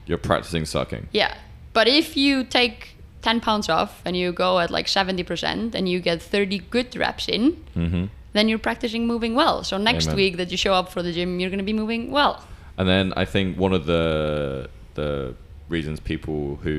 You're 0.05 0.19
practicing 0.19 0.65
sucking. 0.65 1.07
Yeah. 1.11 1.33
But 1.73 1.87
if 1.87 2.15
you 2.15 2.43
take 2.43 2.94
10 3.25 3.41
pounds 3.41 3.67
off 3.77 3.91
and 4.05 4.13
you 4.15 4.31
go 4.45 4.59
at 4.63 4.69
like 4.77 4.87
70% 4.87 5.75
and 5.75 5.83
you 5.91 5.99
get 6.09 6.21
30 6.21 6.59
good 6.75 6.95
reps 6.95 7.27
in, 7.27 7.43
Mm-hmm. 7.75 8.05
then 8.33 8.45
you're 8.49 8.63
practicing 8.69 9.07
moving 9.13 9.33
well. 9.41 9.63
So 9.63 9.77
next 9.77 10.05
Amen. 10.07 10.15
week 10.21 10.33
that 10.37 10.49
you 10.51 10.57
show 10.65 10.73
up 10.79 10.87
for 10.93 11.01
the 11.05 11.11
gym, 11.17 11.39
you're 11.39 11.49
going 11.53 11.65
to 11.67 11.71
be 11.73 11.79
moving 11.83 12.11
well. 12.11 12.35
And 12.77 12.87
then 12.87 13.05
I 13.23 13.25
think 13.33 13.57
one 13.65 13.73
of 13.79 13.83
the 13.93 14.69
the 15.01 15.33
reasons 15.75 15.99
people 15.99 16.39
who 16.63 16.77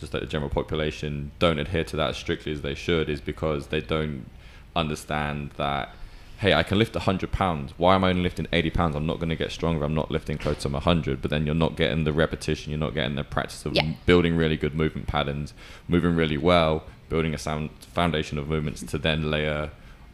just 0.00 0.10
like 0.12 0.22
the 0.26 0.32
general 0.34 0.50
population 0.60 1.30
don't 1.44 1.60
adhere 1.64 1.84
to 1.90 1.96
that 2.00 2.08
as 2.10 2.16
strictly 2.24 2.52
as 2.56 2.60
they 2.68 2.74
should 2.74 3.06
is 3.14 3.20
because 3.32 3.62
they 3.68 3.80
don't 3.94 4.24
understand 4.74 5.50
that 5.56 5.84
hey 6.38 6.52
I 6.54 6.62
can 6.62 6.78
lift 6.78 6.94
100 6.94 7.32
pounds 7.32 7.72
why 7.76 7.94
am 7.94 8.04
I 8.04 8.10
only 8.10 8.22
lifting 8.22 8.46
80 8.52 8.70
pounds 8.70 8.96
I'm 8.96 9.06
not 9.06 9.18
going 9.18 9.28
to 9.30 9.36
get 9.36 9.52
stronger 9.52 9.84
I'm 9.84 9.94
not 9.94 10.10
lifting 10.10 10.38
close 10.38 10.58
to 10.62 10.68
100 10.68 11.22
but 11.22 11.30
then 11.30 11.46
you're 11.46 11.54
not 11.54 11.76
getting 11.76 12.04
the 12.04 12.12
repetition 12.12 12.70
you're 12.70 12.78
not 12.78 12.94
getting 12.94 13.16
the 13.16 13.24
practice 13.24 13.64
of 13.66 13.74
Yeah. 13.74 13.92
building 14.06 14.36
really 14.36 14.56
good 14.56 14.74
movement 14.74 15.06
patterns 15.06 15.54
moving 15.88 16.14
really 16.16 16.36
well 16.38 16.84
building 17.08 17.34
a 17.34 17.38
sound 17.38 17.70
foundation 17.80 18.38
of 18.38 18.48
movements 18.48 18.82
to 18.82 18.98
then 18.98 19.30
layer 19.30 19.70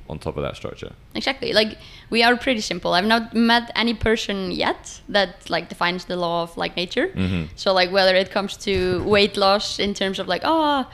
on 0.08 0.18
top 0.18 0.36
of 0.36 0.42
that 0.42 0.56
structure 0.56 0.92
Exactly. 1.14 1.52
Like 1.52 1.76
we 2.10 2.22
are 2.22 2.36
pretty 2.36 2.60
simple. 2.60 2.94
I've 2.94 3.04
not 3.06 3.34
met 3.34 3.70
any 3.76 3.94
person 3.94 4.50
yet 4.50 5.00
that 5.08 5.48
like 5.50 5.68
defines 5.68 6.06
the 6.06 6.16
law 6.16 6.42
of 6.42 6.56
like 6.56 6.74
nature. 6.76 7.08
Mm-hmm. 7.08 7.44
So 7.54 7.72
like 7.74 7.90
whether 7.92 8.14
it 8.16 8.30
comes 8.30 8.56
to 8.58 9.02
weight 9.04 9.36
loss 9.36 9.78
in 9.78 9.92
terms 9.94 10.18
of 10.18 10.26
like 10.28 10.40
oh 10.44 10.86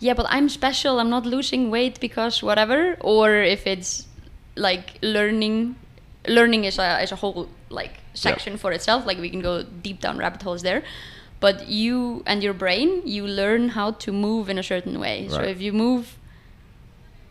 yeah 0.00 0.14
but 0.14 0.26
I'm 0.28 0.48
special 0.48 0.98
I'm 0.98 1.10
not 1.10 1.24
losing 1.26 1.70
weight 1.70 2.00
because 2.00 2.42
whatever 2.42 2.96
or 3.00 3.34
if 3.36 3.66
it's 3.66 4.05
like 4.56 4.98
learning 5.02 5.76
learning 6.26 6.64
is 6.64 6.78
a 6.78 7.02
is 7.02 7.12
a 7.12 7.16
whole 7.16 7.48
like 7.70 7.92
section 8.14 8.56
for 8.56 8.72
itself 8.72 9.06
like 9.06 9.18
we 9.18 9.30
can 9.30 9.40
go 9.40 9.62
deep 9.62 10.00
down 10.00 10.16
rabbit 10.18 10.42
holes 10.42 10.62
there 10.62 10.82
but 11.40 11.68
you 11.68 12.22
and 12.26 12.42
your 12.42 12.54
brain 12.54 13.02
you 13.04 13.26
learn 13.26 13.70
how 13.70 13.90
to 13.92 14.12
move 14.12 14.48
in 14.48 14.58
a 14.58 14.62
certain 14.62 14.98
way. 14.98 15.28
So 15.28 15.42
if 15.42 15.60
you 15.60 15.72
move 15.72 16.16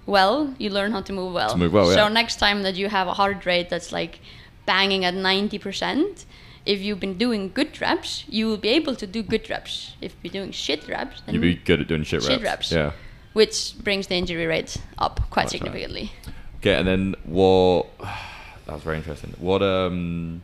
well, 0.06 0.54
you 0.60 0.70
learn 0.70 0.92
how 0.92 1.02
to 1.02 1.14
move 1.14 1.34
well. 1.34 1.50
To 1.50 1.58
move 1.58 1.74
well, 1.74 1.88
so 1.88 2.04
yeah. 2.04 2.10
next 2.10 2.36
time 2.38 2.62
that 2.64 2.76
you 2.76 2.90
have 2.90 3.08
a 3.08 3.14
heart 3.14 3.46
rate 3.46 3.70
that's 3.70 3.92
like 3.92 4.20
banging 4.66 5.04
at 5.04 5.16
90%, 5.16 6.26
if 6.66 6.80
you've 6.80 7.00
been 7.00 7.18
doing 7.18 7.52
good 7.52 7.82
reps, 7.82 8.24
you 8.28 8.46
will 8.48 8.58
be 8.58 8.70
able 8.70 8.96
to 8.96 9.08
do 9.08 9.24
good 9.24 9.50
reps. 9.50 9.94
If 10.02 10.16
you're 10.22 10.32
doing 10.32 10.52
shit 10.52 10.88
reps, 10.88 11.22
then 11.22 11.36
You'd 11.36 11.42
be 11.42 11.56
good 11.56 11.82
at 11.82 11.88
doing 11.88 12.04
shit 12.04 12.22
reps. 12.22 12.28
Shit 12.28 12.44
reps. 12.44 12.72
Yeah. 12.72 12.92
which 13.34 13.76
brings 13.84 14.08
the 14.08 14.16
injury 14.16 14.46
rate 14.46 14.78
up 14.98 15.20
quite 15.30 15.50
That's 15.50 15.54
right. 15.74 16.35
Significantly. 16.66 16.72
Okay, 16.72 16.80
and 16.80 16.88
then 16.88 17.16
what? 17.26 17.88
That 18.66 18.74
was 18.74 18.82
very 18.82 18.98
interesting. 18.98 19.32
What 19.38 19.62
um, 19.62 20.42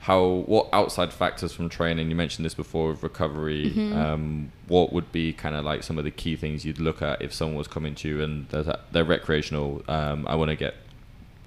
how 0.00 0.22
what 0.44 0.68
outside 0.70 1.14
factors 1.14 1.50
from 1.54 1.70
training? 1.70 2.10
You 2.10 2.14
mentioned 2.14 2.44
this 2.44 2.52
before 2.52 2.90
with 2.90 3.02
recovery. 3.02 3.70
Mm-hmm. 3.74 3.96
Um, 3.98 4.52
what 4.66 4.92
would 4.92 5.10
be 5.12 5.32
kind 5.32 5.54
of 5.54 5.64
like 5.64 5.82
some 5.82 5.96
of 5.96 6.04
the 6.04 6.10
key 6.10 6.36
things 6.36 6.66
you'd 6.66 6.78
look 6.78 7.00
at 7.00 7.22
if 7.22 7.32
someone 7.32 7.56
was 7.56 7.66
coming 7.66 7.94
to 7.94 8.08
you 8.10 8.22
and 8.22 8.46
they're, 8.50 8.76
they're 8.92 9.02
recreational? 9.02 9.82
Um, 9.88 10.26
I 10.28 10.34
want 10.34 10.50
to 10.50 10.56
get 10.56 10.74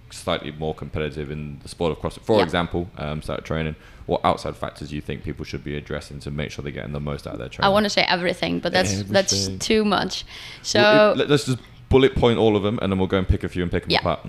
slightly 0.10 0.52
more 0.52 0.74
competitive 0.74 1.30
in 1.30 1.60
the 1.62 1.70
sport 1.70 1.92
of 1.92 2.00
CrossFit, 2.00 2.24
for 2.26 2.38
Yeah. 2.38 2.44
example, 2.46 2.90
um, 2.98 3.22
start 3.22 3.46
training. 3.46 3.76
What 4.08 4.22
outside 4.26 4.56
factors 4.58 4.90
do 4.90 4.96
you 4.96 5.02
think 5.02 5.24
people 5.24 5.46
should 5.46 5.64
be 5.64 5.78
addressing 5.78 6.20
to 6.22 6.32
make 6.32 6.50
sure 6.50 6.64
they're 6.64 6.72
getting 6.72 6.94
the 6.94 7.00
most 7.00 7.28
out 7.28 7.34
of 7.34 7.40
their 7.40 7.48
training? 7.48 7.68
I 7.68 7.70
want 7.70 7.84
to 7.84 7.92
say 7.92 8.02
everything, 8.10 8.60
but 8.60 8.74
that's 8.74 9.04
that's 9.04 9.50
too 9.60 9.86
much. 9.86 10.26
So 10.64 10.82
Well, 10.82 11.22
it- 11.22 11.30
let's 11.30 11.46
just 11.46 11.60
bullet 11.92 12.14
point 12.16 12.38
all 12.40 12.56
of 12.56 12.64
them, 12.64 12.80
and 12.82 12.88
then 12.92 12.98
we'll 13.00 13.12
go 13.16 13.18
and 13.18 13.28
pick 13.28 13.44
a 13.44 13.50
few 13.50 13.62
and 13.64 13.72
pick 13.72 13.84
them 13.84 13.92
Yeah. 13.92 14.00
apart. 14.02 14.20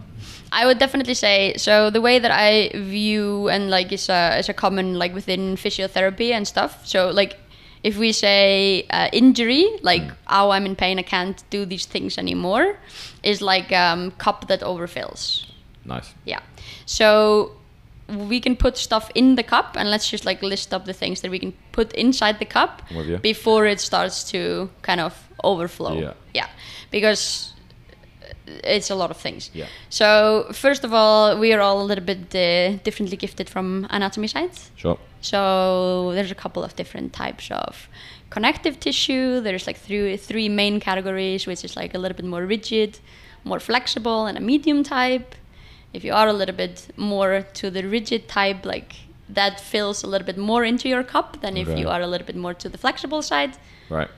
I 0.60 0.66
would 0.66 0.78
definitely 0.78 1.14
say 1.14 1.54
so. 1.56 1.90
The 1.90 2.00
way 2.00 2.18
that 2.24 2.30
I 2.48 2.70
view 2.94 3.48
and 3.54 3.70
like 3.70 3.92
is 3.94 4.08
a 4.10 4.38
is 4.40 4.48
a 4.48 4.54
common 4.54 4.98
like 5.02 5.14
within 5.14 5.56
physiotherapy 5.56 6.30
and 6.36 6.46
stuff. 6.46 6.72
So 6.84 6.98
like 7.20 7.32
if 7.82 7.96
we 7.98 8.12
say 8.12 8.82
uh, 8.90 9.08
injury, 9.12 9.64
like 9.82 10.02
Mm. 10.02 10.14
oh 10.38 10.50
I'm 10.54 10.66
in 10.66 10.76
pain, 10.76 10.98
I 10.98 11.02
can't 11.02 11.42
do 11.50 11.64
these 11.66 11.86
things 11.88 12.18
anymore, 12.18 12.66
is 13.22 13.40
like 13.40 13.72
um, 13.84 14.10
cup 14.18 14.46
that 14.48 14.60
overfills. 14.62 15.46
Nice. 15.84 16.14
Yeah. 16.26 16.40
So 16.86 17.50
we 18.12 18.40
can 18.40 18.56
put 18.56 18.76
stuff 18.76 19.10
in 19.14 19.36
the 19.36 19.42
cup 19.42 19.76
and 19.76 19.90
let's 19.90 20.08
just 20.08 20.24
like 20.24 20.42
list 20.42 20.72
up 20.74 20.84
the 20.84 20.92
things 20.92 21.20
that 21.20 21.30
we 21.30 21.38
can 21.38 21.52
put 21.72 21.92
inside 21.92 22.38
the 22.38 22.44
cup 22.44 22.82
I'm 22.90 22.96
with 22.96 23.06
you. 23.08 23.18
before 23.18 23.66
it 23.66 23.80
starts 23.80 24.24
to 24.30 24.70
kind 24.82 25.00
of 25.00 25.28
overflow. 25.42 25.98
Yeah. 25.98 26.12
Yeah. 26.34 26.48
Because 26.90 27.52
it's 28.46 28.90
a 28.90 28.94
lot 28.94 29.10
of 29.10 29.16
things. 29.16 29.50
Yeah. 29.54 29.66
So 29.88 30.48
first 30.52 30.84
of 30.84 30.92
all, 30.92 31.38
we 31.38 31.52
are 31.52 31.60
all 31.60 31.80
a 31.82 31.84
little 31.84 32.04
bit 32.04 32.34
uh, 32.34 32.78
differently 32.82 33.16
gifted 33.16 33.48
from 33.48 33.86
anatomy 33.90 34.28
side. 34.28 34.50
Sure. 34.76 34.98
So 35.20 36.12
there's 36.14 36.30
a 36.30 36.34
couple 36.34 36.64
of 36.64 36.74
different 36.76 37.12
types 37.12 37.50
of 37.50 37.88
connective 38.30 38.80
tissue. 38.80 39.40
There's 39.40 39.66
like 39.66 39.78
three 39.78 40.16
three 40.16 40.48
main 40.48 40.80
categories, 40.80 41.46
which 41.46 41.64
is 41.64 41.76
like 41.76 41.94
a 41.94 41.98
little 41.98 42.16
bit 42.16 42.26
more 42.26 42.44
rigid, 42.44 42.98
more 43.44 43.60
flexible, 43.60 44.26
and 44.26 44.36
a 44.36 44.40
medium 44.40 44.82
type. 44.82 45.34
If 45.92 46.04
you 46.04 46.12
are 46.12 46.28
a 46.28 46.32
little 46.32 46.54
bit 46.54 46.88
more 46.96 47.42
to 47.54 47.70
the 47.70 47.82
rigid 47.86 48.28
type, 48.28 48.64
like 48.64 48.94
that 49.28 49.60
fills 49.60 50.02
a 50.02 50.06
little 50.06 50.26
bit 50.26 50.38
more 50.38 50.64
into 50.64 50.88
your 50.88 51.02
cup 51.02 51.40
than 51.40 51.56
if 51.56 51.68
Okay. 51.68 51.80
you 51.80 51.88
are 51.88 52.00
a 52.00 52.06
little 52.06 52.26
bit 52.26 52.36
more 52.36 52.54
to 52.54 52.68
the 52.68 52.78
flexible 52.78 53.22
side. 53.22 53.56
Right. 53.88 54.08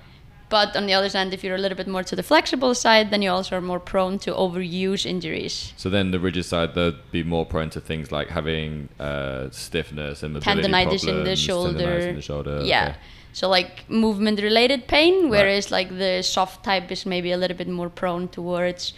But 0.51 0.77
on 0.77 0.87
the 0.87 0.93
other 0.93 1.09
hand, 1.09 1.33
if 1.35 1.43
you're 1.43 1.57
a 1.57 1.59
little 1.59 1.77
bit 1.77 1.89
more 1.89 2.05
to 2.05 2.15
the 2.15 2.23
flexible 2.23 2.75
side, 2.75 3.11
then 3.11 3.23
you 3.23 3.31
also 3.31 3.57
are 3.57 3.61
more 3.61 3.81
prone 3.81 4.19
to 4.21 4.31
overuse 4.33 5.05
injuries. 5.07 5.73
So 5.77 5.89
then 5.91 6.11
the 6.11 6.21
rigid 6.21 6.45
side, 6.45 6.75
they'd 6.75 6.95
be 7.11 7.25
more 7.25 7.45
prone 7.47 7.71
to 7.71 7.81
things 7.81 8.13
like 8.13 8.29
having 8.29 8.89
uh, 9.01 9.49
stiffness 9.51 10.23
and 10.23 10.35
mobility 10.35 10.63
tendonitis 10.69 11.09
in 11.09 11.25
the 11.25 11.35
shoulder. 11.35 11.79
tendonitis 11.79 12.09
in 12.09 12.15
the 12.17 12.23
shoulder. 12.23 12.61
Yeah. 12.63 12.89
okay. 12.91 12.99
So 13.33 13.49
like 13.49 13.89
movement 13.91 14.41
related 14.41 14.87
pain, 14.87 15.29
whereas 15.29 15.73
like 15.73 15.89
the 15.89 16.23
soft 16.23 16.63
type 16.65 16.93
is 16.93 17.05
maybe 17.05 17.33
a 17.33 17.37
little 17.37 17.57
bit 17.57 17.69
more 17.69 17.91
prone 17.91 18.29
towards 18.29 18.93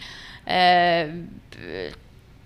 uh, 0.47 1.07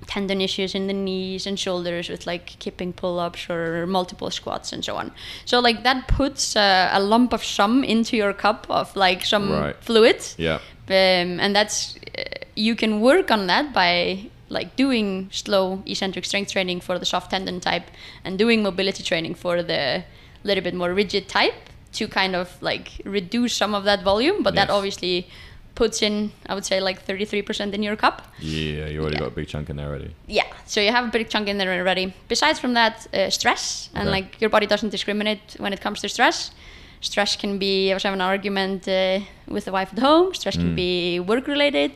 tendon 0.08 0.42
issues 0.42 0.74
in 0.76 0.88
the 0.88 0.94
knees 0.94 1.46
and 1.48 1.60
shoulders 1.60 2.10
with 2.10 2.26
like 2.26 2.46
kipping 2.60 2.92
pull 2.94 3.20
ups 3.20 3.50
or 3.50 3.86
multiple 3.88 4.30
squats 4.32 4.74
and 4.74 4.84
so 4.84 4.96
on. 4.96 5.12
So 5.46 5.60
like 5.60 5.84
that 5.84 6.08
puts 6.08 6.56
uh, 6.56 6.90
a 6.92 7.00
lump 7.00 7.34
of 7.34 7.44
some 7.44 7.84
into 7.84 8.18
your 8.18 8.34
cup 8.34 8.66
of 8.70 8.96
like 8.96 9.24
some 9.26 9.52
Right. 9.52 9.76
fluid. 9.82 10.22
Yeah. 10.38 10.60
Um, 10.90 11.40
and 11.40 11.56
that's 11.56 11.96
uh, 12.18 12.24
you 12.56 12.76
can 12.76 13.00
work 13.00 13.32
on 13.32 13.48
that 13.48 13.74
by 13.74 14.30
like 14.50 14.76
doing 14.76 15.30
slow 15.32 15.82
eccentric 15.86 16.26
strength 16.26 16.52
training 16.52 16.82
for 16.82 17.00
the 17.00 17.06
soft 17.06 17.32
tendon 17.32 17.60
type 17.62 17.86
and 18.26 18.38
doing 18.38 18.62
mobility 18.64 19.02
training 19.04 19.36
for 19.36 19.64
the 19.64 20.04
little 20.44 20.64
bit 20.64 20.74
more 20.74 20.94
rigid 20.94 21.30
type 21.30 21.54
to 21.94 22.08
kind 22.08 22.36
of 22.36 22.62
like 22.62 22.90
reduce 23.06 23.54
some 23.54 23.74
of 23.74 23.84
that 23.86 24.04
volume 24.04 24.44
but 24.44 24.56
that 24.56 24.70
obviously 24.70 25.28
puts 25.76 26.02
in 26.02 26.32
i 26.50 26.54
would 26.54 26.66
say 26.66 26.80
like 26.80 27.06
33% 27.06 27.74
in 27.74 27.82
your 27.84 27.96
cup 27.96 28.22
Yeah, 28.40 28.88
you 28.88 29.00
already 29.02 29.16
Yeah. 29.16 29.20
got 29.24 29.32
a 29.32 29.36
big 29.36 29.48
chunk 29.48 29.70
in 29.70 29.76
there 29.78 29.88
already. 29.88 30.14
yeah 30.28 30.46
so 30.66 30.82
you 30.82 30.92
have 30.92 31.06
a 31.06 31.12
big 31.12 31.30
chunk 31.30 31.48
in 31.48 31.58
there 31.58 31.72
already 31.80 32.14
besides 32.28 32.60
from 32.60 32.74
that 32.74 33.08
uh, 33.14 33.30
stress 33.30 33.90
and 33.94 34.08
Okay. 34.10 34.12
like 34.22 34.42
your 34.42 34.50
body 34.50 34.68
doesn't 34.68 34.90
discriminate 34.92 35.56
when 35.60 35.74
it 35.74 35.82
comes 35.82 36.02
to 36.02 36.10
stress 36.10 36.52
stress 37.00 37.36
can 37.36 37.58
be 37.58 37.92
i 37.92 37.94
was 37.94 38.04
having 38.04 38.22
an 38.22 38.28
argument 38.36 38.88
uh, 38.88 39.20
with 39.48 39.66
the 39.66 39.72
wife 39.72 39.90
at 39.94 40.00
home 40.00 40.34
stress 40.34 40.56
can 40.58 40.72
Mm. 40.74 40.76
be 40.76 41.20
work 41.20 41.48
related 41.48 41.92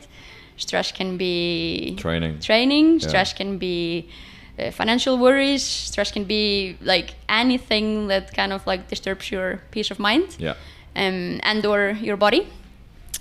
stress 0.56 0.90
can 0.92 1.16
be 1.18 1.94
Training. 1.96 2.38
training 2.40 2.86
Yeah. 3.00 3.08
stress 3.08 3.32
can 3.34 3.58
be 3.58 4.08
uh, 4.58 4.70
financial 4.70 5.14
worries 5.18 5.62
stress 5.90 6.10
can 6.12 6.24
be 6.24 6.76
like 6.80 7.08
anything 7.28 8.08
that 8.08 8.32
kind 8.34 8.52
of 8.52 8.66
like 8.66 8.88
disturbs 8.88 9.30
your 9.30 9.60
peace 9.70 9.90
of 9.92 9.98
mind 9.98 10.28
Yeah. 10.38 10.54
um, 11.02 11.40
and 11.50 11.64
or 11.66 11.80
your 12.08 12.16
body 12.16 12.42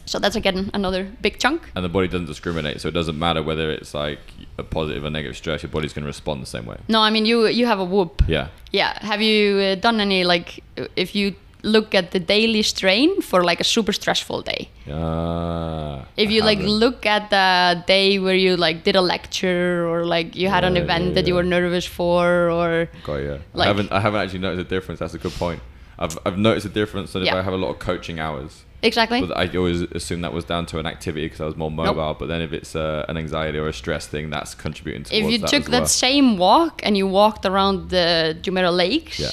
so 0.05 0.19
that's 0.19 0.35
again 0.35 0.69
another 0.73 1.03
big 1.21 1.39
chunk 1.39 1.61
And 1.75 1.83
the 1.85 1.89
body 1.89 2.07
doesn't 2.07 2.27
discriminate, 2.27 2.81
so 2.81 2.87
it 2.87 2.93
doesn't 2.93 3.17
matter 3.17 3.41
whether 3.41 3.69
it's 3.71 3.93
like 3.93 4.19
a 4.57 4.63
positive 4.63 5.03
or 5.03 5.09
negative 5.09 5.37
stress. 5.37 5.63
Your 5.63 5.71
body's 5.71 5.93
going 5.93 6.03
to 6.03 6.07
respond 6.07 6.41
the 6.41 6.51
same 6.55 6.65
way. 6.65 6.77
no 6.87 6.99
i 7.01 7.09
mean 7.09 7.25
you 7.25 7.47
you 7.47 7.65
have 7.65 7.79
a 7.79 7.85
whoop 7.85 8.21
Yeah. 8.27 8.47
Yeah. 8.71 8.91
Have 9.11 9.21
you 9.21 9.41
uh, 9.57 9.75
done 9.75 9.97
any 10.01 10.23
like 10.23 10.49
uh, 10.77 10.87
if 10.95 11.15
you 11.15 11.35
look 11.63 11.95
at 11.95 12.11
the 12.11 12.19
daily 12.19 12.61
strain 12.61 13.21
for 13.21 13.43
like 13.43 13.59
a 13.61 13.63
super 13.63 13.93
stressful 13.93 14.41
day? 14.41 14.69
Ah. 14.91 16.05
If 16.17 16.29
you 16.31 16.41
like 16.41 16.59
look 16.59 17.05
at 17.05 17.29
the 17.29 17.83
day 17.87 18.19
where 18.19 18.35
you 18.35 18.57
like 18.57 18.83
did 18.83 18.95
a 18.95 19.01
lecture 19.01 19.87
or 19.87 20.05
like 20.05 20.35
you 20.35 20.47
had 20.49 20.63
an 20.63 20.75
event 20.77 21.05
yeah, 21.05 21.13
that 21.15 21.27
you 21.27 21.35
were 21.35 21.43
nervous 21.57 21.85
for 21.85 22.49
or 22.49 22.89
Got 23.03 23.17
yeah. 23.17 23.37
I 23.55 23.65
haven't. 23.65 23.91
I 23.91 23.99
haven't 23.99 24.21
actually 24.21 24.39
noticed 24.39 24.65
a 24.67 24.69
difference. 24.75 24.99
That's 24.99 25.13
a 25.13 25.17
good 25.25 25.33
point. 25.33 25.61
I've 25.97 26.17
I've 26.25 26.37
noticed 26.37 26.65
a 26.65 26.73
difference 26.81 27.13
that 27.13 27.23
if 27.23 27.33
I 27.33 27.41
have 27.41 27.53
a 27.53 27.57
lot 27.57 27.69
of 27.73 27.79
coaching 27.79 28.19
hours. 28.19 28.63
Exactly. 28.85 29.19
But 29.25 29.37
I 29.37 29.47
always 29.57 29.81
assume 29.81 30.21
that 30.21 30.33
was 30.33 30.45
down 30.45 30.65
to 30.67 30.79
an 30.79 30.85
activity 30.85 31.25
because 31.25 31.41
I 31.41 31.45
was 31.45 31.55
more 31.55 31.71
mobile. 31.71 32.13
But 32.19 32.27
then 32.27 32.41
if 32.41 32.51
it's 32.53 32.75
uh, 32.75 33.05
an 33.09 33.17
anxiety 33.17 33.57
or 33.57 33.67
a 33.67 33.73
stress 33.73 34.07
thing, 34.07 34.29
that's 34.29 34.55
contributing 34.55 35.03
towards 35.03 35.25
if 35.25 35.31
you 35.31 35.37
that 35.39 35.49
took 35.49 35.65
that 35.65 35.79
well. 35.81 35.87
same 35.87 36.37
walk 36.37 36.81
and 36.85 36.95
you 36.97 37.07
walked 37.07 37.45
around 37.45 37.89
the 37.89 38.37
Jumeirah 38.43 38.75
Lakes, 38.75 39.19
Yeah. 39.19 39.31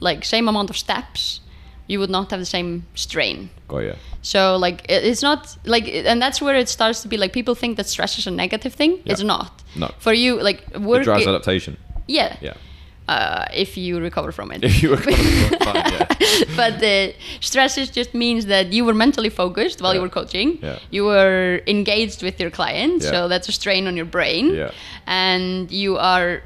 like 0.00 0.24
same 0.24 0.48
amount 0.48 0.70
of 0.70 0.76
steps, 0.76 1.40
you 1.88 1.98
would 2.00 2.10
not 2.10 2.30
have 2.30 2.40
the 2.40 2.46
same 2.46 2.84
strain. 2.94 3.50
Got 3.68 3.78
yeah. 3.78 3.94
So 4.22 4.56
like 4.56 4.86
it's 4.88 5.22
not 5.22 5.56
like 5.64 5.88
and 5.88 6.20
that's 6.22 6.40
where 6.40 6.54
it 6.54 6.68
starts 6.68 7.02
to 7.02 7.08
be 7.08 7.16
like 7.16 7.32
people 7.32 7.54
think 7.54 7.76
that 7.76 7.86
stress 7.86 8.18
is 8.18 8.26
a 8.26 8.30
negative 8.30 8.72
thing. 8.74 8.92
Yeah. 9.04 9.12
It's 9.12 9.22
not. 9.22 9.62
No. 9.74 9.88
For 9.98 10.12
you, 10.12 10.40
like 10.42 10.62
It 10.74 11.04
drives 11.04 11.26
adaptation. 11.26 11.76
yeah. 12.06 12.36
Yeah. 12.40 12.54
Uh, 13.08 13.44
if 13.52 13.76
you 13.76 13.98
recover 14.00 14.30
from 14.32 14.52
it. 14.52 14.62
If 14.62 14.80
you 14.82 14.90
were 14.90 14.96
fine, 15.66 15.74
yeah. 15.74 16.06
but 16.56 16.78
the 16.78 17.14
stress 17.40 17.76
is 17.76 17.90
just 17.90 18.14
means 18.14 18.46
that 18.46 18.72
you 18.72 18.84
were 18.84 18.94
mentally 18.94 19.28
focused 19.28 19.82
while 19.82 19.92
you 19.92 20.00
were 20.00 20.08
coaching. 20.08 20.58
Yeah. 20.62 20.78
You 20.90 21.04
were 21.06 21.60
engaged 21.66 22.22
with 22.22 22.38
your 22.40 22.50
client, 22.50 23.02
Yeah. 23.02 23.10
so 23.10 23.28
that's 23.28 23.48
a 23.48 23.52
strain 23.52 23.86
on 23.88 23.96
your 23.96 24.06
brain. 24.06 24.54
Yeah. 24.54 24.70
And 25.06 25.70
you 25.70 25.98
are 25.98 26.42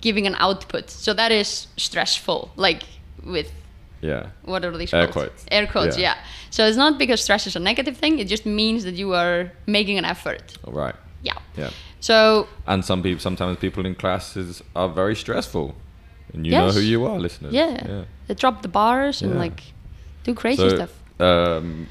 giving 0.00 0.26
an 0.26 0.36
output, 0.38 0.88
so 0.90 1.12
that 1.14 1.30
is 1.32 1.66
stressful. 1.76 2.50
Like 2.56 2.82
with 3.22 3.52
Yeah. 4.00 4.30
what 4.44 4.64
are 4.64 4.74
these 4.76 4.94
Air 4.94 5.02
called? 5.06 5.12
quotes. 5.28 5.44
Air 5.50 5.66
quotes, 5.66 5.96
Yeah. 5.98 6.14
yeah. 6.16 6.24
So 6.50 6.66
it's 6.66 6.78
not 6.78 6.98
because 6.98 7.22
stress 7.22 7.46
is 7.46 7.56
a 7.56 7.60
negative 7.60 7.96
thing. 7.98 8.18
It 8.18 8.26
just 8.26 8.46
means 8.46 8.84
that 8.84 8.94
you 8.94 9.12
are 9.14 9.52
making 9.66 9.98
an 9.98 10.06
effort. 10.06 10.56
All 10.64 10.72
right. 10.72 10.94
Yeah. 11.22 11.38
Yeah. 11.58 11.70
So 12.00 12.48
And 12.66 12.82
some 12.84 13.02
people, 13.02 13.20
sometimes 13.20 13.58
people 13.58 13.84
in 13.86 13.94
classes 13.94 14.62
are 14.74 14.88
very 14.88 15.14
stressful, 15.14 15.74
and 16.34 16.46
you 16.46 16.52
know 16.52 16.70
who 16.70 16.80
you 16.80 17.04
are, 17.06 17.18
listeners. 17.18 17.52
yeah, 17.52 17.86
Yeah. 17.88 18.04
they 18.26 18.34
drop 18.34 18.62
the 18.62 18.68
bars 18.68 19.22
and 19.22 19.32
Yeah. 19.34 19.38
like 19.44 19.60
do 20.24 20.34
crazy 20.34 20.68
So, 20.68 20.76
stuff. 20.76 20.90
um, 21.20 21.86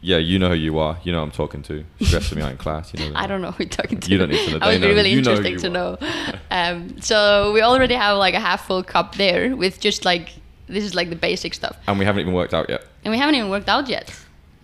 yeah, 0.00 0.16
you 0.18 0.38
know 0.38 0.48
who 0.48 0.54
you 0.54 0.78
are. 0.78 0.96
You 1.04 1.12
know 1.12 1.18
who 1.18 1.24
I'm 1.24 1.30
talking 1.30 1.62
to. 1.64 1.84
Stressing 2.00 2.38
me 2.38 2.44
out 2.44 2.50
in 2.52 2.56
class. 2.56 2.92
You 2.94 3.10
know. 3.10 3.16
I 3.16 3.26
don't 3.26 3.42
know 3.42 3.50
who 3.50 3.64
you're 3.64 3.68
talking 3.70 4.00
to. 4.00 4.10
You 4.10 4.18
don't 4.18 4.30
need 4.30 4.44
to 4.46 4.52
know. 4.52 4.58
That 4.60 4.68
would 4.72 4.80
be 4.80 4.94
really 4.94 5.12
interesting 5.12 5.58
to 5.58 5.68
know. 5.68 5.98
um, 6.50 7.00
so 7.00 7.52
we 7.52 7.60
already 7.62 7.94
have 7.94 8.16
like 8.18 8.34
a 8.34 8.40
half 8.40 8.66
full 8.66 8.82
cup 8.82 9.16
there 9.16 9.54
with 9.56 9.80
just 9.80 10.04
like 10.04 10.30
this 10.68 10.84
is 10.84 10.94
like 10.94 11.10
the 11.10 11.16
basic 11.16 11.52
stuff, 11.54 11.76
And 11.86 11.98
we 11.98 12.04
haven't 12.06 12.20
even 12.22 12.32
worked 12.32 12.54
out 12.54 12.70
yet. 12.70 12.82
and 13.04 13.12
we 13.12 13.18
haven't 13.18 13.34
even 13.34 13.50
worked 13.50 13.68
out 13.68 13.88
yet. 13.88 14.14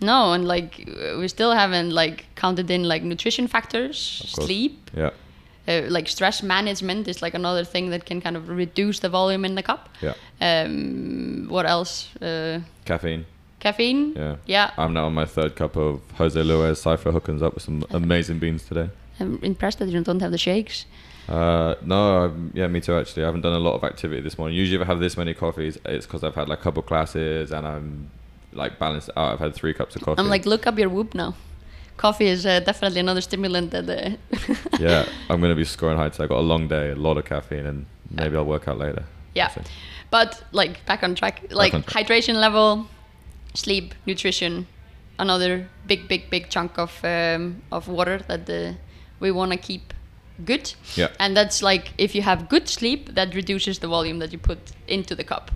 No, 0.01 0.33
and 0.33 0.47
like 0.47 0.71
we 1.19 1.27
still 1.27 1.51
haven't 1.51 1.91
like 1.91 2.25
counted 2.35 2.71
in 2.71 2.83
like 2.85 3.03
nutrition 3.03 3.47
factors, 3.47 3.97
sleep, 4.25 4.89
Yeah. 4.97 5.09
Uh, 5.69 5.81
like 5.89 6.07
stress 6.09 6.41
management 6.43 7.07
is 7.07 7.21
like 7.21 7.33
another 7.35 7.63
thing 7.63 7.91
that 7.91 8.05
can 8.05 8.19
kind 8.21 8.35
of 8.35 8.49
reduce 8.49 8.99
the 8.99 9.09
volume 9.09 9.45
in 9.45 9.55
the 9.55 9.63
cup. 9.63 9.89
Yeah. 10.01 10.13
Um, 10.41 11.47
what 11.49 11.65
else? 11.65 12.15
Uh, 12.17 12.61
Caffeine. 12.85 13.25
caffeine. 13.59 14.13
Yeah. 14.15 14.35
Yeah. 14.45 14.71
I'm 14.77 14.93
now 14.93 15.05
on 15.05 15.13
my 15.13 15.25
third 15.25 15.55
cup 15.55 15.75
of 15.77 16.01
Jose 16.15 16.41
Luis 16.41 16.81
Cypher 16.81 17.11
Hookins 17.11 17.41
up 17.41 17.53
with 17.53 17.63
some 17.63 17.83
amazing 17.91 18.39
beans 18.39 18.63
today. 18.63 18.89
I'm 19.19 19.39
impressed 19.43 19.79
that 19.79 19.89
you 19.89 20.01
don't 20.01 20.21
have 20.21 20.31
the 20.31 20.37
shakes. 20.37 20.85
Uh, 21.27 21.75
no, 21.83 22.23
I'm, 22.23 22.51
yeah, 22.55 22.67
me 22.67 22.81
too. 22.81 22.97
Actually, 22.97 23.23
I 23.23 23.25
haven't 23.27 23.41
done 23.41 23.53
a 23.53 23.59
lot 23.59 23.75
of 23.75 23.83
activity 23.83 24.21
this 24.21 24.37
morning. 24.37 24.57
Usually, 24.57 24.81
if 24.81 24.87
I 24.87 24.91
have 24.91 24.99
this 24.99 25.15
many 25.17 25.33
coffees, 25.33 25.77
it's 25.85 26.05
because 26.07 26.23
I've 26.23 26.35
had 26.35 26.49
like 26.49 26.59
a 26.59 26.61
couple 26.63 26.81
classes 26.81 27.51
and 27.51 27.67
I'm 27.67 28.09
like 28.53 28.79
balanced 28.79 29.11
out. 29.15 29.33
I've 29.33 29.39
had 29.39 29.53
three 29.53 29.73
cups 29.73 29.95
of 29.95 30.01
coffee. 30.01 30.19
I'm 30.19 30.29
like, 30.29 30.47
look 30.47 30.65
up 30.65 30.79
your 30.79 30.89
whoop 30.89 31.13
now. 31.13 31.35
Coffee 31.99 32.27
is 32.27 32.45
uh, 32.45 32.61
definitely 32.61 33.01
another 33.01 33.19
stimulant 33.19 33.71
that. 33.71 33.89
Uh, 33.89 34.15
yeah, 34.79 35.05
I'm 35.29 35.41
gonna 35.41 35.53
be 35.53 35.65
scoring 35.65 35.97
high 35.97 36.07
today. 36.07 36.23
I 36.23 36.27
got 36.27 36.37
a 36.39 36.47
long 36.53 36.69
day, 36.69 36.91
a 36.91 36.95
lot 36.95 37.17
of 37.17 37.25
caffeine, 37.25 37.65
and 37.65 37.85
maybe 38.09 38.37
I'll 38.37 38.45
work 38.45 38.69
out 38.69 38.77
later. 38.77 39.03
Yeah. 39.35 39.51
But 40.09 40.41
like 40.53 40.85
back 40.85 41.03
on 41.03 41.13
track, 41.15 41.43
like 41.51 41.73
on 41.73 41.83
track. 41.83 42.07
hydration 42.07 42.35
level, 42.35 42.87
sleep, 43.53 43.93
nutrition, 44.05 44.65
another 45.17 45.67
big, 45.87 46.07
big, 46.07 46.29
big 46.29 46.49
chunk 46.49 46.79
of 46.79 47.03
um, 47.03 47.61
of 47.69 47.89
water 47.89 48.19
that 48.29 48.49
uh, 48.49 48.77
we 49.19 49.29
want 49.31 49.51
to 49.51 49.57
keep 49.57 49.93
good. 50.45 50.73
Yeah. 50.95 51.09
And 51.19 51.35
that's 51.35 51.61
like 51.61 51.91
if 51.97 52.15
you 52.15 52.21
have 52.21 52.47
good 52.47 52.69
sleep, 52.69 53.13
that 53.15 53.35
reduces 53.35 53.79
the 53.79 53.87
volume 53.89 54.19
that 54.19 54.31
you 54.31 54.39
put 54.39 54.59
into 54.87 55.15
the 55.15 55.25
cup. 55.25 55.51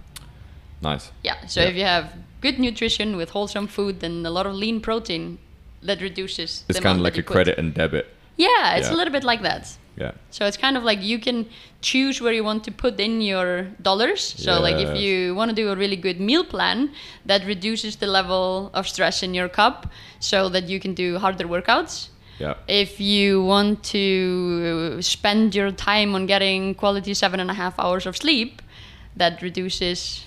Nice. 0.81 1.11
Yeah. 1.23 1.47
So 1.47 1.61
Yeah. 1.61 1.69
if 1.69 1.75
you 1.75 1.85
have 1.85 2.05
good 2.41 2.59
nutrition 2.59 3.15
with 3.15 3.29
wholesome 3.29 3.67
food 3.67 4.03
and 4.03 4.27
a 4.27 4.29
lot 4.29 4.45
of 4.45 4.53
lean 4.53 4.81
protein, 4.81 5.37
that 5.85 6.01
reduces. 6.01 6.63
It's 6.69 6.79
kind 6.79 6.97
of 6.97 7.03
like 7.03 7.17
a 7.17 7.23
credit 7.23 7.57
and 7.57 7.73
debit. 7.73 8.05
Yeah, 8.37 8.75
it's 8.77 8.87
Yeah. 8.87 8.95
a 8.95 8.97
little 8.97 9.13
bit 9.13 9.23
like 9.23 9.41
that. 9.43 9.77
Yeah. 9.95 10.11
So 10.31 10.45
it's 10.47 10.57
kind 10.57 10.75
of 10.75 10.83
like 10.83 11.03
you 11.03 11.19
can 11.19 11.45
choose 11.81 12.19
where 12.19 12.33
you 12.33 12.43
want 12.43 12.63
to 12.63 12.71
put 12.71 12.99
in 12.99 13.21
your 13.21 13.63
dollars. 13.81 14.21
So 14.21 14.59
like 14.59 14.77
if 14.77 14.97
you 14.97 15.35
want 15.35 15.49
to 15.49 15.55
do 15.55 15.69
a 15.69 15.75
really 15.75 15.95
good 15.95 16.19
meal 16.19 16.43
plan 16.43 16.89
that 17.27 17.45
reduces 17.45 17.97
the 17.97 18.07
level 18.07 18.71
of 18.73 18.87
stress 18.87 19.21
in 19.21 19.35
your 19.35 19.49
cup 19.49 19.87
so 20.19 20.49
that 20.49 20.67
you 20.67 20.79
can 20.79 20.93
do 20.95 21.19
harder 21.19 21.45
workouts. 21.45 22.07
Yeah. 22.39 22.55
If 22.67 22.99
you 22.99 23.43
want 23.43 23.83
to 23.93 24.99
spend 25.01 25.53
your 25.53 25.69
time 25.71 26.15
on 26.15 26.25
getting 26.25 26.73
quality 26.73 27.13
seven 27.13 27.39
and 27.39 27.51
a 27.51 27.53
half 27.53 27.77
hours 27.77 28.07
of 28.07 28.17
sleep, 28.17 28.61
that 29.15 29.43
reduces 29.43 30.25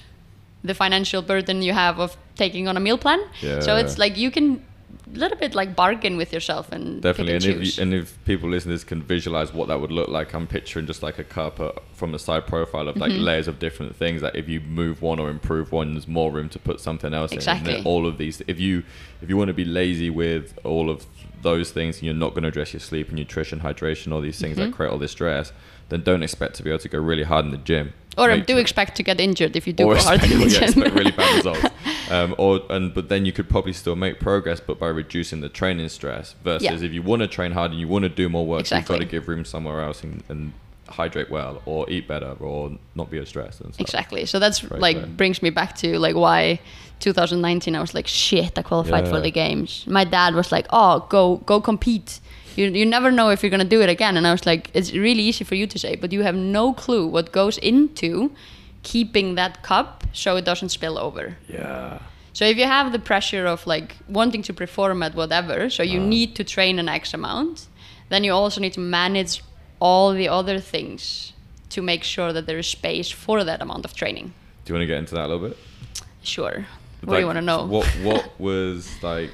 the 0.62 0.74
financial 0.74 1.22
burden 1.22 1.62
you 1.62 1.72
have 1.72 1.98
of 1.98 2.16
taking 2.36 2.68
on 2.68 2.76
a 2.76 2.80
meal 2.80 2.98
plan. 2.98 3.20
Yeah. 3.42 3.58
So 3.60 3.74
it's 3.76 3.98
like 3.98 4.16
you 4.16 4.30
can 4.30 4.62
little 5.12 5.38
bit 5.38 5.54
like 5.54 5.76
bargain 5.76 6.16
with 6.16 6.32
yourself 6.32 6.72
and 6.72 7.00
Definitely, 7.00 7.34
and 7.36 7.44
and 7.44 7.62
if, 7.62 7.76
you, 7.78 7.82
and 7.82 7.94
if 7.94 8.24
people 8.24 8.48
listening 8.50 8.74
this 8.74 8.84
can 8.84 9.02
visualize 9.02 9.52
what 9.52 9.68
that 9.68 9.80
would 9.80 9.92
look 9.92 10.08
like, 10.08 10.34
I'm 10.34 10.46
picturing 10.46 10.86
just 10.86 11.02
like 11.02 11.18
a 11.18 11.24
cup 11.24 11.60
uh, 11.60 11.72
from 11.92 12.10
the 12.12 12.18
side 12.18 12.46
profile 12.46 12.88
of 12.88 12.96
like 12.96 13.12
Mm-hmm. 13.12 13.22
layers 13.22 13.46
of 13.48 13.58
different 13.60 13.94
things. 13.94 14.20
That 14.20 14.34
if 14.34 14.48
you 14.48 14.60
move 14.60 15.02
one 15.02 15.18
or 15.20 15.30
improve 15.30 15.70
one, 15.70 15.94
there's 15.94 16.08
more 16.08 16.32
room 16.32 16.48
to 16.50 16.58
put 16.58 16.80
something 16.80 17.14
else 17.14 17.30
in. 17.30 17.38
And 17.38 17.42
Exactly. 17.48 17.82
all 17.84 18.06
of 18.06 18.18
these, 18.18 18.42
if 18.48 18.58
you 18.58 18.82
if 19.22 19.28
you 19.28 19.36
want 19.36 19.48
to 19.48 19.54
be 19.54 19.64
lazy 19.64 20.10
with 20.10 20.58
all 20.64 20.90
of 20.90 21.06
those 21.42 21.70
things, 21.70 21.96
and 21.96 22.04
you're 22.04 22.14
not 22.14 22.30
going 22.30 22.42
to 22.42 22.48
address 22.48 22.72
your 22.72 22.80
sleep 22.80 23.08
and 23.08 23.16
nutrition, 23.18 23.60
hydration, 23.60 24.12
all 24.12 24.20
these 24.20 24.40
things 24.40 24.56
Mm-hmm. 24.56 24.70
that 24.70 24.76
create 24.76 24.90
all 24.90 24.98
this 24.98 25.12
stress, 25.12 25.52
then 25.88 26.02
don't 26.02 26.22
expect 26.22 26.54
to 26.56 26.62
be 26.62 26.70
able 26.70 26.80
to 26.80 26.88
go 26.88 26.98
really 26.98 27.22
hard 27.22 27.44
in 27.44 27.50
the 27.52 27.56
gym. 27.58 27.92
Or 28.18 28.28
Make 28.28 28.46
do 28.46 28.54
sure- 28.54 28.60
expect 28.60 28.96
to 28.96 29.02
get 29.02 29.20
injured 29.20 29.54
if 29.56 29.66
you 29.66 29.72
do 29.74 29.84
or 29.86 29.94
go 29.94 30.00
hard 30.08 30.24
in 30.24 30.40
the 30.40 30.46
gym. 30.48 30.62
expect 30.64 30.94
really 30.94 31.12
bad 31.12 31.36
results. 31.36 31.66
Um, 32.08 32.36
or 32.38 32.60
and 32.70 32.94
but 32.94 33.08
then 33.08 33.26
you 33.26 33.32
could 33.32 33.48
probably 33.48 33.72
still 33.72 33.96
make 33.96 34.20
progress, 34.20 34.60
but 34.60 34.78
by 34.78 34.86
reducing 34.86 35.40
the 35.40 35.48
training 35.48 35.88
stress. 35.88 36.36
Versus 36.44 36.62
Yeah. 36.62 36.74
if 36.74 36.92
you 36.92 37.02
want 37.02 37.22
to 37.22 37.26
train 37.26 37.50
hard 37.50 37.72
and 37.72 37.80
you 37.80 37.88
want 37.88 38.04
to 38.04 38.08
do 38.08 38.28
more 38.28 38.46
work, 38.46 38.60
Exactly. 38.60 38.94
you've 38.94 39.00
got 39.00 39.04
to 39.04 39.10
give 39.10 39.26
room 39.26 39.44
somewhere 39.44 39.80
else 39.82 40.04
and, 40.04 40.22
and 40.28 40.52
hydrate 40.88 41.30
well, 41.30 41.62
or 41.66 41.88
eat 41.90 42.06
better, 42.08 42.36
or 42.40 42.72
not 42.94 43.10
be 43.10 43.18
as 43.18 43.28
stressed 43.28 43.60
and 43.60 43.74
stuff. 43.74 43.80
exactly. 43.80 44.26
So 44.26 44.38
that's 44.38 44.62
Right 44.64 44.80
like 44.80 44.96
there. 44.96 45.06
brings 45.06 45.42
me 45.42 45.50
back 45.50 45.74
to 45.76 45.98
like 45.98 46.14
why 46.16 46.60
2019 47.00 47.74
I 47.74 47.80
was 47.80 47.94
like 47.94 48.06
shit 48.06 48.58
I 48.58 48.62
qualified 48.62 49.08
for 49.08 49.20
the 49.20 49.30
games. 49.30 49.84
My 49.86 50.04
dad 50.04 50.34
was 50.34 50.50
like, 50.52 50.66
"Oh, 50.70 51.06
go 51.08 51.36
go 51.46 51.60
compete." 51.60 52.20
You, 52.56 52.70
you 52.70 52.86
never 52.86 53.10
know 53.10 53.28
if 53.28 53.42
you're 53.42 53.50
gonna 53.50 53.64
do 53.64 53.82
it 53.82 53.90
again, 53.90 54.16
and 54.16 54.26
I 54.26 54.32
was 54.32 54.46
like, 54.46 54.70
it's 54.72 54.92
really 54.94 55.22
easy 55.22 55.44
for 55.44 55.54
you 55.56 55.66
to 55.66 55.78
say, 55.78 55.94
but 55.94 56.10
you 56.10 56.22
have 56.22 56.34
no 56.34 56.72
clue 56.72 57.06
what 57.06 57.30
goes 57.30 57.58
into 57.58 58.30
keeping 58.82 59.34
that 59.34 59.62
cup 59.62 60.04
so 60.12 60.36
it 60.36 60.44
doesn't 60.46 60.70
spill 60.70 60.96
over. 60.98 61.36
Yeah. 61.48 61.98
So 62.32 62.44
if 62.44 62.56
you 62.56 62.64
have 62.64 62.92
the 62.92 62.98
pressure 62.98 63.46
of 63.46 63.66
like 63.66 63.96
wanting 64.08 64.42
to 64.42 64.54
perform 64.54 65.02
at 65.02 65.14
whatever, 65.14 65.68
so 65.68 65.82
you 65.82 66.00
uh. 66.00 66.04
need 66.06 66.34
to 66.36 66.44
train 66.44 66.78
an 66.78 66.88
X 66.88 67.12
amount, 67.12 67.66
then 68.08 68.24
you 68.24 68.32
also 68.32 68.60
need 68.60 68.72
to 68.74 68.80
manage 68.80 69.42
all 69.80 70.12
the 70.12 70.28
other 70.28 70.58
things 70.60 71.32
to 71.70 71.82
make 71.82 72.04
sure 72.04 72.32
that 72.32 72.46
there 72.46 72.58
is 72.58 72.66
space 72.66 73.10
for 73.10 73.44
that 73.44 73.60
amount 73.60 73.84
of 73.84 73.94
training. 73.94 74.32
Do 74.64 74.72
you 74.72 74.78
want 74.78 74.82
to 74.82 74.86
get 74.86 74.98
into 74.98 75.14
that 75.14 75.26
a 75.26 75.28
little 75.28 75.48
bit? 75.48 75.58
Sure. 76.22 76.66
What 77.04 77.14
do 77.14 77.20
you 77.20 77.26
want 77.26 77.36
to 77.36 77.42
know? 77.42 77.66
What 77.66 77.86
What 78.02 78.40
was 78.40 78.90
like? 79.02 79.30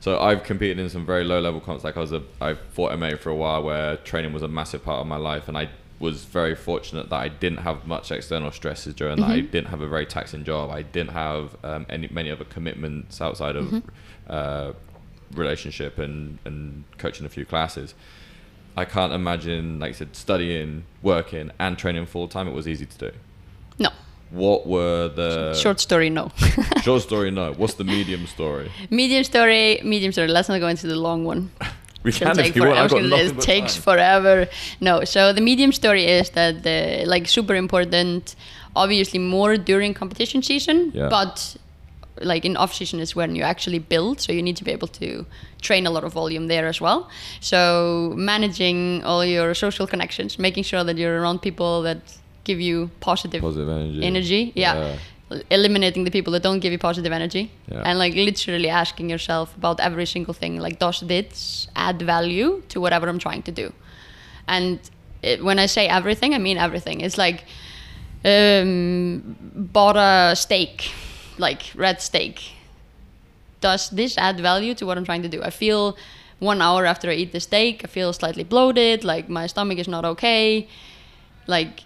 So 0.00 0.20
I've 0.20 0.42
competed 0.44 0.78
in 0.78 0.88
some 0.88 1.04
very 1.06 1.24
low 1.24 1.40
level 1.40 1.60
comps. 1.60 1.82
Like 1.84 1.96
I 1.96 2.00
was 2.00 2.12
a, 2.12 2.22
I 2.40 2.54
fought 2.54 2.92
MMA 2.92 3.18
for 3.18 3.30
a 3.30 3.34
while, 3.34 3.62
where 3.62 3.96
training 3.98 4.32
was 4.32 4.42
a 4.42 4.48
massive 4.48 4.84
part 4.84 5.00
of 5.00 5.06
my 5.06 5.16
life, 5.16 5.48
and 5.48 5.56
I 5.58 5.68
was 5.98 6.24
very 6.24 6.54
fortunate 6.54 7.08
that 7.08 7.16
I 7.16 7.28
didn't 7.28 7.58
have 7.60 7.86
much 7.86 8.12
external 8.12 8.52
stresses 8.52 8.92
during 8.94 9.16
that. 9.20 9.30
I 9.30 9.38
Mm-hmm. 9.38 9.50
didn't 9.50 9.68
have 9.68 9.80
a 9.80 9.88
very 9.88 10.04
taxing 10.06 10.44
job. 10.44 10.70
I 10.70 10.82
didn't 10.82 11.12
have 11.12 11.56
um, 11.64 11.86
any 11.88 12.08
many 12.12 12.30
other 12.30 12.44
commitments 12.44 13.20
outside 13.20 13.56
of 13.56 13.66
Mm-hmm. 13.66 13.88
uh, 14.28 14.72
relationship 15.34 15.98
and 15.98 16.38
and 16.44 16.84
coaching 16.98 17.26
a 17.26 17.28
few 17.28 17.44
classes. 17.44 17.94
I 18.76 18.84
can't 18.84 19.12
imagine, 19.12 19.78
like 19.78 19.90
I 19.90 19.92
said, 19.92 20.14
studying, 20.16 20.84
working, 21.02 21.50
and 21.58 21.78
training 21.78 22.06
full 22.06 22.28
time. 22.28 22.46
It 22.48 22.52
was 22.54 22.66
easy 22.68 22.86
to 22.86 22.98
do. 22.98 23.10
no. 23.78 23.90
What 24.30 24.66
were 24.66 25.08
the 25.08 25.54
Short 25.54 25.78
story, 25.80 26.10
no. 26.10 26.32
Short 26.82 27.00
story, 27.02 27.30
no. 27.30 27.52
What's 27.54 27.74
the 27.74 27.84
medium 27.84 28.26
story? 28.26 28.70
medium 28.90 29.22
story, 29.24 29.80
medium 29.84 30.10
story. 30.12 30.26
Let's 30.28 30.48
not 30.48 30.58
go 30.60 30.66
into 30.68 30.86
the 30.88 30.96
long 30.96 31.24
one. 31.24 31.50
We 32.02 32.10
It'll 32.10 32.26
can 32.26 32.36
take 32.36 32.50
if 32.50 32.56
you 32.56 32.62
want. 32.62 32.78
I 32.78 32.84
I've 32.84 32.90
got 32.90 32.96
gonna 33.00 33.08
say 33.16 33.22
nothing 33.24 33.38
it 33.38 33.42
takes 33.42 33.74
time. 33.74 33.82
forever. 33.82 34.46
No, 34.80 35.02
so 35.04 35.32
the 35.32 35.40
medium 35.40 35.72
story 35.72 36.04
is 36.04 36.30
that 36.30 36.62
the 36.62 37.04
like 37.04 37.26
super 37.26 37.54
important, 37.56 38.36
obviously 38.76 39.18
more 39.18 39.56
during 39.56 39.92
competition 39.94 40.40
season, 40.42 40.92
Yeah. 40.94 41.08
but 41.08 41.56
like 42.20 42.44
in 42.44 42.56
off 42.56 42.72
season 42.74 43.00
is 43.00 43.14
when 43.16 43.36
you 43.36 43.42
actually 43.42 43.78
build, 43.78 44.20
so 44.20 44.32
you 44.32 44.42
need 44.42 44.56
to 44.56 44.64
be 44.64 44.70
able 44.72 44.88
to 44.88 45.26
train 45.60 45.86
a 45.86 45.90
lot 45.90 46.04
of 46.04 46.12
volume 46.12 46.46
there 46.48 46.66
as 46.66 46.80
well. 46.80 47.08
So 47.40 48.12
managing 48.16 49.02
all 49.04 49.24
your 49.24 49.54
social 49.54 49.86
connections, 49.86 50.38
making 50.38 50.64
sure 50.64 50.82
that 50.84 50.96
you're 50.96 51.20
around 51.20 51.40
people 51.42 51.82
that 51.82 51.98
give 52.44 52.60
you 52.60 52.90
positive, 53.00 53.40
Positive 53.42 53.68
energy. 53.68 54.02
energy. 54.02 54.52
Yeah. 54.54 54.96
Eliminating 55.50 56.04
the 56.04 56.10
people 56.12 56.32
that 56.34 56.42
don't 56.44 56.60
give 56.60 56.70
you 56.72 56.78
positive 56.78 57.12
energy, 57.12 57.50
Yeah. 57.70 57.82
and 57.84 57.98
like 57.98 58.14
literally 58.14 58.68
asking 58.68 59.10
yourself 59.10 59.56
about 59.56 59.80
every 59.80 60.06
single 60.06 60.32
thing. 60.32 60.60
Like, 60.60 60.78
does 60.78 61.00
this 61.00 61.66
add 61.74 62.00
value 62.00 62.62
to 62.68 62.80
whatever 62.80 63.08
I'm 63.08 63.18
trying 63.18 63.42
to 63.42 63.50
do? 63.50 63.72
And 64.46 64.78
it, 65.22 65.42
when 65.42 65.58
I 65.58 65.66
say 65.66 65.88
everything, 65.88 66.32
I 66.34 66.38
mean 66.38 66.58
everything. 66.58 67.00
It's 67.00 67.18
like 67.18 67.42
um, 68.24 69.36
bought 69.54 69.96
a 69.96 70.34
steak, 70.36 70.90
like 71.38 71.72
red 71.74 72.00
steak. 72.00 72.52
Does 73.60 73.90
this 73.90 74.16
add 74.18 74.40
value 74.40 74.74
to 74.74 74.86
what 74.86 74.98
I'm 74.98 75.04
trying 75.04 75.22
to 75.22 75.28
do? 75.28 75.42
I 75.42 75.50
feel 75.50 75.96
one 76.38 76.60
hour 76.60 76.84
after 76.84 77.10
I 77.10 77.14
eat 77.14 77.32
the 77.32 77.40
steak, 77.40 77.82
I 77.84 77.88
feel 77.88 78.12
slightly 78.12 78.44
bloated, 78.44 79.04
like 79.04 79.28
my 79.28 79.46
stomach 79.46 79.78
is 79.78 79.88
not 79.88 80.04
okay. 80.04 80.68
Like, 81.46 81.84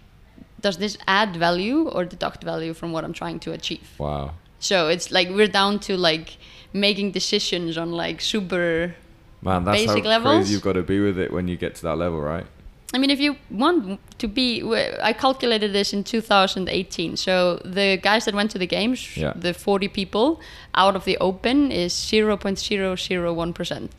does 0.61 0.79
this 0.79 0.99
add 1.07 1.37
value 1.37 1.89
or 1.89 2.05
deduct 2.05 2.43
value 2.43 2.75
from 2.75 2.93
what 2.93 3.05
I'm 3.05 3.13
trying 3.13 3.39
to 3.41 3.53
achieve? 3.53 3.89
Wow. 3.99 4.35
So 4.59 4.89
it's 4.89 5.11
like 5.11 5.29
we're 5.31 5.49
down 5.49 5.79
to 5.81 5.97
like 5.97 6.37
making 6.73 7.13
decisions 7.13 7.79
on 7.79 7.93
like 7.93 8.21
super. 8.21 8.95
Man, 9.43 9.65
that's 9.65 9.79
Basic 9.79 10.05
how 10.05 10.11
levels? 10.11 10.35
crazy 10.37 10.53
you've 10.53 10.63
got 10.63 10.75
to 10.75 10.83
be 10.83 11.01
with 11.01 11.19
it 11.19 11.33
when 11.33 11.49
you 11.49 11.57
get 11.57 11.75
to 11.77 11.83
that 11.83 11.97
level, 11.97 12.21
right? 12.21 12.47
I 12.93 12.99
mean, 12.99 13.11
if 13.11 13.21
you 13.21 13.37
want 13.51 14.01
to 14.19 14.27
be, 14.29 14.63
I 15.01 15.13
calculated 15.13 15.73
this 15.73 15.93
in 15.93 16.03
2018. 16.03 17.17
So 17.17 17.61
the 17.65 17.99
guys 18.03 18.25
that 18.25 18.35
went 18.35 18.51
to 18.51 18.59
the 18.59 18.67
games, 18.67 19.17
Yeah. 19.17 19.33
the 19.37 19.55
40 19.55 19.87
people 19.89 20.41
out 20.75 20.97
of 20.97 21.05
the 21.05 21.17
open 21.19 21.71
is 21.71 21.93
0.001 21.95 23.55
percent. 23.55 23.93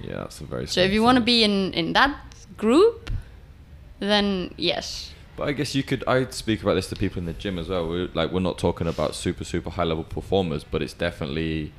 Yeah, 0.00 0.14
that's 0.16 0.40
a 0.40 0.44
very. 0.44 0.66
So 0.66 0.80
if 0.80 0.92
you 0.92 1.02
want 1.02 1.16
to 1.18 1.24
be 1.24 1.42
in 1.44 1.72
in 1.74 1.92
that 1.92 2.16
group, 2.56 3.10
then 4.00 4.54
yes. 4.56 5.12
But 5.36 5.48
I 5.48 5.52
guess 5.52 5.74
you 5.74 5.82
could. 5.82 6.02
I 6.06 6.26
speak 6.30 6.62
about 6.62 6.74
this 6.74 6.88
to 6.88 6.96
people 6.96 7.18
in 7.18 7.26
the 7.26 7.32
gym 7.32 7.58
as 7.58 7.68
well. 7.68 7.88
We're, 7.88 8.08
like 8.14 8.32
we're 8.32 8.40
not 8.40 8.58
talking 8.58 8.86
about 8.86 9.14
super 9.14 9.44
super 9.44 9.70
high 9.70 9.84
level 9.84 10.04
performers, 10.04 10.64
but 10.64 10.82
it's 10.82 10.94
definitely 10.94 11.72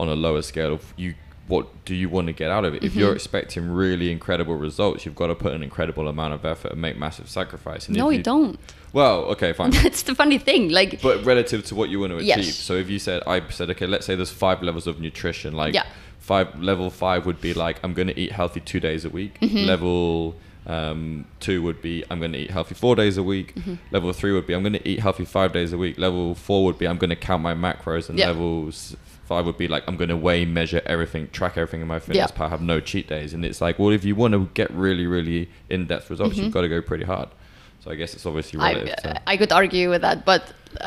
on 0.00 0.08
a 0.08 0.14
lower 0.14 0.42
scale 0.42 0.72
of 0.72 0.94
you. 0.96 1.14
What 1.48 1.66
do 1.84 1.94
you 1.94 2.08
want 2.08 2.26
to 2.28 2.32
get 2.32 2.50
out 2.50 2.64
of 2.64 2.74
it? 2.74 2.84
If 2.84 2.92
Mm-hmm. 2.92 3.00
you're 3.00 3.14
expecting 3.14 3.68
really 3.70 4.12
incredible 4.12 4.54
results, 4.56 5.04
you've 5.04 5.16
got 5.16 5.28
to 5.28 5.34
put 5.34 5.52
an 5.54 5.62
incredible 5.62 6.06
amount 6.06 6.34
of 6.34 6.44
effort 6.44 6.72
and 6.72 6.80
make 6.80 6.96
massive 6.98 7.28
sacrifice. 7.28 7.88
And 7.88 7.96
no, 7.96 8.10
if 8.10 8.18
you 8.18 8.22
don't. 8.22 8.58
Well, 8.92 9.24
okay, 9.32 9.52
fine. 9.52 9.70
That's 9.82 10.02
the 10.02 10.14
funny 10.14 10.38
thing. 10.38 10.68
Like, 10.70 11.00
but 11.02 11.24
relative 11.24 11.64
to 11.66 11.74
what 11.74 11.88
you 11.90 12.00
want 12.00 12.12
to 12.12 12.16
achieve. 12.18 12.28
Yes. 12.28 12.54
So 12.54 12.74
if 12.74 12.88
you 12.90 12.98
said, 12.98 13.22
I 13.26 13.46
said, 13.48 13.70
okay, 13.70 13.86
let's 13.86 14.06
say 14.06 14.14
there's 14.14 14.30
five 14.30 14.62
levels 14.62 14.86
of 14.86 15.00
nutrition. 15.00 15.54
Like 15.54 15.74
Yeah. 15.74 15.86
five 16.18 16.60
level 16.60 16.90
five 16.90 17.24
would 17.26 17.40
be 17.40 17.54
like 17.54 17.80
I'm 17.82 17.94
going 17.94 18.08
to 18.08 18.18
eat 18.20 18.32
healthy 18.32 18.60
two 18.60 18.80
days 18.80 19.04
a 19.04 19.10
week. 19.10 19.38
Mm-hmm. 19.40 19.64
Level 19.66 20.34
Um, 20.66 21.24
two 21.40 21.62
would 21.62 21.80
be 21.80 22.04
I'm 22.10 22.18
going 22.18 22.32
to 22.32 22.38
eat 22.38 22.50
healthy 22.50 22.74
four 22.74 22.94
days 22.94 23.16
a 23.16 23.22
week. 23.22 23.54
Mm-hmm. 23.54 23.74
Level 23.90 24.12
three 24.12 24.32
would 24.32 24.46
be 24.46 24.52
I'm 24.54 24.62
going 24.62 24.74
to 24.74 24.86
eat 24.86 25.00
healthy 25.00 25.24
five 25.24 25.52
days 25.54 25.72
a 25.72 25.78
week. 25.78 25.96
Level 25.98 26.34
four 26.34 26.64
would 26.66 26.76
be 26.78 26.86
I'm 26.86 26.98
going 26.98 27.08
to 27.10 27.16
count 27.16 27.42
my 27.42 27.54
macros, 27.54 28.10
and 28.10 28.18
levels 28.18 28.94
five 29.28 29.44
would 29.46 29.58
be 29.64 29.68
like 29.68 29.84
I'm 29.88 29.96
going 30.02 30.08
to 30.16 30.16
weigh, 30.16 30.44
measure 30.44 30.82
everything, 30.86 31.28
track 31.38 31.54
everything 31.60 31.80
in 31.82 31.88
my 31.94 31.98
fitness 32.00 32.30
Yeah. 32.30 32.36
pal, 32.38 32.48
have 32.48 32.62
no 32.74 32.78
cheat 32.80 33.06
days. 33.08 33.30
And 33.34 33.44
it's 33.44 33.60
like, 33.60 33.78
well, 33.78 33.90
if 33.98 34.04
you 34.08 34.14
want 34.22 34.32
to 34.36 34.40
get 34.60 34.68
really, 34.84 35.06
really 35.06 35.40
in 35.68 35.86
depth 35.86 36.10
results, 36.10 36.36
you've 36.36 36.52
got 36.52 36.62
to 36.62 36.68
go 36.76 36.80
pretty 36.90 37.04
hard. 37.04 37.28
So 37.82 37.90
I 37.92 37.94
guess 37.94 38.14
it's 38.14 38.26
obviously 38.26 38.58
relative. 38.58 38.88
Mm-hmm. 38.88 39.08
I, 39.08 39.12
to, 39.12 39.28
I 39.32 39.36
could 39.36 39.52
argue 39.52 39.90
with 39.90 40.02
that, 40.02 40.24
but 40.24 40.42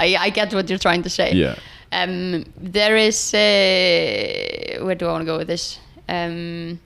I, 0.05 0.07
I 0.25 0.29
get 0.31 0.53
what 0.53 0.69
you're 0.69 0.79
trying 0.87 1.03
to 1.03 1.09
say. 1.09 1.33
yeah. 1.33 1.55
Um, 1.93 2.45
there 2.57 2.95
is 2.95 3.33
uh, 3.33 4.83
where 4.85 4.95
do 4.95 5.05
I 5.07 5.11
want 5.11 5.21
to 5.23 5.25
go 5.25 5.37
with 5.37 5.47
this? 5.47 5.77
Um, 6.07 6.79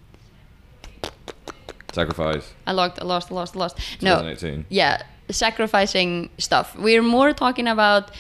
Sacrifice. 1.94 2.54
I 2.68 2.72
lost, 2.74 3.00
I 3.02 3.06
lost, 3.06 3.32
I 3.32 3.36
lost, 3.36 3.56
I 3.56 3.60
lost. 3.60 3.78
No, 4.02 4.16
2018. 4.20 4.66
yeah, 4.70 5.02
sacrificing 5.30 6.30
stuff. 6.38 6.76
We're 6.78 7.02
more 7.04 7.32
talking 7.34 7.68
about. 7.68 8.12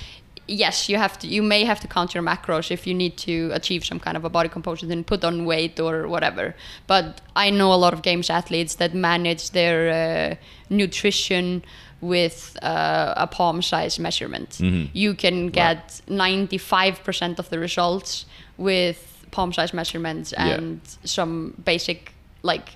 Yes, 0.48 0.89
you 0.89 0.98
have 0.98 1.18
to. 1.20 1.28
You 1.28 1.41
may 1.41 1.64
have 1.66 1.80
to 1.80 1.88
count 1.88 2.14
your 2.14 2.24
macros 2.24 2.70
if 2.72 2.86
you 2.86 2.93
need 2.93 3.18
to 3.18 3.50
achieve 3.54 3.84
some 3.84 4.00
kind 4.00 4.16
of 4.18 4.24
a 4.26 4.30
body 4.30 4.50
composition 4.50 4.91
and 4.91 5.06
put 5.06 5.24
on 5.24 5.46
weight 5.46 5.80
or 5.80 6.08
whatever. 6.08 6.56
But 6.88 7.22
I 7.36 7.50
know 7.50 7.74
a 7.74 7.80
lot 7.86 7.93
of 7.93 8.02
games 8.04 8.30
athletes 8.30 8.76
that 8.76 8.93
manage 8.93 9.52
their 9.52 9.80
uh, 9.89 10.36
nutrition 10.70 11.64
with 12.02 12.56
uh, 12.62 13.14
a 13.18 13.26
palm 13.28 13.62
size 13.62 13.98
measurement. 14.00 14.50
Mhm. 14.60 14.89
You 14.93 15.16
can 15.16 15.48
get 15.50 16.02
ninety 16.08 16.58
five 16.60 17.04
percent 17.04 17.39
of 17.39 17.50
the 17.50 17.58
results 17.60 18.26
with 18.58 19.00
palm 19.32 19.52
size 19.52 19.74
measurements 19.74 20.32
Yeah. 20.38 20.48
and 20.56 20.80
some 21.04 21.54
basic 21.66 22.14
like 22.43 22.70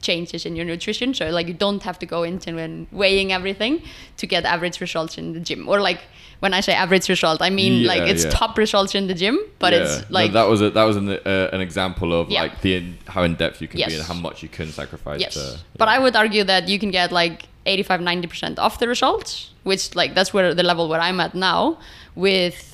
changes 0.00 0.44
in 0.46 0.56
your 0.56 0.64
nutrition. 0.64 1.14
So 1.14 1.30
like 1.30 1.46
you 1.48 1.54
don't 1.54 1.82
have 1.82 1.98
to 2.00 2.06
go 2.06 2.22
into 2.22 2.54
when 2.54 2.86
weighing 2.92 3.32
everything 3.32 3.82
to 4.18 4.26
get 4.26 4.44
average 4.44 4.80
results 4.80 5.18
in 5.18 5.32
the 5.32 5.40
gym. 5.40 5.68
Or 5.68 5.80
like 5.80 6.00
when 6.40 6.54
I 6.54 6.60
say 6.60 6.72
average 6.72 7.08
result, 7.08 7.40
I 7.42 7.50
mean 7.50 7.84
like 7.84 8.02
it's 8.02 8.24
yeah. 8.24 8.30
top 8.30 8.58
results 8.58 8.94
in 8.94 9.06
the 9.06 9.14
gym, 9.14 9.38
but 9.58 9.72
Yeah. 9.72 9.80
it's 9.82 9.96
No, 10.10 10.14
like 10.18 10.32
that 10.32 10.48
was 10.48 10.60
a, 10.60 10.70
that 10.70 10.84
was 10.84 10.96
an, 10.96 11.08
uh, 11.08 11.48
an 11.52 11.60
example 11.60 12.12
of 12.20 12.30
Yeah. 12.30 12.42
like 12.42 12.60
the 12.62 12.82
how 13.06 13.22
in 13.22 13.34
depth 13.36 13.60
you 13.60 13.68
can 13.68 13.78
be 13.78 13.94
and 13.94 14.02
how 14.04 14.14
much 14.14 14.42
you 14.42 14.48
can 14.48 14.68
sacrifice. 14.72 15.20
yes. 15.20 15.34
To, 15.34 15.58
But 15.78 15.88
I 15.88 15.98
would 15.98 16.16
argue 16.16 16.44
that 16.44 16.68
you 16.68 16.78
can 16.78 16.90
get 16.90 17.12
like 17.12 17.48
85 17.66 18.00
90% 18.00 18.58
of 18.58 18.76
the 18.78 18.88
results, 18.88 19.50
which 19.62 19.94
like 19.94 20.14
that's 20.14 20.34
where 20.34 20.52
the 20.54 20.64
level 20.64 20.88
where 20.88 21.00
I'm 21.00 21.20
at 21.20 21.34
now 21.34 21.78
with 22.16 22.68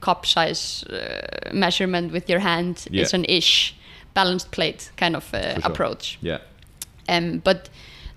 cup 0.00 0.26
size 0.26 0.82
uh, 0.90 1.50
measurement 1.52 2.12
with 2.12 2.28
your 2.28 2.40
hand. 2.40 2.84
Yeah. 2.90 3.02
It's 3.02 3.14
an 3.14 3.24
ish 3.28 3.76
balanced 4.14 4.50
plate 4.50 4.90
kind 4.96 5.14
of 5.16 5.32
uh, 5.32 5.60
sure. 5.60 5.70
approach. 5.72 6.18
yeah. 6.20 6.38
Um, 7.08 7.38
but 7.38 7.68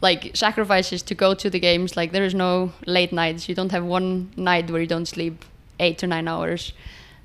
like 0.02 0.32
sacrifices 0.36 1.02
to 1.04 1.16
go 1.16 1.34
to 1.34 1.50
the 1.50 1.60
games, 1.60 1.96
like 1.96 2.12
there 2.12 2.24
is 2.24 2.34
no 2.34 2.72
late 2.86 3.12
nights. 3.12 3.50
You 3.50 3.56
don't 3.56 3.72
have 3.72 3.84
one 3.84 4.32
night 4.36 4.70
where 4.70 4.82
you 4.82 4.88
don't 4.88 5.08
sleep 5.08 5.46
eight 5.80 5.98
to 6.00 6.08
nine 6.08 6.28
hours. 6.28 6.74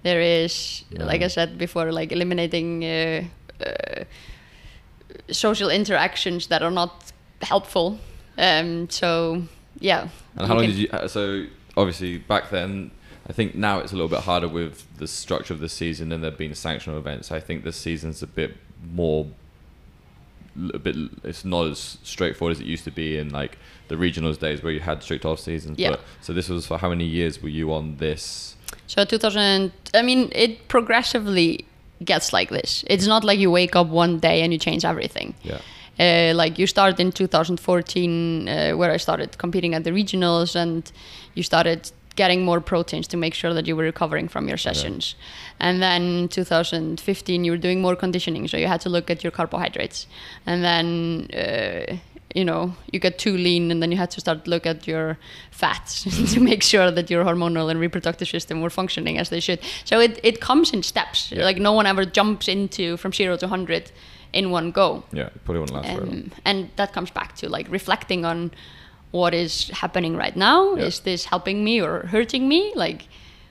There 0.02 0.20
is, 0.20 0.84
like 0.92 1.22
I 1.22 1.28
said 1.28 1.58
before, 1.58 1.92
like 1.92 2.10
eliminating 2.10 2.84
uh, 2.84 3.24
uh, 3.60 4.04
social 5.30 5.68
interactions 5.68 6.46
that 6.46 6.62
are 6.62 6.70
not 6.70 7.12
helpful. 7.42 7.98
Um, 8.38 8.88
so 8.88 9.42
yeah. 9.78 10.08
And 10.36 10.46
how 10.46 10.54
long 10.54 10.66
did 10.66 10.76
you? 10.76 10.88
uh, 10.90 11.06
So 11.08 11.46
obviously 11.76 12.18
back 12.18 12.50
then, 12.50 12.92
I 13.28 13.32
think 13.32 13.54
now 13.54 13.78
it's 13.80 13.92
a 13.92 13.94
little 13.94 14.08
bit 14.08 14.20
harder 14.20 14.48
with 14.48 14.86
the 14.96 15.06
structure 15.06 15.52
of 15.52 15.60
the 15.60 15.68
season 15.68 16.12
and 16.12 16.24
there 16.24 16.30
being 16.30 16.52
sanctional 16.52 16.98
events. 16.98 17.30
I 17.30 17.40
think 17.40 17.64
this 17.64 17.76
season's 17.76 18.22
a 18.22 18.26
bit 18.26 18.56
more, 18.92 19.26
a 20.74 20.78
bit. 20.78 20.96
It's 21.24 21.44
not 21.44 21.66
as 21.66 21.98
straightforward 22.02 22.56
as 22.56 22.60
it 22.60 22.66
used 22.66 22.84
to 22.84 22.90
be 22.90 23.16
in 23.18 23.30
like 23.30 23.58
the 23.88 23.96
regionals 23.96 24.38
days 24.38 24.62
where 24.62 24.72
you 24.72 24.80
had 24.80 25.02
strict 25.02 25.24
off 25.24 25.40
seasons. 25.40 25.78
Yeah. 25.78 25.90
But, 25.90 26.00
so 26.20 26.32
this 26.32 26.48
was 26.48 26.66
for 26.66 26.78
how 26.78 26.90
many 26.90 27.04
years 27.04 27.42
were 27.42 27.48
you 27.48 27.72
on 27.72 27.96
this? 27.96 28.56
So 28.86 29.04
2000, 29.04 29.72
I 29.94 30.02
mean, 30.02 30.30
it 30.34 30.68
progressively 30.68 31.64
gets 32.04 32.32
like 32.32 32.50
this. 32.50 32.84
It's 32.86 33.06
not 33.06 33.24
like 33.24 33.38
you 33.38 33.50
wake 33.50 33.76
up 33.76 33.88
one 33.88 34.18
day 34.18 34.42
and 34.42 34.52
you 34.52 34.58
change 34.58 34.84
everything. 34.84 35.34
Yeah. 35.42 35.60
Uh, 35.98 36.34
like 36.34 36.58
you 36.58 36.66
started 36.66 36.98
in 36.98 37.12
2014, 37.12 38.48
uh, 38.48 38.72
where 38.72 38.90
I 38.90 38.96
started 38.96 39.36
competing 39.36 39.74
at 39.74 39.84
the 39.84 39.90
regionals, 39.90 40.56
and 40.56 40.90
you 41.34 41.42
started 41.42 41.90
getting 42.22 42.44
more 42.44 42.60
proteins 42.60 43.08
to 43.08 43.16
make 43.16 43.34
sure 43.40 43.54
that 43.54 43.66
you 43.66 43.74
were 43.78 43.86
recovering 43.92 44.28
from 44.28 44.44
your 44.46 44.58
sessions. 44.58 45.14
And 45.58 45.80
then 45.80 46.28
2015, 46.28 47.44
you 47.44 47.52
were 47.52 47.62
doing 47.68 47.80
more 47.80 47.96
conditioning, 47.96 48.48
so 48.48 48.56
you 48.58 48.68
had 48.68 48.82
to 48.82 48.90
look 48.90 49.10
at 49.10 49.24
your 49.24 49.30
carbohydrates. 49.38 50.06
And 50.44 50.62
then 50.62 50.84
uh, 51.42 51.96
you 52.34 52.44
know 52.44 52.74
you 52.92 53.00
get 53.00 53.18
too 53.18 53.36
lean, 53.46 53.70
and 53.70 53.78
then 53.82 53.90
you 53.92 53.98
had 53.98 54.10
to 54.16 54.20
start 54.20 54.46
look 54.46 54.66
at 54.66 54.86
your 54.86 55.16
fats 55.50 55.90
to 56.34 56.40
make 56.40 56.62
sure 56.62 56.90
that 56.90 57.10
your 57.10 57.24
hormonal 57.24 57.70
and 57.70 57.80
reproductive 57.80 58.28
system 58.28 58.60
were 58.60 58.70
functioning 58.80 59.18
as 59.18 59.28
they 59.30 59.40
should. 59.40 59.60
So 59.84 60.00
it 60.06 60.20
it 60.22 60.40
comes 60.40 60.72
in 60.74 60.82
steps. 60.82 61.32
Yeah. 61.32 61.48
Like 61.48 61.58
no 61.58 61.72
one 61.72 61.86
ever 61.86 62.04
jumps 62.04 62.48
into 62.48 62.96
from 62.96 63.12
zero 63.12 63.36
to 63.36 63.46
100 63.46 63.92
in 64.32 64.50
one 64.50 64.70
go. 64.72 65.02
Yeah. 65.12 65.26
it 65.26 65.44
Probably 65.44 65.60
won't 65.60 65.72
last. 65.72 65.88
Um, 66.02 66.30
and 66.44 66.68
that 66.76 66.92
comes 66.92 67.10
back 67.10 67.34
to 67.36 67.48
like 67.48 67.66
reflecting 67.70 68.24
on 68.24 68.50
what 69.10 69.34
is 69.34 69.68
happening 69.70 70.16
right 70.16 70.36
now. 70.36 70.74
Yeah. 70.74 70.84
Is 70.84 71.00
this 71.00 71.24
helping 71.24 71.64
me 71.64 71.80
or 71.80 72.06
hurting 72.06 72.48
me? 72.48 72.72
Like, 72.74 73.08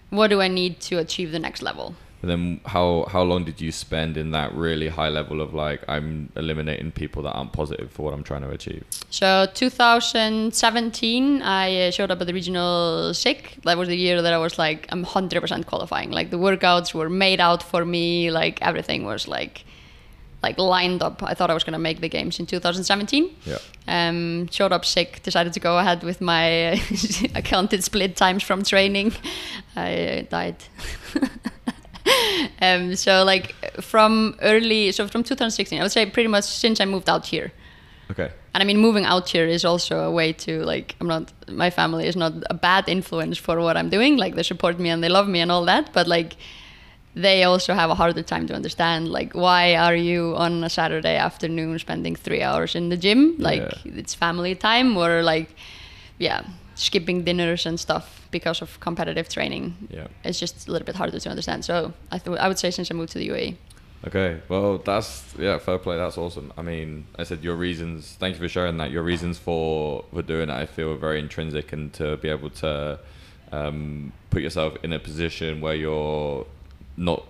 what 0.09 0.27
do 0.27 0.41
I 0.41 0.47
need 0.47 0.79
to 0.81 0.97
achieve 0.97 1.31
the 1.31 1.39
next 1.39 1.61
level? 1.61 1.95
But 2.21 2.27
then 2.27 2.59
how 2.65 3.05
how 3.09 3.21
long 3.23 3.45
did 3.45 3.61
you 3.61 3.71
spend 3.71 4.17
in 4.17 4.31
that 4.31 4.53
really 4.53 4.89
high 4.89 5.07
level 5.07 5.39
of 5.39 5.53
like 5.53 5.85
I'm 5.87 6.29
eliminating 6.35 6.91
people 6.91 7.23
that 7.23 7.31
aren't 7.31 7.53
positive 7.53 7.91
for 7.91 8.03
what 8.03 8.13
I'm 8.13 8.23
trying 8.23 8.41
to 8.41 8.49
achieve? 8.49 8.83
So 9.09 9.47
2017, 9.53 11.41
I 11.41 11.87
uh, 11.87 11.91
showed 11.91 12.11
up 12.11 12.19
at 12.19 12.27
the 12.27 12.33
regional 12.33 13.13
sick. 13.13 13.57
That 13.63 13.77
was 13.77 13.87
the 13.87 13.95
year 13.95 14.21
that 14.21 14.33
I 14.33 14.37
was 14.37 14.57
like, 14.57 14.87
I'm 14.89 15.05
100% 15.05 15.65
qualifying. 15.65 16.11
Like 16.11 16.29
the 16.29 16.37
workouts 16.37 16.93
were 16.93 17.09
made 17.09 17.39
out 17.39 17.63
for 17.63 17.85
me. 17.85 18.31
Like 18.31 18.61
everything 18.61 19.05
was 19.05 19.27
like, 19.27 19.63
like 20.41 20.57
lined 20.57 21.03
up. 21.03 21.21
I 21.23 21.33
thought 21.33 21.49
I 21.49 21.53
was 21.53 21.63
gonna 21.63 21.79
make 21.79 22.01
the 22.01 22.09
games 22.09 22.39
in 22.39 22.45
2017. 22.45 23.35
Yeah. 23.45 23.57
Um, 23.87 24.47
showed 24.49 24.71
up 24.71 24.85
sick. 24.85 25.21
Decided 25.23 25.53
to 25.53 25.59
go 25.59 25.77
ahead 25.79 26.03
with 26.03 26.21
my 26.21 26.81
accounted 27.35 27.83
split 27.83 28.15
times 28.15 28.43
from 28.43 28.63
training. 28.63 29.13
I 29.75 29.93
uh, 29.95 30.21
died. 30.29 30.55
um, 32.61 32.95
so 32.95 33.23
like 33.23 33.53
from 33.81 34.35
early, 34.41 34.91
so 34.91 35.07
from 35.07 35.23
2016, 35.23 35.79
I 35.79 35.83
would 35.83 35.91
say 35.91 36.05
pretty 36.05 36.29
much 36.29 36.45
since 36.45 36.79
I 36.79 36.85
moved 36.85 37.09
out 37.09 37.25
here. 37.25 37.51
Okay. 38.11 38.31
And 38.53 38.63
I 38.63 38.65
mean, 38.65 38.77
moving 38.77 39.05
out 39.05 39.29
here 39.29 39.45
is 39.45 39.63
also 39.63 39.99
a 39.99 40.11
way 40.11 40.33
to 40.33 40.63
like. 40.63 40.95
I'm 40.99 41.07
not. 41.07 41.31
My 41.47 41.69
family 41.69 42.07
is 42.07 42.15
not 42.15 42.33
a 42.49 42.55
bad 42.55 42.89
influence 42.89 43.37
for 43.37 43.59
what 43.59 43.77
I'm 43.77 43.89
doing. 43.89 44.17
Like 44.17 44.35
they 44.35 44.43
support 44.43 44.79
me 44.79 44.89
and 44.89 45.03
they 45.03 45.09
love 45.09 45.27
me 45.27 45.39
and 45.39 45.51
all 45.51 45.65
that. 45.65 45.93
But 45.93 46.07
like, 46.07 46.35
they 47.21 47.43
also 47.43 47.73
have 47.73 47.89
a 47.89 47.95
harder 47.95 48.23
time 48.23 48.47
to 48.47 48.53
understand. 48.55 49.07
Like, 49.09 49.33
why 49.33 49.75
are 49.75 49.95
you 49.95 50.35
on 50.37 50.63
a 50.63 50.69
Saturday 50.69 51.15
afternoon 51.17 51.79
spending 51.79 52.15
three 52.15 52.41
hours 52.41 52.75
in 52.75 52.89
the 52.89 52.97
gym? 52.97 53.35
Like, 53.37 53.61
Yeah. 53.85 53.99
it's 53.99 54.13
family 54.15 54.55
time, 54.55 54.97
or 54.97 55.21
like, 55.33 55.49
yeah, 56.17 56.41
skipping 56.75 57.23
dinners 57.25 57.65
and 57.65 57.79
stuff 57.79 58.05
because 58.31 58.61
of 58.61 58.79
competitive 58.79 59.27
training. 59.27 59.73
Yeah. 59.89 60.07
It's 60.23 60.39
just 60.39 60.67
a 60.67 60.71
little 60.71 60.85
bit 60.85 60.95
harder 60.95 61.19
to 61.19 61.29
understand. 61.29 61.65
So 61.65 61.93
I 62.11 62.17
th- 62.19 62.37
I 62.39 62.47
would 62.47 62.59
say 62.59 62.71
since 62.71 62.91
I 62.91 62.95
moved 62.95 63.11
to 63.13 63.19
the. 63.19 63.29
UAE. 63.29 63.55
Okay, 64.07 64.39
well, 64.47 64.77
that's 64.77 65.35
yeah, 65.37 65.59
fair 65.59 65.77
play. 65.77 65.97
That's 65.97 66.17
awesome. 66.17 66.53
I 66.57 66.61
mean, 66.61 67.05
I 67.21 67.25
said 67.25 67.43
your 67.43 67.55
reasons. 67.57 68.15
Thank 68.19 68.35
you 68.35 68.41
for 68.41 68.47
sharing 68.47 68.77
that. 68.77 68.91
Your 68.91 69.03
reasons 69.03 69.37
for 69.37 70.05
for 70.13 70.21
doing 70.23 70.49
it, 70.49 70.55
I 70.63 70.65
feel, 70.67 70.91
are 70.91 70.97
very 70.97 71.19
intrinsic, 71.19 71.73
and 71.73 71.91
to 71.93 72.15
be 72.17 72.29
able 72.29 72.49
to 72.63 72.97
um, 73.51 74.13
put 74.29 74.41
yourself 74.41 74.77
in 74.83 74.93
a 74.93 74.99
position 74.99 75.59
where 75.59 75.75
you're 75.75 76.45
not 76.99 77.23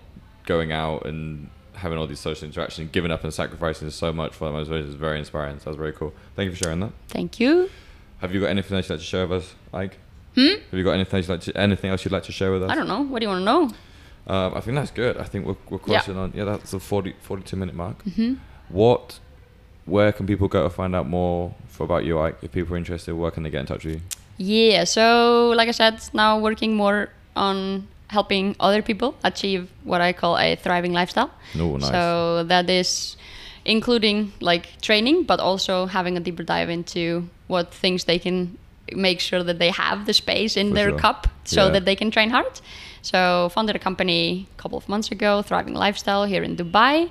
going 0.46 0.72
out 0.72 1.06
and 1.06 1.48
having 1.74 1.96
all 1.96 2.06
these 2.06 2.20
social 2.20 2.46
interactions, 2.46 2.90
giving 2.92 3.10
up 3.10 3.24
and 3.24 3.32
sacrificing 3.32 3.88
so 3.90 4.12
much 4.12 4.34
for 4.34 4.50
them 4.50 4.56
is 4.74 4.94
very 4.94 5.18
inspiring. 5.18 5.58
So 5.60 5.66
that's 5.66 5.76
very 5.78 5.92
cool. 5.92 6.12
Thank 6.36 6.46
you 6.50 6.52
for 6.56 6.64
sharing 6.64 6.80
that. 6.80 6.92
Thank 7.08 7.40
you. 7.40 7.70
Have 8.18 8.34
you 8.34 8.40
got 8.40 8.48
anything 8.48 8.76
else 8.76 8.88
you'd 8.88 8.94
like 8.96 9.00
to 9.00 9.06
share 9.06 9.26
with 9.26 9.42
us, 9.44 9.54
Eik? 9.72 9.92
Hmm? 10.34 10.60
Have 10.70 10.74
you 10.78 10.84
got 10.84 10.92
anything 10.92 11.16
else 11.18 11.28
you'd 11.28 11.34
like 11.34 11.40
to, 11.42 11.56
anything 11.56 11.90
else 11.90 12.04
you'd 12.04 12.12
like 12.12 12.24
to 12.24 12.32
share 12.32 12.52
with 12.52 12.62
us? 12.64 12.70
I 12.70 12.74
don't 12.74 12.88
know. 12.88 13.00
What 13.02 13.20
do 13.20 13.24
you 13.24 13.28
want 13.30 13.40
to 13.40 13.44
know? 13.44 13.62
Um, 14.34 14.52
I 14.54 14.60
think 14.60 14.74
that's 14.76 14.90
good. 14.90 15.16
I 15.16 15.24
think 15.24 15.46
we're, 15.46 15.56
we're 15.70 15.78
Yeah. 15.86 16.00
crossing 16.00 16.16
on. 16.18 16.32
Yeah, 16.34 16.44
that's 16.44 16.72
a 16.74 16.80
40, 16.80 17.14
42 17.20 17.56
minute 17.56 17.74
mark. 17.74 18.02
hmm 18.02 18.34
What, 18.68 19.18
where 19.86 20.12
can 20.12 20.26
people 20.26 20.48
go 20.48 20.62
to 20.64 20.70
find 20.70 20.94
out 20.94 21.08
more 21.08 21.54
for, 21.68 21.84
about 21.84 22.04
you, 22.04 22.16
Eik? 22.16 22.34
If 22.42 22.52
people 22.52 22.74
are 22.74 22.78
interested, 22.78 23.14
where 23.14 23.30
can 23.30 23.42
they 23.44 23.50
get 23.50 23.60
in 23.60 23.66
touch 23.66 23.84
with 23.84 23.94
you? 23.94 24.00
Yeah, 24.36 24.84
so 24.84 25.48
like 25.56 25.68
I 25.68 25.72
said, 25.72 26.00
now 26.12 26.38
working 26.38 26.74
more 26.76 27.08
on 27.36 27.88
helping 28.10 28.54
other 28.58 28.82
people 28.82 29.14
achieve 29.24 29.70
what 29.84 30.00
I 30.00 30.12
call 30.12 30.36
a 30.36 30.56
thriving 30.56 30.92
lifestyle. 30.92 31.30
Oh, 31.58 31.76
nice. 31.76 31.88
So 31.90 32.44
that 32.44 32.68
is 32.68 33.16
including 33.64 34.32
like 34.40 34.80
training, 34.82 35.24
but 35.24 35.38
also 35.40 35.86
having 35.86 36.16
a 36.16 36.20
deeper 36.20 36.42
dive 36.42 36.68
into 36.70 37.28
what 37.46 37.72
things 37.72 38.04
they 38.04 38.18
can 38.18 38.58
make 38.92 39.20
sure 39.20 39.42
that 39.44 39.58
they 39.58 39.70
have 39.70 40.06
the 40.06 40.12
space 40.12 40.56
in 40.56 40.68
For 40.70 40.74
their 40.74 40.88
sure. 40.90 40.98
cup 40.98 41.28
so 41.44 41.66
Yeah. 41.66 41.70
that 41.74 41.84
they 41.84 41.94
can 41.96 42.10
train 42.10 42.30
hard. 42.30 42.60
So 43.02 43.48
founded 43.54 43.76
a 43.76 43.78
company 43.78 44.46
a 44.58 44.62
couple 44.62 44.76
of 44.78 44.88
months 44.88 45.10
ago, 45.12 45.42
Thriving 45.42 45.74
Lifestyle 45.74 46.24
here 46.24 46.42
in 46.42 46.56
Dubai, 46.56 47.10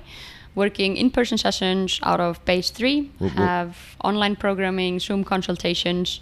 working 0.54 0.96
in-person 0.96 1.38
sessions 1.38 1.98
out 2.02 2.20
of 2.20 2.44
base 2.44 2.70
3 2.70 3.00
Whoop, 3.00 3.10
whoop. 3.20 3.32
have 3.32 3.76
online 4.04 4.36
programming 4.36 5.00
zoom 5.00 5.24
consultations 5.24 6.20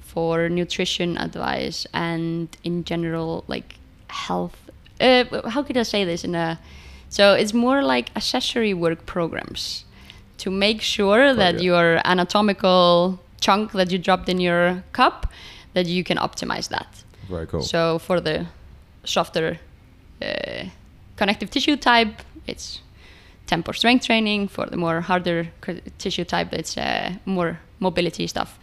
for 0.00 0.48
nutrition 0.48 1.16
advice 1.16 1.86
and 1.94 2.48
in 2.64 2.84
general 2.84 3.44
like 3.48 3.77
health 4.08 4.56
uh, 5.00 5.24
how 5.50 5.62
could 5.62 5.76
i 5.76 5.82
say 5.82 6.04
this 6.04 6.24
in 6.24 6.34
a 6.34 6.58
so 7.08 7.32
it's 7.34 7.54
more 7.54 7.82
like 7.82 8.10
accessory 8.16 8.74
work 8.74 9.06
programs 9.06 9.84
to 10.36 10.50
make 10.50 10.80
sure 10.82 11.34
that 11.34 11.54
yeah. 11.54 11.60
your 11.60 12.00
anatomical 12.04 13.18
chunk 13.40 13.72
that 13.72 13.90
you 13.90 13.98
dropped 13.98 14.28
in 14.28 14.40
your 14.40 14.82
cup 14.92 15.26
that 15.74 15.86
you 15.86 16.04
can 16.04 16.16
optimize 16.16 16.68
that 16.68 17.04
Very 17.28 17.46
cool. 17.46 17.62
so 17.62 17.98
for 17.98 18.20
the 18.20 18.46
softer 19.04 19.58
uh, 20.22 20.64
connective 21.16 21.50
tissue 21.50 21.76
type, 21.76 22.22
it's 22.46 22.80
tempo 23.46 23.72
strength 23.72 24.06
training. 24.06 24.48
For 24.48 24.66
the 24.66 24.76
more 24.76 25.00
harder 25.00 25.48
tissue 25.98 26.24
type, 26.24 26.52
it's 26.52 26.76
uh, 26.76 27.14
more 27.24 27.60
mobility 27.80 28.26
stuff. 28.26 28.58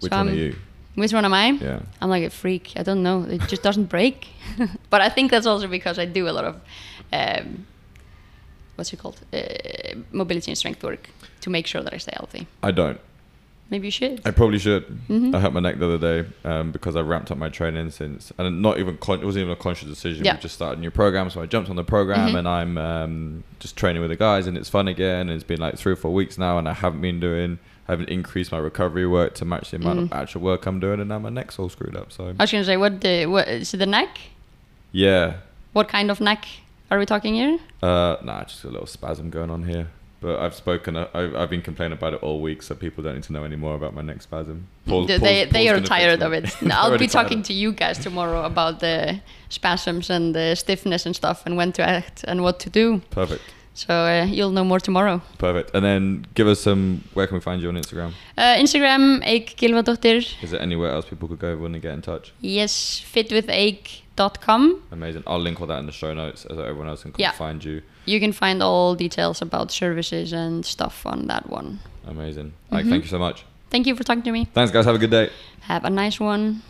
Which 0.00 0.10
so 0.10 0.18
one 0.18 0.28
are 0.28 0.30
I'm- 0.30 0.38
you? 0.38 0.56
Which 0.94 1.12
one 1.12 1.24
am 1.24 1.34
I? 1.34 1.48
Yeah. 1.50 1.80
I'm 2.00 2.08
like 2.10 2.24
a 2.24 2.30
freak. 2.30 2.72
I 2.76 2.82
don't 2.82 3.02
know. 3.02 3.24
It 3.24 3.40
just 3.48 3.62
doesn't 3.62 3.86
break. 3.86 4.28
but 4.90 5.00
I 5.00 5.08
think 5.08 5.30
that's 5.30 5.46
also 5.46 5.66
because 5.66 5.98
I 5.98 6.04
do 6.04 6.28
a 6.28 6.30
lot 6.32 6.44
of 6.44 6.60
um, 7.12 7.66
what's 8.76 8.92
it 8.92 8.98
called? 8.98 9.20
Uh, 9.32 9.38
mobility 10.12 10.50
and 10.50 10.58
strength 10.58 10.82
work 10.84 11.10
to 11.40 11.50
make 11.50 11.66
sure 11.66 11.82
that 11.82 11.92
I 11.92 11.98
stay 11.98 12.12
healthy. 12.16 12.46
I 12.62 12.70
don't. 12.70 13.00
Maybe 13.70 13.86
you 13.86 13.90
should. 13.90 14.20
I 14.26 14.30
probably 14.30 14.58
should. 14.58 14.86
Mhm. 15.08 15.34
I 15.34 15.40
hurt 15.40 15.52
my 15.54 15.60
neck 15.60 15.78
the 15.78 15.86
other 15.86 16.22
day 16.22 16.28
um, 16.44 16.70
because 16.70 16.96
I 16.96 17.00
ramped 17.00 17.30
up 17.30 17.38
my 17.38 17.48
training 17.48 17.90
since, 17.90 18.30
and 18.36 18.60
not 18.62 18.78
even 18.78 18.98
con- 18.98 19.20
it 19.20 19.24
wasn't 19.24 19.42
even 19.44 19.52
a 19.52 19.56
conscious 19.56 19.88
decision. 19.88 20.24
Yeah. 20.24 20.34
We 20.36 20.42
just 20.42 20.54
started 20.54 20.78
a 20.78 20.80
new 20.82 20.90
program, 20.90 21.30
so 21.30 21.40
I 21.40 21.46
jumped 21.46 21.70
on 21.70 21.76
the 21.76 21.82
program, 21.82 22.28
Mhm. 22.34 22.38
and 22.40 22.48
I'm 22.48 22.78
um, 22.78 23.44
just 23.60 23.74
training 23.76 24.02
with 24.02 24.10
the 24.10 24.16
guys, 24.16 24.46
and 24.46 24.56
it's 24.58 24.68
fun 24.68 24.86
again. 24.86 25.22
And 25.28 25.30
it's 25.30 25.44
been 25.44 25.60
like 25.60 25.76
three 25.78 25.92
or 25.94 25.96
four 25.96 26.12
weeks 26.12 26.36
now, 26.36 26.58
and 26.58 26.68
I 26.68 26.74
haven't 26.74 27.00
been 27.00 27.18
doing, 27.20 27.58
I 27.88 27.92
haven't 27.92 28.08
increased 28.08 28.50
my 28.52 28.58
recovery 28.58 29.06
work 29.06 29.34
to 29.34 29.44
match 29.44 29.70
the 29.70 29.76
amount 29.76 29.98
of 29.98 30.08
Mm. 30.08 30.16
actual 30.22 30.40
work 30.40 30.64
I'm 30.66 30.80
doing, 30.80 31.00
and 31.00 31.08
now 31.08 31.18
my 31.18 31.28
neck's 31.30 31.58
all 31.58 31.68
screwed 31.68 31.96
up. 31.96 32.12
So 32.12 32.28
I 32.38 32.42
was 32.42 32.50
gonna 32.52 32.64
say, 32.64 32.76
what 32.78 33.00
the 33.00 33.26
what 33.26 33.46
is 33.48 33.74
it? 33.74 33.78
The 33.78 33.86
neck? 33.86 34.18
yeah, 34.92 35.34
What 35.72 35.88
kind 35.88 36.10
of 36.10 36.20
neck 36.20 36.46
are 36.90 36.98
we 36.98 37.06
talking 37.06 37.34
here? 37.34 37.58
uh, 37.82 38.16
nah, 38.22 38.44
just 38.44 38.64
a 38.64 38.68
little 38.68 38.86
spasm 38.86 39.30
going 39.30 39.50
on 39.50 39.64
here. 39.64 39.88
But 40.20 40.38
I've 40.38 40.54
spoken, 40.54 40.96
uh, 40.96 41.08
I've, 41.12 41.34
I've 41.36 41.50
been 41.50 41.60
complaining 41.60 41.98
about 41.98 42.14
it 42.14 42.22
all 42.22 42.40
week, 42.40 42.62
so 42.62 42.74
people 42.74 43.04
don't 43.04 43.14
need 43.16 43.24
to 43.24 43.32
know 43.34 43.44
any 43.44 43.56
more 43.56 43.74
about 43.74 43.92
my 43.94 44.00
neck 44.00 44.22
spasm. 44.22 44.68
Paul- 44.86 45.04
they 45.06 45.18
Paul's- 45.18 45.28
they, 45.28 45.44
they 45.44 45.66
Paul's 45.68 45.82
are 45.82 45.84
tired 45.86 46.22
of 46.22 46.32
it. 46.32 46.62
I'll 46.72 46.96
be 46.96 47.06
talking 47.08 47.42
to 47.42 47.52
you 47.52 47.72
guys 47.72 47.98
tomorrow 47.98 48.42
about 48.46 48.80
the 48.80 49.20
spasms 49.50 50.08
and 50.08 50.34
the 50.34 50.54
stiffness 50.54 51.04
and 51.04 51.14
stuff 51.14 51.42
and 51.44 51.58
when 51.58 51.72
to 51.72 51.82
act 51.86 52.24
and 52.26 52.42
what 52.42 52.58
to 52.60 52.70
do. 52.70 53.02
Perfect. 53.10 53.42
So 53.76 53.92
uh, 53.92 54.24
you'll 54.24 54.52
know 54.52 54.62
more 54.64 54.78
tomorrow. 54.78 55.20
Perfect. 55.38 55.74
And 55.74 55.84
then 55.84 56.26
give 56.34 56.46
us 56.46 56.60
some. 56.60 57.02
Where 57.14 57.26
can 57.26 57.34
we 57.36 57.40
find 57.40 57.60
you 57.60 57.68
on 57.68 57.74
Instagram? 57.76 58.12
Uh, 58.38 58.54
Instagram, 58.56 59.20
Eik 59.26 59.56
Gylfadóttir. 59.56 60.24
Is 60.42 60.50
there 60.52 60.62
anywhere 60.62 60.90
else 60.92 61.06
people 61.06 61.26
could 61.28 61.40
go 61.40 61.54
if 61.54 61.72
they 61.72 61.80
get 61.80 61.92
in 61.92 62.00
touch? 62.02 62.32
Yes, 62.40 63.02
fitwitheik.com. 63.12 64.82
Amazing. 64.92 65.24
I'll 65.26 65.40
link 65.40 65.60
all 65.60 65.66
that 65.66 65.78
in 65.80 65.86
the 65.86 65.92
show 65.92 66.14
notes 66.14 66.42
so 66.42 66.60
everyone 66.60 66.88
else 66.88 67.02
can 67.02 67.12
come 67.12 67.20
Yeah. 67.20 67.32
find 67.32 67.64
you. 67.64 67.82
You 68.06 68.20
can 68.20 68.32
find 68.32 68.62
all 68.62 68.94
details 68.94 69.42
about 69.42 69.72
services 69.72 70.32
and 70.32 70.64
stuff 70.64 71.04
on 71.06 71.26
that 71.26 71.48
one. 71.50 71.80
Amazing. 72.06 72.52
Eik, 72.70 72.84
Mhm. 72.84 72.88
thank 72.90 73.02
you 73.04 73.10
so 73.10 73.18
much. 73.18 73.44
Thank 73.70 73.86
you 73.86 73.96
for 73.96 74.04
talking 74.04 74.22
to 74.22 74.30
me. 74.30 74.46
Thanks, 74.54 74.70
guys. 74.70 74.84
Have 74.84 74.94
a 74.94 74.98
good 74.98 75.10
day. 75.10 75.30
Have 75.62 75.84
a 75.84 75.90
nice 75.90 76.20
one. 76.20 76.62